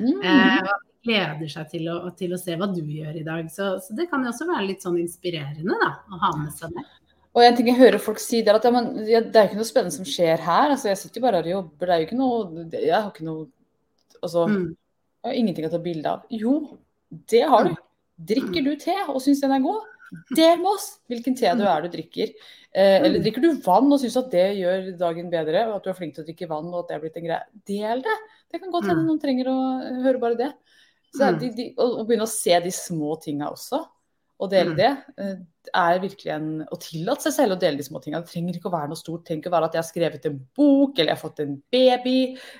Mm. 0.00 0.18
Eh, 0.18 0.58
og 0.60 0.90
gleder 1.04 1.50
seg 1.52 1.70
til 1.70 1.88
å, 1.92 1.96
til 2.16 2.34
å, 2.34 2.40
se 2.40 2.56
hva 2.58 2.68
du 2.72 2.80
gjør 2.82 3.16
i 3.20 3.24
dag. 3.26 3.48
Så, 3.52 3.74
så, 3.84 3.96
det 3.96 4.08
kan 4.10 4.24
jo 4.24 4.32
også 4.32 4.48
være 4.48 4.68
litt 4.70 4.84
sånn 4.84 5.00
inspirerende, 5.00 5.76
da. 5.80 5.90
Å 6.08 6.20
ha 6.22 6.30
med 6.40 6.54
seg 6.56 6.72
det. 6.76 6.84
Og 7.34 7.42
en 7.42 7.56
ting 7.58 7.68
jeg 7.68 7.80
hører 7.80 7.98
folk 7.98 8.20
si, 8.22 8.44
det 8.46 8.52
er 8.52 8.60
at 8.60 8.66
ja, 8.68 8.70
men, 8.74 8.92
det 9.02 9.34
er 9.34 9.46
jo 9.46 9.50
ikke 9.50 9.58
noe 9.58 9.68
spennende 9.68 9.96
som 9.96 10.06
skjer 10.06 10.42
her. 10.44 10.70
altså 10.70 10.92
Jeg 10.92 11.00
sitter 11.00 11.20
jo 11.20 11.26
bare 11.26 11.40
her 11.40 11.48
og 11.48 11.54
jobber. 11.56 11.88
Det 11.88 11.94
er 11.94 12.00
jo 12.02 12.08
ikke 12.08 12.20
noe 12.20 12.66
Jeg 12.70 12.94
har 12.94 13.08
ikke 13.10 13.26
noe 13.26 13.46
Altså, 14.24 14.46
mm. 14.50 14.66
Jeg 15.24 15.30
har 15.30 15.40
ingenting 15.40 15.66
å 15.68 15.72
ta 15.72 15.80
bilde 15.80 16.10
av. 16.10 16.24
Jo, 16.32 16.54
det 17.32 17.42
har 17.48 17.68
du. 17.68 17.74
Drikker 18.28 18.64
du 18.64 18.74
te 18.78 18.94
og 19.08 19.18
syns 19.22 19.40
den 19.42 19.54
er 19.56 19.62
god, 19.64 19.86
del 20.36 20.60
med 20.60 20.68
oss 20.70 20.84
hvilken 21.10 21.34
te 21.38 21.50
du 21.58 21.64
er 21.66 21.84
du 21.84 21.88
drikker. 21.90 22.34
Eh, 22.74 22.98
eller 23.00 23.22
drikker 23.24 23.42
du 23.42 23.62
vann 23.64 23.90
og 23.92 24.00
syns 24.02 24.18
at 24.20 24.30
det 24.34 24.44
gjør 24.60 24.92
dagen 25.00 25.30
bedre, 25.32 25.64
og 25.70 25.78
at 25.78 25.86
du 25.86 25.90
er 25.90 25.98
flink 25.98 26.14
til 26.16 26.24
å 26.24 26.28
drikke 26.28 26.50
vann 26.50 26.70
og 26.72 26.82
at 26.82 26.90
det 26.92 26.96
er 26.96 27.02
blitt 27.04 27.18
en 27.20 27.26
greie. 27.28 27.62
Del 27.70 28.04
det. 28.04 28.16
Det 28.52 28.60
kan 28.60 28.74
godt 28.74 28.88
hende 28.90 29.02
mm. 29.02 29.08
noen 29.08 29.22
trenger 29.22 29.50
å 29.50 29.58
høre 30.04 30.22
bare 30.22 30.40
det. 30.40 30.50
Så 31.14 31.30
de, 31.38 31.50
de, 31.54 31.68
å 31.78 32.02
begynne 32.02 32.26
å 32.26 32.30
se 32.30 32.56
de 32.64 32.72
små 32.74 33.14
tinga 33.22 33.52
også, 33.54 33.80
og 34.42 34.50
dele 34.50 34.72
mm. 34.72 34.78
det, 34.78 34.90
eh, 35.22 35.34
er 35.78 36.00
virkelig 36.02 36.30
en 36.34 36.48
Å 36.66 36.78
tillate 36.82 37.26
seg 37.26 37.34
selv 37.36 37.54
å 37.54 37.58
dele 37.60 37.78
de 37.78 37.86
små 37.86 38.00
tingene. 38.02 38.24
Det 38.24 38.34
trenger 38.34 38.58
ikke 38.58 38.68
å 38.70 38.74
være 38.74 38.90
noe 38.90 38.98
stort. 38.98 39.22
Det 39.22 39.30
trenger 39.30 39.44
ikke 39.44 39.52
å 39.52 39.54
være 39.54 39.68
at 39.68 39.76
jeg 39.76 39.82
har 39.82 39.88
skrevet 39.88 40.28
en 40.28 40.40
bok, 40.58 40.98
eller 40.98 41.12
jeg 41.12 41.14
har 41.14 41.22
fått 41.22 41.42
en 41.44 41.54
baby, 41.72 42.16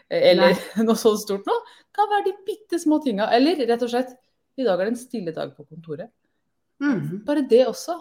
eh, 0.09 0.27
eller 0.31 0.55
Nei. 0.55 0.85
noe 0.89 1.01
sånt 1.01 1.23
stort 1.25 1.49
noe. 1.51 1.65
Det 1.85 1.99
kan 1.99 2.11
være 2.13 2.29
de 2.29 2.35
bitte 2.47 2.81
små 2.83 3.01
tinga. 3.05 3.29
Eller 3.35 3.65
rett 3.67 3.87
og 3.87 3.93
slett 3.93 4.15
I 4.61 4.67
dag 4.67 4.79
er 4.79 4.87
det 4.87 4.95
en 4.95 5.01
stille 5.01 5.35
dag 5.35 5.51
på 5.57 5.67
kontoret. 5.67 6.13
Mm. 6.83 7.25
Bare 7.27 7.43
det 7.51 7.65
også. 7.67 7.99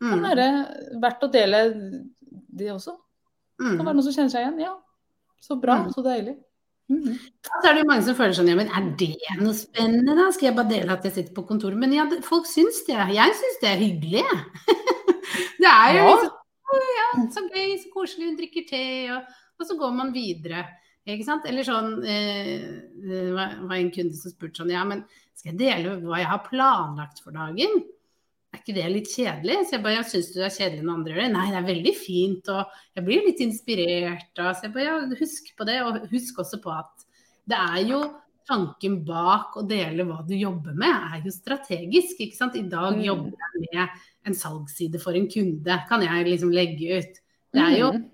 Det 0.00 0.06
kan 0.06 0.22
mm. 0.22 0.28
være 0.30 0.46
verdt 1.02 1.26
å 1.26 1.32
dele 1.34 1.64
det 2.30 2.70
også. 2.72 2.94
Det 3.58 3.66
kan 3.66 3.82
mm. 3.82 3.88
være 3.88 3.98
noen 3.98 4.06
som 4.06 4.16
kjenner 4.16 4.32
seg 4.32 4.46
igjen. 4.46 4.62
Ja, 4.64 4.76
så 5.42 5.58
bra, 5.60 5.82
så 5.92 6.04
deilig. 6.06 6.38
Mm. 6.90 7.14
Så 7.46 7.68
er 7.68 7.76
det 7.76 7.84
jo 7.84 7.88
mange 7.88 8.04
som 8.08 8.16
føler 8.18 8.34
sånn 8.34 8.50
ja, 8.50 8.56
men 8.58 8.72
er 8.74 8.88
det 8.98 9.12
noe 9.38 9.54
spennende, 9.54 10.16
da? 10.18 10.26
Skal 10.34 10.50
jeg 10.50 10.56
bare 10.58 10.72
dele 10.72 10.96
at 10.96 11.06
jeg 11.06 11.14
sitter 11.14 11.36
på 11.36 11.46
kontoret? 11.46 11.78
Men 11.78 11.94
ja, 11.94 12.08
folk 12.26 12.48
syns 12.50 12.82
det. 12.88 12.98
Jeg 13.14 13.36
syns 13.38 13.60
det 13.62 13.70
er 13.70 13.82
hyggelig. 13.84 14.24
det 15.62 15.70
er 15.70 15.96
jo 15.96 16.02
ja. 16.02 16.10
liksom 16.10 16.36
ja, 16.70 17.06
så 17.34 17.42
gøy, 17.50 17.72
så 17.82 17.90
koselig, 17.94 18.28
hun 18.30 18.36
drikker 18.38 18.66
te, 18.68 18.82
og, 19.14 19.30
og, 19.58 19.64
så 19.66 19.76
går 19.78 19.96
man 19.96 20.12
videre. 20.14 20.66
Ikke 21.08 21.26
sant? 21.26 21.46
Eller 21.48 21.66
sånn 21.66 21.94
eh, 22.06 22.60
Det 23.00 23.22
var 23.34 23.72
en 23.74 23.88
kunde 23.90 24.14
som 24.14 24.30
spurte 24.30 24.60
sånn 24.60 24.70
Ja, 24.70 24.82
men 24.86 25.00
skal 25.34 25.54
jeg 25.54 25.58
dele 25.62 25.94
hva 26.04 26.20
jeg 26.20 26.28
har 26.28 26.42
planlagt 26.44 27.22
for 27.24 27.34
dagen? 27.34 27.80
Er 28.50 28.60
ikke 28.60 28.74
det 28.76 28.86
litt 28.90 29.10
kjedelig? 29.12 29.58
Så 29.66 29.76
jeg 29.76 29.84
bare, 29.84 29.98
ja, 29.98 30.06
syns 30.06 30.30
du 30.32 30.40
det 30.40 30.48
er 30.48 30.56
kjedelig 30.56 30.86
når 30.86 30.96
andre 30.96 31.12
gjør 31.14 31.22
det? 31.22 31.34
Nei, 31.36 31.44
det 31.50 31.60
er 31.60 31.68
veldig 31.68 31.92
fint, 31.98 32.50
og 32.54 32.80
jeg 32.98 33.06
blir 33.06 33.28
litt 33.28 33.44
inspirert. 33.44 34.32
Og, 34.36 34.50
så 34.56 34.66
jeg 34.66 34.74
bare, 34.74 34.88
ja, 34.88 35.20
husk 35.20 35.52
på 35.56 35.68
det, 35.68 35.78
og 35.86 36.10
husk 36.10 36.42
også 36.42 36.60
på 36.64 36.74
at 36.74 37.06
det 37.50 37.60
er 37.60 37.80
jo 37.88 38.02
tanken 38.50 39.00
bak 39.06 39.54
å 39.58 39.64
dele 39.68 40.06
hva 40.08 40.20
du 40.26 40.34
jobber 40.34 40.74
med, 40.74 40.90
er 40.90 41.26
jo 41.26 41.34
strategisk. 41.34 42.18
ikke 42.24 42.38
sant? 42.38 42.58
I 42.58 42.66
dag 42.70 42.96
mm. 42.96 43.04
jobber 43.06 43.36
jeg 43.38 43.64
med 43.68 44.30
en 44.30 44.36
salgsside 44.36 45.00
for 45.02 45.18
en 45.18 45.28
kunde, 45.30 45.78
kan 45.88 46.04
jeg 46.04 46.26
liksom 46.28 46.54
legge 46.54 46.98
ut. 46.98 47.22
Det 47.54 47.62
er 47.62 47.76
jo 47.78 47.92
mm. 47.94 48.04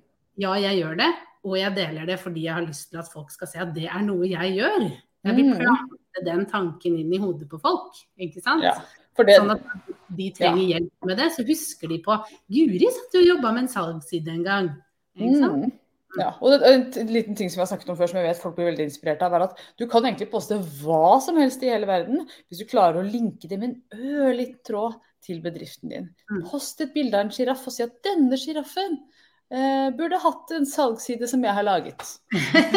ja, 0.44 0.54
jeg 0.66 0.82
gjør 0.82 1.00
det, 1.00 1.10
og 1.46 1.58
jeg 1.60 1.76
deler 1.76 2.08
det 2.10 2.20
fordi 2.20 2.46
jeg 2.46 2.58
har 2.58 2.66
lyst 2.66 2.90
til 2.92 3.00
at 3.00 3.12
folk 3.12 3.32
skal 3.32 3.50
se 3.50 3.62
at 3.64 3.74
det 3.76 3.88
er 3.88 4.04
noe 4.04 4.28
jeg 4.28 4.56
gjør. 4.58 4.88
Jeg 5.26 5.38
vil 5.38 5.50
mm. 5.50 5.58
plante 5.62 6.24
den 6.26 6.46
tanken 6.50 7.00
inn 7.00 7.12
i 7.12 7.20
hodet 7.22 7.48
på 7.50 7.60
folk, 7.62 7.96
ikke 8.20 8.44
sant. 8.44 8.66
Ja. 8.66 8.76
Det, 9.16 9.32
sånn 9.32 9.54
at 9.54 9.64
de 10.08 10.28
trenger 10.36 10.62
ja. 10.62 10.68
hjelp 10.76 11.08
med 11.10 11.18
det, 11.20 11.30
så 11.34 11.46
husker 11.46 11.90
de 11.90 11.98
på 12.04 12.18
Guri 12.52 12.92
satt 12.92 13.16
jo 13.16 13.24
og 13.24 13.32
jobba 13.32 13.52
med 13.52 13.64
en 13.64 13.72
salgsside 13.72 14.32
en 14.34 14.46
gang. 14.46 14.70
Mm. 15.16 15.72
Ja, 16.16 16.30
og 16.40 16.52
det, 16.52 16.70
En 16.70 17.10
liten 17.12 17.36
ting 17.36 17.50
som 17.50 17.60
vi 17.60 17.64
har 17.64 17.70
snakket 17.70 17.90
om 17.92 17.98
før, 17.98 18.10
som 18.10 18.20
jeg 18.20 18.28
vet 18.28 18.40
folk 18.40 18.56
blir 18.56 18.70
veldig 18.70 18.86
inspirert 18.88 19.24
av, 19.24 19.34
er 19.36 19.46
at 19.48 19.60
du 19.80 19.86
kan 19.90 20.04
egentlig 20.06 20.30
poste 20.32 20.58
hva 20.80 21.18
som 21.24 21.40
helst 21.40 21.64
i 21.64 21.72
hele 21.72 21.88
verden 21.88 22.24
hvis 22.46 22.62
du 22.62 22.68
klarer 22.68 23.00
å 23.00 23.08
linke 23.08 23.50
det 23.50 23.58
med 23.60 23.74
en 23.74 24.06
ørliten 24.22 24.62
tråd 24.66 24.96
til 25.26 25.42
bedriften 25.44 25.92
din. 25.92 26.08
Mm. 26.30 26.42
Post 26.48 26.80
et 26.84 26.94
bilde 26.94 27.18
av 27.18 27.26
en 27.26 27.34
sjiraff 27.34 27.66
og 27.66 27.74
si 27.74 27.84
at 27.84 27.98
denne 28.06 28.38
sjiraffen 28.40 29.00
Eh, 29.46 29.96
burde 29.96 30.18
hatt 30.18 30.50
en 30.50 30.64
salgsside 30.66 31.28
som 31.30 31.44
jeg 31.44 31.54
har 31.54 31.62
laget. 31.62 32.02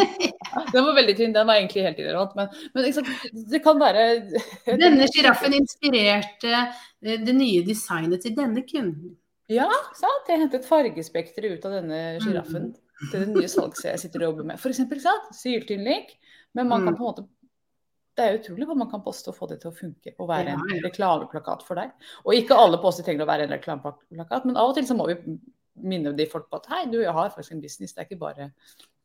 den 0.72 0.84
var 0.86 0.94
veldig 0.94 1.16
tynn, 1.18 1.32
den 1.34 1.48
var 1.48 1.58
egentlig 1.58 1.82
helt 1.82 1.98
irrelevant, 1.98 2.36
men, 2.38 2.52
men 2.76 3.48
det 3.50 3.60
kan 3.64 3.80
være 3.80 4.04
Denne 4.68 5.08
sjiraffen 5.10 5.56
inspirerte 5.58 6.52
eh, 6.54 7.18
det 7.26 7.34
nye 7.34 7.64
designet 7.66 8.22
til 8.22 8.36
denne 8.38 8.62
kunden. 8.68 9.16
Ja, 9.50 9.66
sant. 9.98 10.30
Jeg 10.30 10.44
hentet 10.44 10.68
fargespekteret 10.68 11.58
ut 11.58 11.66
av 11.66 11.74
denne 11.80 12.00
sjiraffen 12.22 12.70
mm. 12.70 13.10
til 13.10 13.18
det 13.18 13.28
nye 13.34 13.50
salgssida 13.50 13.96
jeg 13.96 14.04
sitter 14.06 14.22
og 14.22 14.30
jobber 14.30 14.50
med. 14.52 14.62
For 14.62 14.70
eksempel, 14.70 15.02
sant? 15.02 15.26
Syltynn 15.34 15.82
link, 15.82 16.14
men 16.54 16.70
man 16.70 16.86
kan 16.86 16.94
mm. 16.94 17.00
på 17.00 17.02
en 17.02 17.10
måte 17.10 17.28
det 18.18 18.26
er 18.26 18.36
utrolig 18.36 18.66
hva 18.68 18.74
man 18.76 18.88
kan 18.90 19.02
poste 19.02 19.30
og 19.32 19.36
få 19.38 19.46
det 19.48 19.60
til 19.62 19.70
å 19.70 19.74
funke 19.74 20.12
og 20.18 20.26
være 20.28 20.52
en 20.52 20.82
reklameplakat 20.84 21.62
for 21.64 21.78
deg. 21.78 21.94
Og 22.26 22.34
ikke 22.36 22.58
alle 22.58 22.78
poster 22.82 23.06
trenger 23.06 23.24
å 23.24 23.30
være 23.30 23.46
en 23.46 23.54
reklameplakat, 23.54 24.44
men 24.44 24.58
av 24.60 24.72
og 24.72 24.76
til 24.76 24.86
så 24.86 24.96
må 24.98 25.06
vi 25.08 25.16
minne 25.82 26.12
de 26.16 26.26
folk 26.30 26.48
på 26.50 26.60
at 26.60 26.68
hei, 26.74 26.84
du, 26.90 26.98
jeg 27.02 27.14
har 27.16 27.32
faktisk 27.34 27.56
en 27.56 27.62
business, 27.64 27.94
det 27.94 28.04
er 28.04 28.10
ikke 28.10 28.20
bare, 28.20 28.50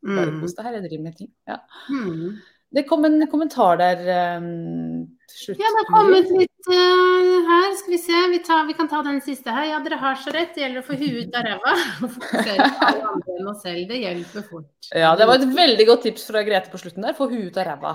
bare 0.06 0.32
Mm. 0.32 0.42
kos 0.42 0.54
deg 0.58 0.68
her, 0.68 0.78
jeg 0.78 0.90
driver 0.90 1.04
med 1.04 1.18
ting. 1.18 1.32
Ja. 1.48 1.60
Mm. 1.90 2.36
Det 2.76 2.84
kom 2.90 3.06
en 3.08 3.22
kommentar 3.32 3.78
der 3.80 4.02
um, 4.38 5.06
slutt. 5.32 5.60
Ja, 5.62 5.70
det 5.72 5.80
har 5.80 5.88
kommet 5.94 6.32
litt 6.34 6.68
uh, 6.68 7.46
her. 7.48 7.70
Skal 7.80 7.94
vi 7.94 8.00
se. 8.04 8.24
Vi, 8.34 8.40
tar, 8.44 8.66
vi 8.68 8.76
kan 8.76 8.90
ta 8.92 9.00
den 9.06 9.22
siste 9.24 9.54
her. 9.54 9.70
Ja, 9.70 9.80
dere 9.86 10.00
har 10.02 10.18
så 10.20 10.34
rett. 10.36 10.52
Det 10.58 10.66
gjelder 10.66 10.82
å 10.82 10.88
få 10.88 10.98
huet 11.00 11.30
ut 11.30 11.38
av 11.40 11.48
ræva. 11.48 11.76
Det 13.64 14.02
hjelper 14.02 14.44
fort. 14.50 14.90
Ja, 14.92 15.14
det 15.16 15.28
var 15.30 15.40
et 15.40 15.56
veldig 15.56 15.88
godt 15.88 16.04
tips 16.10 16.28
fra 16.28 16.44
Grete 16.44 16.74
på 16.74 16.82
slutten 16.82 17.06
der. 17.06 17.16
Få 17.16 17.30
huet 17.32 17.54
ut 17.54 17.62
av 17.62 17.70
ræva. 17.70 17.94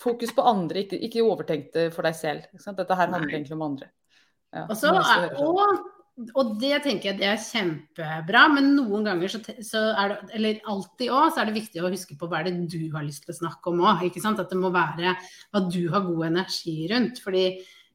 Fokus 0.00 0.34
på 0.34 0.44
andre, 0.44 0.82
ikke, 0.82 0.98
ikke 1.06 1.24
overtenkt 1.24 1.76
det 1.76 1.86
for 1.94 2.04
deg 2.08 2.16
selv. 2.18 2.48
Dette 2.52 2.98
her 2.98 3.12
handler 3.12 3.30
egentlig 3.30 3.56
om 3.56 3.64
andre. 3.68 3.92
Ja, 4.54 4.66
Og, 4.66 4.76
så 4.78 4.90
og, 4.90 5.86
og 6.16 6.54
det 6.60 6.78
tenker 6.86 7.10
jeg 7.10 7.18
det 7.20 7.26
er 7.28 7.40
kjempebra, 7.42 8.46
men 8.54 8.70
noen 8.72 9.04
ganger 9.04 9.28
så, 9.28 9.40
så 9.64 9.82
er 10.00 10.14
det 10.14 10.38
Eller 10.38 10.60
alltid 10.72 11.12
òg, 11.12 11.26
så 11.28 11.42
er 11.42 11.50
det 11.50 11.58
viktig 11.58 11.82
å 11.84 11.90
huske 11.92 12.16
på 12.16 12.28
hva 12.30 12.40
er 12.40 12.48
det 12.48 12.70
du 12.72 12.80
har 12.94 13.04
lyst 13.04 13.26
til 13.26 13.34
å 13.34 13.40
snakke 13.42 13.72
om 13.72 13.82
òg. 13.84 14.06
At 14.06 14.40
det 14.48 14.58
må 14.58 14.72
være 14.72 15.12
hva 15.12 15.62
du 15.68 15.82
har 15.92 16.06
god 16.06 16.28
energi 16.30 16.76
rundt. 16.92 17.20
Fordi 17.20 17.44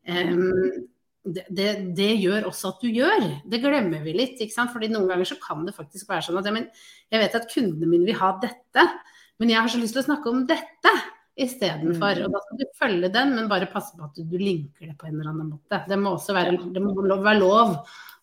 um, 0.06 0.86
det, 1.26 1.48
det, 1.50 1.72
det 1.98 2.12
gjør 2.22 2.52
også 2.52 2.76
at 2.76 2.86
du 2.86 2.92
gjør. 2.94 3.26
Det 3.50 3.62
glemmer 3.64 4.06
vi 4.06 4.14
litt. 4.20 4.38
ikke 4.38 4.54
sant? 4.54 4.74
Fordi 4.74 4.92
noen 4.94 5.10
ganger 5.10 5.32
så 5.32 5.40
kan 5.42 5.66
det 5.66 5.74
faktisk 5.78 6.14
være 6.14 6.28
sånn 6.28 6.38
at 6.42 6.52
ja, 6.52 6.54
men 6.54 6.70
jeg 7.10 7.24
vet 7.24 7.40
at 7.42 7.50
kundene 7.50 7.90
mine 7.90 8.06
vil 8.12 8.22
ha 8.22 8.36
dette, 8.44 8.86
men 9.42 9.50
jeg 9.50 9.64
har 9.64 9.74
så 9.74 9.82
lyst 9.82 9.98
til 9.98 10.04
å 10.04 10.10
snakke 10.12 10.30
om 10.30 10.46
dette 10.50 10.94
istedenfor. 11.42 12.22
Mm. 12.22 12.28
Og 12.28 12.34
da 12.36 12.42
skal 12.44 12.62
du 12.62 12.66
følge 12.78 13.12
den, 13.14 13.36
men 13.38 13.50
bare 13.50 13.70
passe 13.72 13.98
på 13.98 14.06
at 14.06 14.18
du 14.18 14.38
linker 14.38 14.92
det 14.92 14.98
på 15.00 15.10
en 15.10 15.18
eller 15.18 15.32
annen 15.34 15.52
måte. 15.56 15.82
Det 15.90 15.98
må 15.98 16.16
også 16.18 16.38
være, 16.38 16.58
det 16.74 16.84
må 16.84 16.94
være 17.12 17.40
lov 17.40 17.78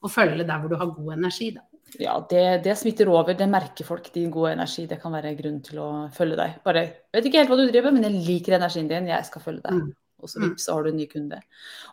å 0.04 0.11
følge 0.12 0.44
der 0.46 0.61
hvor 0.62 0.70
du 0.72 0.76
har 0.78 0.92
god 0.94 1.12
energi, 1.16 1.50
da. 1.56 1.64
Ja, 1.98 2.18
det, 2.30 2.42
det 2.66 2.74
smitter 2.76 3.08
over. 3.08 3.32
Det 3.34 3.46
merker 3.48 3.87
folk. 3.88 4.11
Din 4.12 4.30
gode 4.30 4.52
energi. 4.52 4.84
Det 4.87 4.98
kan 5.00 5.14
være 5.16 5.32
grunn 5.38 5.62
til 5.64 5.78
å 5.80 5.88
følge 6.12 6.37
deg. 6.37 6.58
Bare 6.62 6.82
vet 7.16 7.24
ikke 7.24 7.40
helt 7.40 7.48
hva 7.48 7.56
du 7.56 7.64
driver 7.72 7.90
med, 7.94 8.02
men 8.02 8.11
jeg 8.12 8.26
liker 8.26 8.58
energien 8.58 8.90
din. 8.90 9.08
Jeg 9.08 9.24
skal 9.24 9.40
følge 9.46 9.64
deg. 9.64 9.78
Mm. 9.78 9.94
Og 10.20 10.28
så 10.28 10.38
Mm. 10.42 10.48
vips, 10.50 10.64
så 10.66 10.74
har 10.74 10.82
du 10.84 10.90
en 10.90 10.96
ny 10.98 11.06
kunde. 11.08 11.40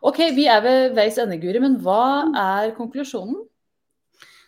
OK, 0.04 0.18
vi 0.36 0.48
er 0.52 0.62
ved 0.66 0.96
veis 0.98 1.18
ende, 1.22 1.38
Guri. 1.40 1.62
Men 1.64 1.78
hva 1.80 2.02
er 2.36 2.72
konklusjonen? 2.76 3.38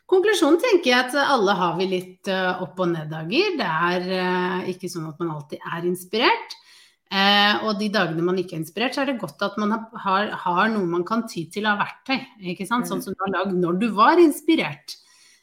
Konklusjonen 0.08 0.60
tenker 0.64 0.92
jeg 0.92 1.00
at 1.06 1.16
alle 1.20 1.54
har 1.60 1.76
vi 1.80 1.88
litt 1.92 2.28
eh, 2.32 2.62
opp- 2.64 2.80
og 2.80 2.88
neddager. 2.94 3.58
Det 3.60 3.68
er 3.68 4.06
eh, 4.20 4.70
ikke 4.74 4.90
sånn 4.92 5.10
at 5.10 5.20
man 5.20 5.34
alltid 5.36 5.60
er 5.68 5.88
inspirert. 5.90 6.56
Eh, 7.08 7.64
og 7.64 7.78
de 7.80 7.88
dagene 7.94 8.24
man 8.26 8.40
ikke 8.42 8.58
er 8.58 8.64
inspirert, 8.66 8.96
så 8.96 9.04
er 9.04 9.12
det 9.12 9.22
godt 9.22 9.44
at 9.46 9.56
man 9.62 9.72
har, 10.04 10.32
har, 10.44 10.64
noe 10.74 10.88
man 10.90 11.06
kan 11.08 11.24
ty 11.30 11.46
til 11.52 11.68
av 11.70 11.80
verktøy. 11.80 12.20
Sånn 12.68 12.88
som 12.88 13.02
du 13.04 13.22
har 13.24 13.36
lagd 13.36 13.60
når 13.60 13.78
du 13.84 13.92
var 13.96 14.20
inspirert. 14.20 14.98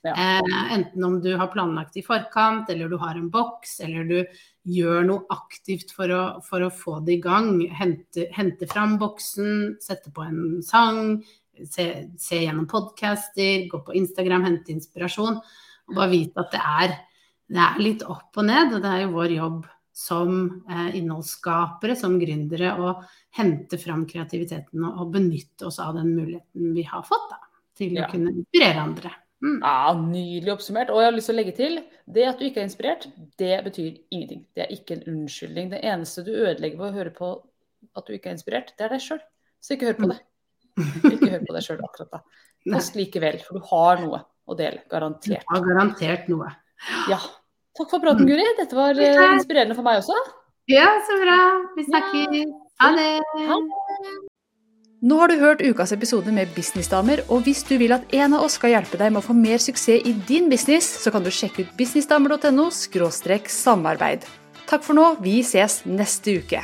Ja. 0.05 0.12
Eh, 0.12 0.74
enten 0.74 1.05
om 1.07 1.16
du 1.24 1.31
har 1.40 1.48
planlagt 1.48 1.96
i 1.96 2.05
forkant, 2.05 2.68
eller 2.68 2.90
du 2.92 2.98
har 3.00 3.16
en 3.16 3.31
boks, 3.33 3.79
eller 3.87 4.05
du 4.05 4.18
gjør 4.68 5.07
noe 5.09 5.24
aktivt 5.33 5.94
for 5.96 6.12
å, 6.12 6.24
for 6.44 6.66
å 6.66 6.72
få 6.72 6.98
det 7.07 7.16
i 7.16 7.22
gang. 7.24 7.57
Hente, 7.72 8.29
hente 8.37 8.68
fram 8.68 8.98
boksen, 9.00 9.79
sette 9.81 10.12
på 10.12 10.27
en 10.27 10.61
sang, 10.64 11.22
se, 11.64 11.87
se 12.20 12.42
gjennom 12.42 12.68
podcaster, 12.68 13.64
gå 13.70 13.81
på 13.87 13.96
Instagram, 13.96 14.44
hente 14.50 14.74
inspirasjon. 14.77 15.40
Og 15.88 15.96
bare 15.96 16.12
vite 16.12 16.44
at 16.44 16.53
det 16.53 16.61
er, 16.85 16.98
det 17.57 17.64
er 17.64 17.81
litt 17.81 18.05
opp 18.05 18.37
og 18.37 18.48
ned, 18.53 18.77
og 18.77 18.85
det 18.85 18.92
er 18.92 19.07
jo 19.07 19.14
vår 19.16 19.37
jobb 19.38 19.64
som 19.94 20.64
eh, 20.70 20.96
innholdsskapere, 20.98 21.94
som 21.96 22.16
gründere, 22.18 22.72
å 22.83 22.96
hente 23.38 23.78
fram 23.78 24.04
kreativiteten 24.11 24.83
og, 24.85 24.96
og 25.04 25.12
benytte 25.14 25.68
oss 25.68 25.78
av 25.83 25.94
den 25.98 26.11
muligheten 26.16 26.72
vi 26.74 26.83
har 26.88 27.04
fått 27.07 27.28
da, 27.30 27.38
til 27.78 27.94
Ja. 27.94 28.09
å 28.09 28.11
kunne 28.11 28.33
inspirere 28.35 28.83
andre. 28.83 29.12
Mm. 29.44 29.59
Ja, 29.61 29.92
Nydelig 30.00 30.52
oppsummert. 30.54 30.90
Og 30.90 31.02
jeg 31.02 31.11
har 31.11 31.14
lyst 31.14 31.28
til 31.30 31.35
å 31.35 31.38
legge 31.38 31.54
til 31.59 31.78
det 32.16 32.24
at 32.30 32.38
du 32.40 32.46
ikke 32.46 32.62
er 32.62 32.68
inspirert, 32.68 33.07
det 33.38 33.54
betyr 33.66 33.98
ingenting. 34.14 34.44
Det 34.57 34.64
er 34.64 34.72
ikke 34.74 34.96
en 34.98 35.07
unnskyldning. 35.14 35.70
Det 35.74 35.83
eneste 35.85 36.24
du 36.26 36.33
ødelegger 36.33 36.80
ved 36.80 36.88
å 36.88 36.96
høre 36.98 37.12
på 37.14 37.30
at 37.94 38.07
du 38.09 38.14
ikke 38.16 38.30
er 38.33 38.38
inspirert, 38.38 38.72
det 38.78 38.87
er 38.87 38.94
deg 38.96 39.02
sjøl. 39.04 39.20
Så 39.61 39.76
ikke 39.76 39.90
hør 39.92 39.98
på 40.00 40.11
det. 40.11 40.18
Ikke 41.12 41.30
hør 41.37 41.44
på 41.46 41.54
deg 41.59 41.66
sjøl 41.66 41.83
akkurat 41.87 42.14
da. 42.16 42.22
Post 42.74 42.96
likevel, 42.98 43.38
for 43.44 43.61
du 43.61 43.66
har 43.70 44.00
noe 44.02 44.22
å 44.48 44.57
dele. 44.59 44.83
Garantert. 44.90 45.44
Du 45.44 45.54
har 45.54 45.66
garantert 45.68 46.30
noe. 46.33 46.48
Ja. 47.12 47.20
Takk 47.74 47.90
for 47.90 48.02
praten, 48.02 48.28
Guri. 48.28 48.44
Dette 48.58 48.76
var 48.78 48.98
eh, 48.98 49.24
inspirerende 49.34 49.74
for 49.74 49.87
meg 49.87 49.98
også. 50.02 50.14
Ja, 50.70 50.87
så 51.06 51.18
bra. 51.20 51.40
Vi 51.74 51.87
snakkes. 51.88 52.54
Ha 52.80 52.92
det. 52.94 53.08
Nå 55.04 55.18
har 55.20 55.28
du 55.28 55.34
hørt 55.37 55.60
ukas 55.60 55.92
episode 55.92 56.32
med 56.32 56.48
Businessdamer, 56.56 57.20
og 57.28 57.42
hvis 57.44 57.60
du 57.68 57.74
vil 57.76 57.92
at 57.92 58.06
en 58.16 58.38
av 58.38 58.46
oss 58.46 58.56
skal 58.56 58.72
hjelpe 58.72 58.96
deg 58.96 59.12
med 59.12 59.20
å 59.20 59.26
få 59.26 59.37
mer 59.37 59.60
suksess 59.60 60.06
i 60.06 60.14
din 60.30 60.48
business, 60.48 60.88
så 61.02 61.12
kan 61.12 61.26
du 61.26 61.28
sjekke 61.34 61.66
ut 61.66 61.74
businessdamer.no 61.76 62.70
samarbeid. 62.72 64.24
Takk 64.64 64.87
for 64.87 64.96
nå, 64.96 65.10
vi 65.20 65.42
ses 65.44 65.82
neste 65.84 66.38
uke. 66.40 66.62